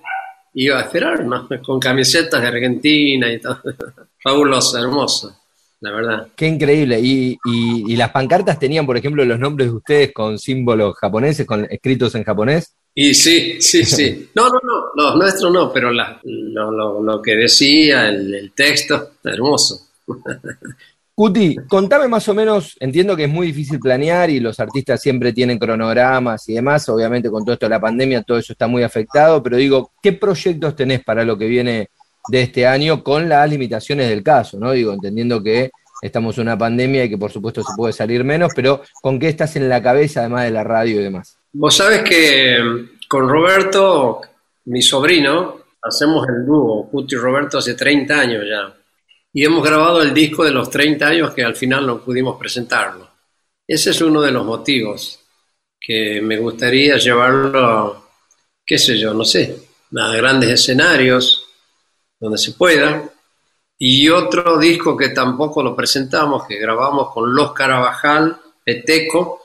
iba 0.54 0.78
a 0.78 0.82
esperar, 0.82 1.26
con 1.66 1.80
camisetas 1.80 2.42
de 2.42 2.48
Argentina 2.48 3.32
y 3.32 3.40
todo. 3.40 3.62
Fabuloso, 4.24 4.78
hermoso, 4.78 5.36
la 5.80 5.92
verdad. 5.92 6.28
Qué 6.36 6.48
increíble. 6.48 7.00
Y, 7.00 7.38
y, 7.46 7.94
y, 7.94 7.96
las 7.96 8.12
pancartas 8.12 8.60
tenían, 8.60 8.86
por 8.86 8.98
ejemplo, 8.98 9.26
los 9.26 9.40
nombres 9.40 9.70
de 9.70 9.76
ustedes 9.76 10.14
con 10.14 10.38
símbolos 10.38 10.96
japoneses, 10.96 11.48
con 11.48 11.66
escritos 11.72 12.14
en 12.16 12.24
japonés. 12.24 12.76
Y 12.94 13.14
sí, 13.14 13.62
sí, 13.62 13.86
sí. 13.86 14.30
No, 14.36 14.48
no, 14.50 14.60
no, 14.64 14.92
los 14.96 15.16
nuestros 15.16 15.52
no, 15.52 15.72
pero 15.72 15.92
la, 15.92 16.20
lo, 16.24 17.22
que 17.22 17.36
decía, 17.36 18.10
el, 18.10 18.52
texto, 18.56 19.12
hermoso. 19.24 19.88
Cuti, 21.14 21.56
contame 21.68 22.08
más 22.08 22.28
o 22.30 22.34
menos, 22.34 22.76
entiendo 22.80 23.16
que 23.16 23.26
es 23.26 23.30
muy 23.30 23.48
difícil 23.48 23.80
planear 23.80 24.30
y 24.30 24.40
los 24.40 24.60
artistas 24.60 25.02
siempre 25.02 25.34
tienen 25.34 25.60
cronogramas 25.60 26.48
y 26.50 26.54
demás, 26.54 26.88
obviamente 26.90 27.30
con 27.30 27.44
todo 27.44 27.54
esto 27.54 27.66
de 27.66 27.72
la 27.72 27.82
pandemia 27.82 28.24
todo 28.24 28.40
eso 28.40 28.54
está 28.54 28.66
muy 28.66 28.82
afectado, 28.82 29.44
pero 29.44 29.58
digo, 29.58 29.92
¿qué 30.02 30.14
proyectos 30.14 30.76
tenés 30.76 31.04
para 31.04 31.24
lo 31.24 31.38
que 31.38 31.46
viene 31.46 31.90
de 32.30 32.42
este 32.42 32.66
año 32.66 33.04
con 33.04 33.28
las 33.28 33.48
limitaciones 33.50 34.10
del 34.10 34.24
caso, 34.24 34.58
¿no? 34.58 34.72
Digo, 34.72 34.94
entendiendo 34.94 35.44
que 35.44 35.70
estamos 36.02 36.38
en 36.38 36.44
una 36.44 36.58
pandemia 36.58 37.04
y 37.04 37.10
que 37.10 37.18
por 37.18 37.32
supuesto 37.32 37.62
se 37.62 37.74
puede 37.76 37.94
salir 37.94 38.24
menos, 38.24 38.54
pero 38.56 38.82
¿con 39.02 39.20
qué 39.20 39.28
estás 39.28 39.56
en 39.58 39.70
la 39.70 39.82
cabeza 39.84 40.22
además 40.22 40.46
de 40.46 40.52
la 40.52 40.64
radio 40.64 41.02
y 41.02 41.04
demás? 41.04 41.41
Vos 41.54 41.76
sabes 41.76 42.02
que 42.04 42.60
con 43.10 43.28
Roberto, 43.28 44.22
mi 44.66 44.82
sobrino, 44.82 45.62
hacemos 45.82 46.26
el 46.30 46.46
dúo, 46.46 46.90
Cuti 46.90 47.16
y 47.16 47.18
Roberto, 47.18 47.58
hace 47.58 47.74
30 47.74 48.20
años 48.20 48.46
ya. 48.50 48.74
Y 49.34 49.44
hemos 49.44 49.64
grabado 49.64 50.02
el 50.02 50.14
disco 50.14 50.46
de 50.46 50.52
los 50.52 50.70
30 50.70 51.08
años 51.08 51.34
que 51.34 51.44
al 51.44 51.56
final 51.56 51.86
no 51.86 52.02
pudimos 52.02 52.38
presentarlo. 52.38 53.10
Ese 53.68 53.92
es 53.92 54.02
uno 54.02 54.22
de 54.22 54.32
los 54.32 54.46
motivos 54.46 55.20
que 55.80 56.22
me 56.22 56.38
gustaría 56.38 56.98
llevarlo, 56.98 58.06
qué 58.66 58.78
sé 58.78 58.98
yo, 58.98 59.14
no 59.14 59.26
sé, 59.26 59.58
a 59.98 60.16
grandes 60.16 60.52
escenarios 60.52 61.46
donde 62.18 62.38
se 62.38 62.54
pueda. 62.54 63.10
Y 63.78 64.08
otro 64.08 64.58
disco 64.58 64.96
que 64.96 65.10
tampoco 65.10 65.62
lo 65.64 65.76
presentamos, 65.76 66.48
que 66.48 66.60
grabamos 66.60 67.12
con 67.12 67.34
Los 67.34 67.52
Carabajal, 67.52 68.40
Peteco, 68.64 69.41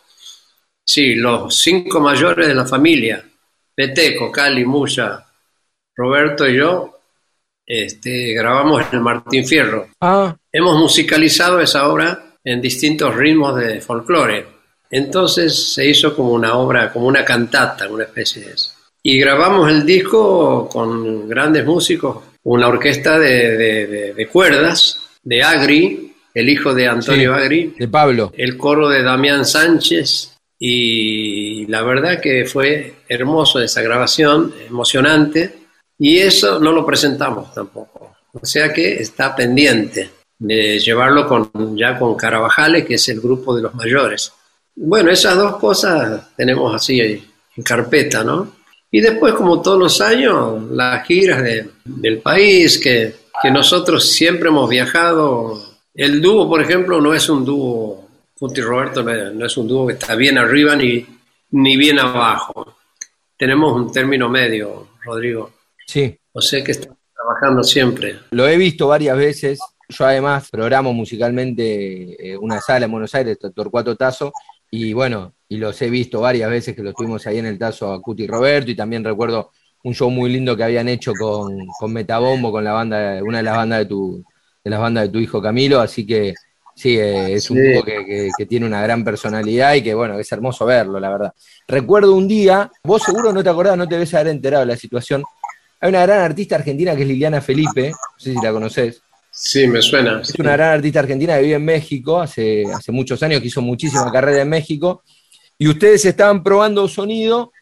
Sí, 0.87 1.17
los 1.17 1.59
cinco 1.59 2.01
mayores 2.01 2.47
de 2.47 2.55
la 2.55 2.65
familia, 2.65 3.25
Peteco, 3.75 4.31
Cali, 4.31 4.65
Muya, 4.65 5.27
Roberto 5.97 6.49
y 6.49 6.57
yo, 6.57 7.01
este, 7.67 8.33
grabamos 8.35 8.85
el 8.93 9.01
Martín 9.01 9.45
Fierro. 9.45 9.89
Ah. 10.01 10.37
Hemos 10.53 10.79
musicalizado 10.79 11.61
esa 11.61 11.89
obra 11.89 12.37
en 12.45 12.63
distintos 12.63 13.15
ritmos 13.17 13.57
de 13.57 13.81
folclore. 13.81 14.47
Entonces 14.89 15.75
se 15.75 15.89
hizo 15.89 16.15
como 16.15 16.31
una 16.31 16.55
obra, 16.55 16.93
como 16.93 17.09
una 17.09 17.25
cantata, 17.25 17.89
una 17.89 18.05
especie 18.05 18.45
de 18.45 18.53
eso. 18.53 18.71
Y 19.03 19.19
grabamos 19.19 19.69
el 19.71 19.85
disco 19.85 20.69
con 20.69 21.29
grandes 21.29 21.65
músicos, 21.65 22.25
una 22.45 22.69
orquesta 22.69 23.19
de, 23.19 24.29
cuerdas, 24.33 25.01
de 25.23 25.43
Agri, 25.43 26.15
el 26.33 26.49
hijo 26.49 26.73
de 26.73 26.87
Antonio 26.87 27.35
Agri. 27.35 27.75
De 27.77 27.89
Pablo. 27.89 28.33
El 28.37 28.57
coro 28.57 28.89
de 28.89 29.03
Damián 29.03 29.45
Sánchez, 29.45 30.36
y 30.59 31.67
la 31.67 31.83
verdad 31.83 32.21
que 32.21 32.45
fue 32.47 32.95
hermoso 33.09 33.61
esa 33.61 33.83
grabación, 33.83 34.55
emocionante, 34.69 35.67
y 35.99 36.19
eso 36.19 36.59
no 36.59 36.73
lo 36.73 36.85
presentamos 36.85 37.53
tampoco. 37.53 38.17
O 38.33 38.45
sea 38.45 38.73
que 38.73 38.95
está 38.95 39.35
pendiente 39.35 40.11
de 40.39 40.79
llevarlo 40.79 41.27
con, 41.27 41.77
ya 41.77 41.99
con 41.99 42.15
Carabajales, 42.15 42.85
que 42.85 42.95
es 42.95 43.09
el 43.09 43.21
grupo 43.21 43.55
de 43.57 43.63
los 43.63 43.75
mayores. 43.75 44.33
Bueno, 44.75 45.11
esas 45.11 45.37
dos 45.37 45.57
cosas 45.57 46.35
tenemos 46.37 46.75
así 46.75 47.01
en 47.01 47.63
carpeta, 47.63 48.23
¿no? 48.23 48.57
Y 48.91 49.01
después, 49.01 49.35
como 49.35 49.61
todos 49.61 49.79
los 49.79 50.01
años, 50.01 50.71
las 50.71 51.07
giras 51.07 51.43
del 51.85 52.19
país, 52.19 52.79
que, 52.79 53.15
que 53.43 53.51
nosotros 53.51 54.11
siempre 54.11 54.49
hemos 54.49 54.69
viajado. 54.69 55.77
El 55.95 56.21
dúo, 56.21 56.49
por 56.49 56.61
ejemplo, 56.61 57.01
no 57.01 57.15
es 57.15 57.29
un 57.29 57.45
dúo 57.45 58.06
Junto 58.39 58.61
y 58.61 58.63
Roberto 58.63 59.03
no 59.03 59.47
es 59.47 59.57
un 59.57 59.67
dúo 59.67 59.87
que 59.87 59.95
está 59.95 60.15
bien 60.15 60.37
arriba 60.37 60.77
ni, 60.77 61.07
ni 61.51 61.77
bien 61.77 61.99
abajo. 61.99 62.77
Tenemos 63.37 63.75
un 63.75 63.91
término 63.91 64.29
medio, 64.29 64.89
Rodrigo. 65.05 65.53
Sí. 65.87 66.19
O 66.33 66.41
sea 66.41 66.63
que 66.63 66.73
estamos 66.73 66.99
trabajando 67.15 67.63
siempre. 67.63 68.19
Lo 68.31 68.47
he 68.47 68.57
visto 68.57 68.89
varias 68.89 69.17
veces. 69.17 69.59
Yo 69.89 70.05
además 70.05 70.51
programo 70.51 70.93
musicalmente 70.93 72.33
eh, 72.33 72.37
una 72.37 72.61
sala 72.61 72.87
en 72.87 72.93
Buenos 72.93 73.15
Aires, 73.15 73.39
Torcuato 73.55 73.97
Tazo, 73.97 74.33
y 74.71 74.93
bueno, 74.93 75.35
y 75.49 75.59
los 75.59 75.81
he 75.81 75.89
visto 75.89 76.21
varias 76.21 76.51
veces 76.51 76.75
que 76.75 76.83
los 76.83 76.95
tuvimos 76.95 77.27
ahí 77.27 77.39
en 77.39 77.47
el 77.47 77.59
Tazo 77.59 77.93
a 77.93 78.03
Cuti 78.03 78.25
y 78.25 78.27
Roberto, 78.27 78.71
y 78.71 78.75
también 78.75 79.05
recuerdo 79.05 79.53
un 79.85 79.95
show 79.95 80.11
muy 80.11 80.29
lindo 80.29 80.57
que 80.57 80.65
habían 80.65 80.89
hecho 80.89 81.13
con, 81.15 81.57
con 81.79 81.93
Metabombo, 81.93 82.51
con 82.51 82.65
la 82.65 82.73
banda, 82.73 83.21
una 83.23 83.39
de 83.39 83.45
las 83.45 83.57
bandas 83.57 83.79
de 83.79 83.87
tu, 83.87 84.25
de 84.65 84.71
las 84.71 84.81
bandas 84.81 85.05
de 85.05 85.11
tu 85.11 85.21
hijo 85.21 85.41
Camilo, 85.41 85.81
así 85.81 86.05
que 86.05 86.35
Sí, 86.77 86.99
eh, 86.99 87.33
es 87.33 87.51
un 87.51 87.57
grupo 87.57 87.87
que, 87.87 88.31
tiene 88.47 88.67
una 88.67 88.83
gran 88.83 89.03
personalidad 89.03 89.75
y 89.75 89.83
que, 89.83 89.95
bueno, 89.95 90.19
es 90.19 90.31
hermoso 90.31 90.67
verlo, 90.67 91.01
la 91.01 91.09
verdad. 91.09 91.33
Recuerdo 91.67 92.15
un 92.15 92.29
día, 92.29 92.71
vos 92.85 93.03
seguro 93.03 93.33
no 93.33 93.43
te 93.43 93.49
acordás, 93.49 93.79
no 93.79 93.89
te 93.89 93.95
debes 93.95 94.13
haber 94.13 94.29
enterado 94.29 94.67
de 94.67 94.73
la 94.73 94.77
situación. 94.77 95.25
Hay 95.81 95.89
una 95.89 96.03
gran 96.03 96.21
artista 96.21 96.57
argentina 96.57 96.95
que 96.95 97.03
es 97.03 97.09
Liliana 97.09 97.41
Felipe, 97.41 97.93
no 97.93 98.19
sé 98.19 98.35
si 98.35 98.45
la 98.45 98.53
conoces. 98.53 99.01
Sí, 99.31 99.67
me 99.67 99.81
suena. 99.81 100.21
Es 100.21 100.35
una 100.39 100.53
gran 100.53 100.75
artista 100.75 101.01
argentina 101.01 101.37
que 101.37 101.45
vive 101.45 101.55
en 101.55 101.65
México 101.65 102.21
hace, 102.21 102.65
hace 102.67 102.93
muchos 102.93 103.23
años, 103.23 103.41
que 103.41 103.47
hizo 103.47 103.63
muchísima 103.63 104.13
carrera 104.13 104.43
en 104.43 104.51
México. 104.51 105.03
Y 105.57 105.69
ustedes 105.69 106.05
estaban 106.05 106.43
probando 106.43 106.87
sonido 106.89 107.53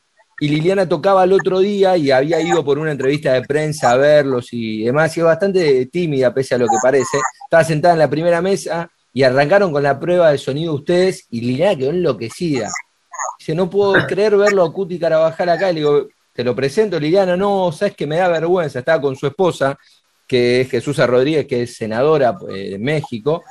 y 0.41 0.49
Liliana 0.49 0.89
tocaba 0.89 1.23
el 1.23 1.33
otro 1.33 1.61
día 1.61 1.97
y 1.97 2.11
había 2.11 2.41
ido 2.41 2.65
por 2.65 2.81
una 2.81 2.91
entrevista 2.91 3.33
de 3.33 3.43
prensa 3.43 3.93
a 3.93 3.97
verlos 3.97 4.49
y 4.51 4.83
demás. 4.83 5.17
Y 5.17 5.21
es 5.21 5.27
bastante 5.27 5.87
tímida, 5.87 6.35
pese 6.35 6.57
a 6.57 6.59
lo 6.59 6.67
que 6.67 6.77
parece. 6.83 7.19
Estaba 7.45 7.62
sentada 7.62 7.95
en 7.95 8.01
la 8.01 8.11
primera 8.11 8.43
mesa 8.43 8.91
y 9.15 9.23
arrancaron 9.23 9.73
con 9.73 9.85
la 9.85 9.99
prueba 9.99 10.33
de 10.33 10.39
sonido 10.39 10.75
ustedes 10.75 11.29
y 11.31 11.41
Liliana 11.41 11.79
quedó 11.79 11.91
enloquecida. 11.91 12.69
Dice, 13.39 13.55
no 13.55 13.71
puedo 13.71 13.95
creer 14.09 14.37
verlo 14.37 14.65
a 14.65 14.73
Cuti 14.73 14.99
Carabajal 14.99 15.49
acá. 15.49 15.71
Y 15.71 15.75
le 15.75 15.81
digo, 15.81 16.09
te 16.33 16.43
lo 16.43 16.55
presento, 16.55 16.99
Liliana, 16.99 17.37
no, 17.37 17.71
sabes 17.71 17.95
que 17.95 18.09
me 18.09 18.17
da 18.17 18.27
vergüenza. 18.27 18.81
Estaba 18.81 19.01
con 19.01 19.15
su 19.15 19.29
esposa, 19.29 19.79
que 20.27 20.62
es 20.62 20.71
Jesús 20.71 20.99
Rodríguez, 20.99 21.47
que 21.47 21.62
es 21.62 21.77
senadora 21.77 22.37
eh, 22.51 22.71
de 22.71 22.79
México, 22.81 23.45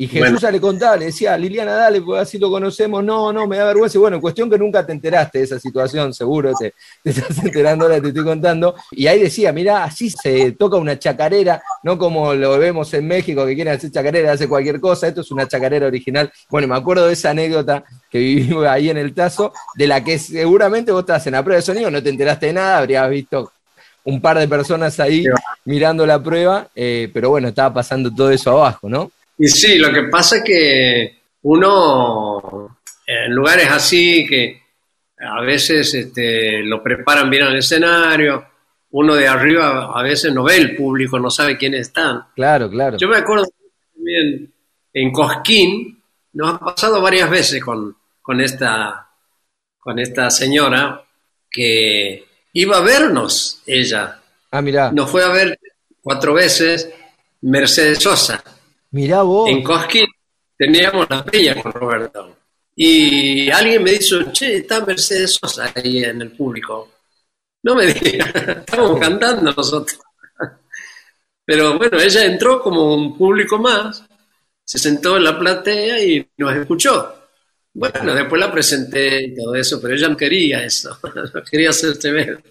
y 0.00 0.08
Jesús 0.08 0.42
le 0.50 0.58
contaba, 0.62 0.96
le 0.96 1.04
decía, 1.04 1.36
Liliana, 1.36 1.72
dale, 1.72 2.00
pues 2.00 2.22
así 2.22 2.38
lo 2.38 2.50
conocemos. 2.50 3.04
No, 3.04 3.34
no, 3.34 3.46
me 3.46 3.58
da 3.58 3.66
vergüenza. 3.66 3.98
Y 3.98 4.00
bueno, 4.00 4.18
cuestión 4.18 4.48
que 4.48 4.56
nunca 4.56 4.86
te 4.86 4.92
enteraste 4.92 5.40
de 5.40 5.44
esa 5.44 5.60
situación, 5.60 6.14
seguro 6.14 6.54
te, 6.58 6.72
estás 7.04 7.36
enterando 7.44 7.84
ahora, 7.84 8.00
te 8.00 8.08
estoy 8.08 8.24
contando. 8.24 8.74
Y 8.92 9.08
ahí 9.08 9.20
decía, 9.20 9.52
mira, 9.52 9.84
así 9.84 10.08
se 10.08 10.52
toca 10.52 10.78
una 10.78 10.98
chacarera, 10.98 11.62
no 11.82 11.98
como 11.98 12.32
lo 12.32 12.58
vemos 12.58 12.94
en 12.94 13.06
México, 13.08 13.44
que 13.44 13.54
quieren 13.54 13.74
hacer 13.74 13.92
chacarera, 13.92 14.32
hace 14.32 14.48
cualquier 14.48 14.80
cosa. 14.80 15.06
Esto 15.06 15.20
es 15.20 15.30
una 15.32 15.46
chacarera 15.46 15.88
original. 15.88 16.32
Bueno, 16.48 16.66
me 16.66 16.76
acuerdo 16.76 17.06
de 17.06 17.12
esa 17.12 17.32
anécdota 17.32 17.84
que 18.10 18.20
vivimos 18.20 18.64
ahí 18.68 18.88
en 18.88 18.96
el 18.96 19.12
Tazo, 19.12 19.52
de 19.74 19.86
la 19.86 20.02
que 20.02 20.18
seguramente 20.18 20.92
vos 20.92 21.00
estás 21.00 21.26
en 21.26 21.34
la 21.34 21.42
prueba 21.44 21.56
de 21.56 21.62
sonido, 21.62 21.90
no 21.90 22.02
te 22.02 22.08
enteraste 22.08 22.46
de 22.46 22.52
nada, 22.54 22.78
habrías 22.78 23.10
visto 23.10 23.52
un 24.04 24.18
par 24.22 24.38
de 24.38 24.48
personas 24.48 24.98
ahí 24.98 25.26
mirando 25.66 26.06
la 26.06 26.22
prueba, 26.22 26.68
eh, 26.74 27.10
pero 27.12 27.28
bueno, 27.28 27.48
estaba 27.48 27.74
pasando 27.74 28.10
todo 28.10 28.30
eso 28.30 28.52
abajo, 28.52 28.88
¿no? 28.88 29.10
Y 29.42 29.48
sí, 29.48 29.78
lo 29.78 29.90
que 29.90 30.02
pasa 30.02 30.36
es 30.36 30.44
que 30.44 31.16
uno, 31.44 32.78
en 33.06 33.34
lugares 33.34 33.68
así 33.70 34.26
que 34.26 34.60
a 35.18 35.40
veces 35.40 35.94
este, 35.94 36.62
lo 36.62 36.82
preparan 36.82 37.30
bien 37.30 37.44
al 37.44 37.56
escenario, 37.56 38.44
uno 38.90 39.14
de 39.14 39.26
arriba 39.26 39.98
a 39.98 40.02
veces 40.02 40.34
no 40.34 40.44
ve 40.44 40.58
el 40.58 40.76
público, 40.76 41.18
no 41.18 41.30
sabe 41.30 41.56
quiénes 41.56 41.88
están. 41.88 42.26
Claro, 42.34 42.68
claro. 42.68 42.98
Yo 42.98 43.08
me 43.08 43.16
acuerdo 43.16 43.46
también 43.94 44.52
en 44.92 45.10
Cosquín, 45.10 46.02
nos 46.34 46.56
ha 46.56 46.58
pasado 46.58 47.00
varias 47.00 47.30
veces 47.30 47.64
con, 47.64 47.96
con, 48.20 48.42
esta, 48.42 49.08
con 49.78 49.98
esta 49.98 50.28
señora 50.28 51.02
que 51.50 52.26
iba 52.52 52.76
a 52.76 52.82
vernos 52.82 53.62
ella. 53.64 54.20
Ah, 54.50 54.60
mira. 54.60 54.92
Nos 54.92 55.10
fue 55.10 55.24
a 55.24 55.28
ver 55.28 55.58
cuatro 56.02 56.34
veces 56.34 56.90
Mercedes 57.40 58.00
Sosa. 58.02 58.44
Mirá 58.92 59.22
vos. 59.22 59.48
En 59.48 59.62
Cosquín 59.62 60.06
teníamos 60.56 61.08
la 61.08 61.24
peña 61.24 61.60
con 61.62 61.72
Roberto. 61.72 62.36
Y 62.74 63.50
alguien 63.50 63.82
me 63.82 63.92
dijo, 63.92 64.32
che, 64.32 64.56
está 64.56 64.84
Mercedes 64.84 65.34
Sosa 65.34 65.72
ahí 65.74 66.04
en 66.04 66.22
el 66.22 66.32
público. 66.32 66.90
No 67.62 67.74
me 67.74 67.92
digas, 67.92 68.34
estamos 68.34 68.98
cantando 68.98 69.52
nosotros. 69.52 70.00
Pero 71.44 71.76
bueno, 71.76 71.98
ella 71.98 72.24
entró 72.24 72.62
como 72.62 72.94
un 72.94 73.18
público 73.18 73.58
más, 73.58 74.04
se 74.64 74.78
sentó 74.78 75.16
en 75.16 75.24
la 75.24 75.38
platea 75.38 76.02
y 76.02 76.26
nos 76.36 76.54
escuchó. 76.54 77.14
Bueno, 77.72 78.14
después 78.14 78.40
la 78.40 78.52
presenté 78.52 79.24
y 79.24 79.34
todo 79.34 79.54
eso, 79.54 79.80
pero 79.80 79.94
ella 79.94 80.08
no 80.08 80.16
quería 80.16 80.64
eso, 80.64 80.96
no 81.34 81.42
quería 81.42 81.70
hacerse 81.70 82.10
ver. 82.12 82.42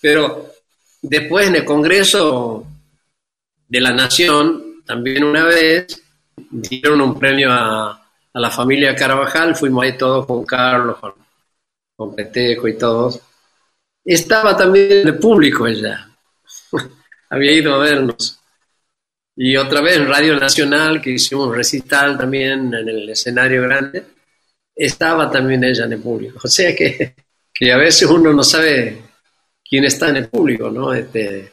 Pero 0.00 0.52
después 1.02 1.48
en 1.48 1.56
el 1.56 1.64
Congreso 1.64 2.66
de 3.68 3.80
la 3.80 3.92
Nación, 3.92 4.69
también 4.90 5.22
una 5.22 5.44
vez 5.44 6.02
dieron 6.50 7.00
un 7.00 7.16
premio 7.16 7.48
a, 7.52 7.96
la 8.34 8.50
familia 8.50 8.96
Carabajal, 8.96 9.54
fuimos 9.54 9.84
ahí 9.84 9.96
todos 9.96 10.26
con 10.26 10.44
Carlos, 10.44 10.98
con, 11.96 12.16
Petejo 12.16 12.66
y 12.66 12.76
todos. 12.76 13.20
Estaba 14.04 14.56
también 14.56 15.06
el 15.06 15.16
público 15.16 15.68
ella, 15.68 16.10
había 17.30 17.52
ido 17.52 17.72
a 17.72 17.78
vernos. 17.78 18.40
Y 19.36 19.56
otra 19.56 19.80
vez 19.80 19.96
en 19.96 20.08
Radio 20.08 20.36
Nacional, 20.40 21.00
que 21.00 21.10
hicimos 21.10 21.46
un 21.46 21.54
recital 21.54 22.18
también 22.18 22.74
en 22.74 22.88
el 22.88 23.08
escenario 23.10 23.62
grande, 23.62 24.04
estaba 24.74 25.30
también 25.30 25.62
ella 25.62 25.84
en 25.84 25.92
el 25.92 26.00
público. 26.00 26.40
O 26.42 26.48
sea 26.48 26.74
que, 26.74 27.14
que 27.54 27.72
a 27.72 27.76
veces 27.76 28.08
uno 28.08 28.32
no 28.32 28.42
sabe 28.42 29.02
quién 29.64 29.84
está 29.84 30.08
en 30.08 30.16
el 30.16 30.28
público, 30.28 30.68
¿no? 30.68 30.92
Este, 30.92 31.52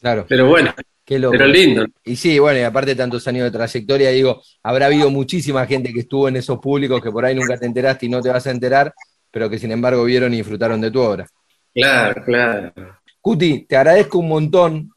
claro. 0.00 0.24
Pero 0.26 0.46
bueno, 0.46 0.74
pero 1.08 1.46
lindo. 1.46 1.86
Y 2.04 2.16
sí, 2.16 2.38
bueno, 2.38 2.58
y 2.58 2.62
aparte 2.62 2.90
de 2.90 2.96
tantos 2.96 3.26
años 3.28 3.44
de 3.44 3.50
trayectoria, 3.50 4.10
digo, 4.10 4.42
habrá 4.62 4.86
habido 4.86 5.10
muchísima 5.10 5.66
gente 5.66 5.92
que 5.92 6.00
estuvo 6.00 6.28
en 6.28 6.36
esos 6.36 6.58
públicos 6.58 7.00
que 7.00 7.10
por 7.10 7.24
ahí 7.24 7.34
nunca 7.34 7.56
te 7.56 7.66
enteraste 7.66 8.06
y 8.06 8.08
no 8.08 8.20
te 8.20 8.28
vas 8.28 8.46
a 8.46 8.50
enterar, 8.50 8.92
pero 9.30 9.48
que 9.48 9.58
sin 9.58 9.72
embargo 9.72 10.04
vieron 10.04 10.34
y 10.34 10.38
disfrutaron 10.38 10.80
de 10.80 10.90
tu 10.90 11.00
obra. 11.00 11.26
Claro, 11.72 12.22
claro. 12.24 12.72
Cuti, 13.20 13.66
te 13.66 13.76
agradezco 13.76 14.18
un 14.18 14.28
montón 14.28 14.90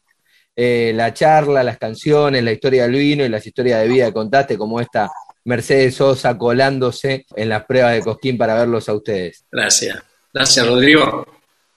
eh, 0.55 0.91
la 0.93 1.13
charla, 1.13 1.63
las 1.63 1.77
canciones, 1.77 2.43
la 2.43 2.51
historia 2.51 2.83
del 2.83 2.91
vino 2.91 3.25
y 3.25 3.29
las 3.29 3.45
historias 3.45 3.81
de 3.81 3.87
vida 3.87 4.05
que 4.07 4.13
contaste, 4.13 4.57
como 4.57 4.79
esta 4.79 5.09
Mercedes 5.45 5.95
Sosa 5.95 6.37
colándose 6.37 7.25
en 7.35 7.49
las 7.49 7.65
pruebas 7.65 7.93
de 7.93 8.01
Cosquín 8.01 8.37
para 8.37 8.55
verlos 8.55 8.87
a 8.89 8.93
ustedes. 8.93 9.45
Gracias. 9.51 9.97
Gracias, 10.33 10.67
Rodrigo. 10.67 11.25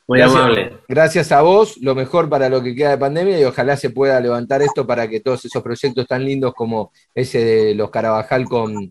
Muy 0.06 0.20
amable. 0.20 0.78
Gracias 0.86 1.32
a 1.32 1.40
vos, 1.40 1.78
lo 1.78 1.94
mejor 1.94 2.28
para 2.28 2.48
lo 2.48 2.62
que 2.62 2.74
queda 2.74 2.90
de 2.90 2.98
pandemia 2.98 3.40
y 3.40 3.44
ojalá 3.44 3.76
se 3.76 3.90
pueda 3.90 4.20
levantar 4.20 4.60
esto 4.60 4.86
para 4.86 5.08
que 5.08 5.20
todos 5.20 5.44
esos 5.44 5.62
proyectos 5.62 6.06
tan 6.06 6.24
lindos 6.24 6.52
como 6.54 6.92
ese 7.14 7.42
de 7.42 7.74
los 7.74 7.90
Carabajal 7.90 8.44
con, 8.44 8.90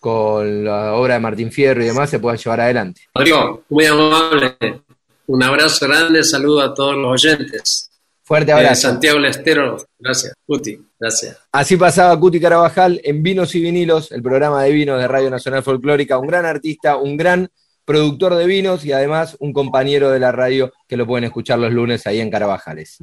con 0.00 0.64
la 0.64 0.94
obra 0.94 1.14
de 1.14 1.20
Martín 1.20 1.52
Fierro 1.52 1.82
y 1.82 1.86
demás 1.86 2.10
se 2.10 2.18
puedan 2.18 2.38
llevar 2.38 2.60
adelante. 2.60 3.02
Rodrigo, 3.14 3.62
muy 3.68 3.86
amable. 3.86 4.56
Un 5.26 5.42
abrazo 5.42 5.86
grande, 5.86 6.24
saludo 6.24 6.62
a 6.62 6.74
todos 6.74 6.96
los 6.96 7.12
oyentes. 7.12 7.90
Fuerte 8.24 8.50
abrazo. 8.50 8.72
Eh, 8.72 8.76
Santiago 8.76 9.18
Lestero, 9.18 9.76
gracias. 9.98 10.34
Cuti, 10.44 10.78
gracias. 10.98 11.38
Así 11.52 11.76
pasaba 11.76 12.18
Cuti 12.18 12.40
Carabajal 12.40 13.00
en 13.04 13.22
Vinos 13.22 13.54
y 13.54 13.60
Vinilos, 13.60 14.10
el 14.10 14.22
programa 14.22 14.64
de 14.64 14.72
vinos 14.72 15.00
de 15.00 15.06
Radio 15.06 15.30
Nacional 15.30 15.62
Folclórica, 15.62 16.18
un 16.18 16.26
gran 16.26 16.44
artista, 16.44 16.96
un 16.96 17.16
gran 17.16 17.48
productor 17.88 18.34
de 18.34 18.44
vinos 18.44 18.84
y 18.84 18.92
además 18.92 19.38
un 19.40 19.54
compañero 19.54 20.10
de 20.10 20.20
la 20.20 20.30
radio 20.30 20.74
que 20.86 20.98
lo 20.98 21.06
pueden 21.06 21.24
escuchar 21.24 21.58
los 21.58 21.72
lunes 21.72 22.06
ahí 22.06 22.20
en 22.20 22.30
Carabajales. 22.30 22.98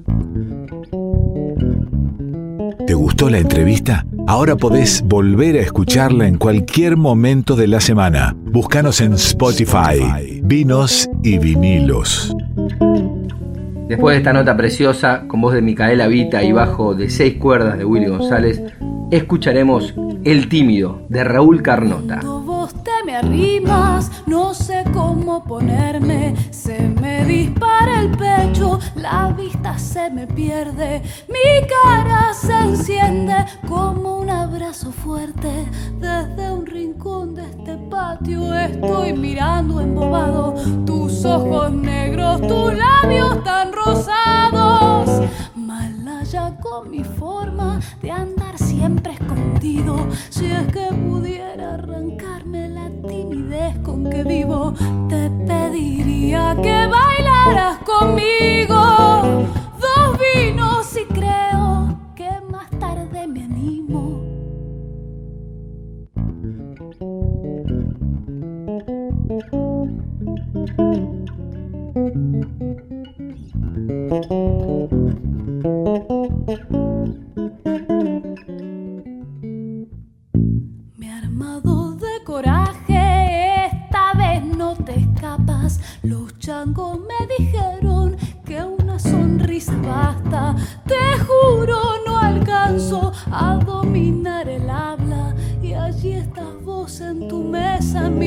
¿Te 2.85 2.93
gustó 2.93 3.31
la 3.31 3.39
entrevista? 3.39 4.05
Ahora 4.27 4.55
podés 4.55 5.01
volver 5.01 5.55
a 5.55 5.61
escucharla 5.61 6.27
en 6.27 6.37
cualquier 6.37 6.97
momento 6.97 7.55
de 7.55 7.65
la 7.65 7.79
semana. 7.79 8.35
Búscanos 8.37 9.01
en 9.01 9.13
Spotify, 9.13 10.41
Vinos 10.43 11.09
y 11.23 11.39
Vinilos. 11.39 12.35
Después 13.87 14.13
de 14.13 14.17
esta 14.19 14.33
nota 14.33 14.55
preciosa, 14.55 15.23
con 15.27 15.41
voz 15.41 15.55
de 15.55 15.63
Micaela 15.63 16.05
Vita 16.05 16.43
y 16.43 16.51
bajo 16.51 16.93
de 16.93 17.09
seis 17.09 17.37
cuerdas 17.37 17.79
de 17.79 17.85
Willy 17.85 18.05
González, 18.05 18.61
escucharemos 19.09 19.95
El 20.23 20.47
Tímido 20.47 21.01
de 21.09 21.23
Raúl 21.23 21.63
Carnota 21.63 22.21
arrimas, 23.15 24.11
no 24.25 24.53
sé 24.53 24.83
cómo 24.93 25.43
ponerme, 25.43 26.35
se 26.51 26.79
me 26.79 27.25
dispara 27.25 28.01
el 28.01 28.11
pecho, 28.11 28.79
la 28.95 29.33
vista 29.35 29.77
se 29.77 30.09
me 30.09 30.27
pierde, 30.27 31.01
mi 31.27 31.67
cara 31.67 32.33
se 32.33 32.53
enciende 32.53 33.35
como 33.67 34.17
un 34.17 34.29
abrazo 34.29 34.91
fuerte, 34.91 35.65
desde 35.99 36.51
un 36.51 36.65
rincón 36.65 37.35
de 37.35 37.43
este 37.43 37.77
patio 37.89 38.53
estoy 38.53 39.13
mirando 39.13 39.81
embobado. 39.81 40.55
Tus 40.85 41.23
ojos 41.25 41.71
negros, 41.71 42.41
tus 42.41 42.73
labios 42.73 43.43
tan 43.43 43.71
rosados. 43.71 45.21
Ya 46.31 46.57
con 46.57 46.89
mi 46.89 47.03
forma 47.03 47.79
de 48.01 48.09
andar 48.11 48.57
siempre 48.57 49.13
escondido. 49.13 49.95
Si 50.29 50.47
es 50.47 50.65
que 50.73 50.87
pudiera 50.93 51.54
que 54.15 54.23
vivo, 54.23 54.73
te 55.09 55.29
pediría 55.45 56.55
que 56.63 56.87
bailaras 56.87 57.77
conmigo. 57.79 58.81
Dos 59.85 60.17
vinos 60.23 60.97
y 61.01 61.05
creo 61.13 61.99
que 62.15 62.29
más 62.49 62.69
tarde 62.79 63.27
me 63.27 63.43
animo. 63.43 64.21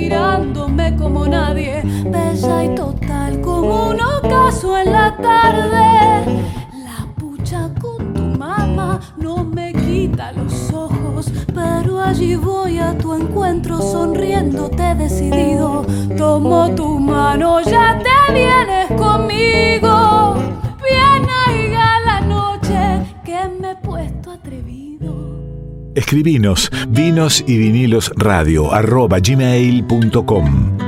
Mirándome 0.00 0.96
como 0.96 1.26
nadie, 1.26 1.82
bella 2.04 2.64
y 2.64 2.74
total 2.74 3.40
como 3.40 3.90
un 3.90 4.00
ocaso 4.00 4.78
en 4.78 4.92
la 4.92 5.16
tarde 5.16 6.48
con 7.80 8.14
tu 8.14 8.22
mamá 8.38 9.00
no 9.16 9.44
me 9.44 9.72
quita 9.72 10.32
los 10.32 10.72
ojos, 10.72 11.30
pero 11.54 12.00
allí 12.00 12.36
voy 12.36 12.78
a 12.78 12.96
tu 12.96 13.14
encuentro 13.14 13.80
sonriéndote 13.80 14.94
decidido. 14.94 15.84
Tomo 16.16 16.70
tu 16.74 16.98
mano, 16.98 17.60
ya 17.60 17.98
te 17.98 18.32
vienes 18.32 18.88
conmigo. 18.96 20.34
Escribinos 25.98 26.70
vinos 26.90 27.42
y 27.44 27.58
vinilos 27.58 28.12
radio 28.14 28.72
arroba 28.72 29.18
gmail.com. 29.18 30.78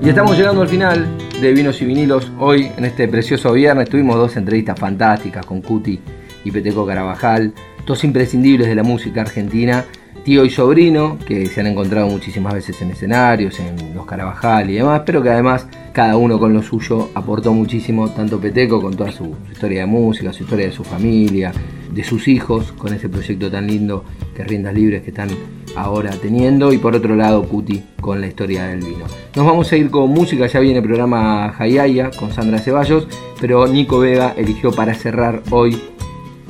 Y 0.00 0.08
estamos 0.08 0.38
llegando 0.38 0.62
al 0.62 0.68
final 0.68 1.06
de 1.38 1.52
Vinos 1.52 1.82
y 1.82 1.84
Vinilos. 1.84 2.32
Hoy, 2.38 2.70
en 2.78 2.86
este 2.86 3.06
precioso 3.06 3.52
viernes, 3.52 3.90
tuvimos 3.90 4.16
dos 4.16 4.38
entrevistas 4.38 4.80
fantásticas 4.80 5.44
con 5.44 5.60
Cuti 5.60 6.00
y 6.42 6.50
Peteco 6.50 6.86
Carabajal, 6.86 7.52
dos 7.84 8.04
imprescindibles 8.04 8.68
de 8.68 8.74
la 8.74 8.84
música 8.84 9.20
argentina 9.20 9.84
tío 10.24 10.44
y 10.44 10.50
sobrino, 10.50 11.18
que 11.26 11.46
se 11.46 11.60
han 11.60 11.66
encontrado 11.66 12.08
muchísimas 12.08 12.54
veces 12.54 12.80
en 12.80 12.90
escenarios, 12.90 13.60
en 13.60 13.94
los 13.94 14.06
Carabajal 14.06 14.70
y 14.70 14.74
demás, 14.74 15.02
pero 15.04 15.22
que 15.22 15.28
además 15.28 15.66
cada 15.92 16.16
uno 16.16 16.38
con 16.38 16.54
lo 16.54 16.62
suyo 16.62 17.10
aportó 17.14 17.52
muchísimo, 17.52 18.08
tanto 18.08 18.40
Peteco 18.40 18.80
con 18.80 18.96
toda 18.96 19.12
su, 19.12 19.36
historia 19.52 19.80
de 19.80 19.86
música, 19.86 20.32
su 20.32 20.44
historia 20.44 20.66
de 20.66 20.72
su 20.72 20.82
familia, 20.82 21.52
de 21.92 22.02
sus 22.02 22.26
hijos, 22.26 22.72
con 22.72 22.92
ese 22.94 23.08
proyecto 23.08 23.50
tan 23.50 23.66
lindo 23.66 24.04
que 24.34 24.42
Riendas 24.42 24.74
Libres 24.74 25.02
que 25.02 25.10
están 25.10 25.28
ahora 25.76 26.10
teniendo, 26.20 26.72
y 26.72 26.78
por 26.78 26.96
otro 26.96 27.14
lado 27.14 27.44
Cuti 27.44 27.84
con 28.00 28.20
la 28.20 28.26
historia 28.26 28.66
del 28.66 28.80
vino. 28.80 29.04
Nos 29.36 29.44
vamos 29.46 29.70
a 29.70 29.76
ir 29.76 29.90
con 29.90 30.10
música, 30.10 30.46
ya 30.46 30.60
viene 30.60 30.78
el 30.78 30.84
programa 30.84 31.54
Hayaya 31.58 32.10
con 32.10 32.32
Sandra 32.32 32.58
Ceballos, 32.58 33.06
pero 33.40 33.66
Nico 33.66 33.98
Vega 33.98 34.34
eligió 34.36 34.72
para 34.72 34.94
cerrar 34.94 35.42
hoy 35.50 35.78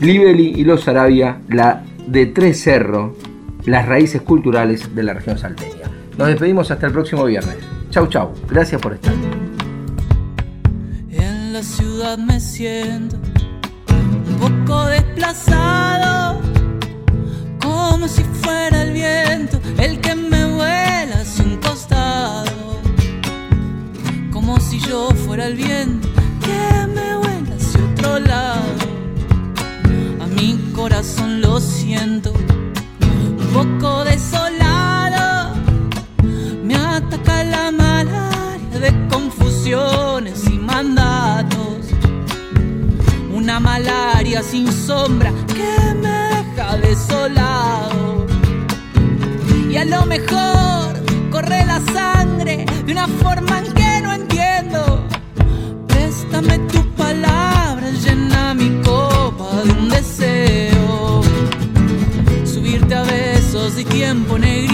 Libeli 0.00 0.52
y 0.56 0.64
los 0.64 0.86
Arabia, 0.86 1.40
la 1.48 1.84
de 2.06 2.26
Tres 2.26 2.62
Cerro, 2.62 3.14
las 3.66 3.86
raíces 3.86 4.22
culturales 4.22 4.94
de 4.94 5.02
la 5.02 5.14
región 5.14 5.38
salteña. 5.38 5.90
Nos 6.18 6.28
despedimos 6.28 6.70
hasta 6.70 6.86
el 6.86 6.92
próximo 6.92 7.24
viernes. 7.24 7.56
Chau, 7.90 8.06
chau. 8.08 8.32
Gracias 8.48 8.80
por 8.80 8.92
estar. 8.92 9.14
En 11.10 11.52
la 11.52 11.62
ciudad 11.62 12.18
me 12.18 12.40
siento 12.40 13.16
un 13.88 14.64
poco 14.66 14.86
desplazado, 14.86 16.40
como 17.60 18.06
si 18.08 18.22
fuera 18.22 18.82
el 18.82 18.92
viento 18.92 19.58
el 19.78 20.00
que 20.00 20.14
me 20.14 20.44
vuela 20.44 21.20
hacia 21.20 21.44
un 21.44 21.56
costado, 21.56 22.80
como 24.32 24.60
si 24.60 24.78
yo 24.80 25.10
fuera 25.26 25.46
el 25.46 25.56
viento 25.56 26.08
que 26.42 26.86
me 26.88 27.16
vuela 27.16 27.56
hacia 27.56 27.80
otro 27.92 28.18
lado. 28.20 28.62
A 30.20 30.26
mi 30.26 30.72
corazón 30.74 31.40
lo 31.40 31.60
siento 31.60 32.32
poco 33.54 34.02
desolado, 34.02 35.54
me 36.64 36.74
ataca 36.74 37.44
la 37.44 37.70
malaria 37.70 38.80
de 38.80 39.08
confusiones 39.08 40.44
y 40.48 40.58
mandatos. 40.58 41.86
Una 43.32 43.60
malaria 43.60 44.42
sin 44.42 44.66
sombra 44.72 45.32
que 45.54 45.94
me 46.02 46.16
deja 46.34 46.76
desolado. 46.78 48.26
Y 49.70 49.76
a 49.76 49.84
lo 49.84 50.04
mejor 50.04 50.53
tiempo 63.94 64.36
negrita 64.36 64.73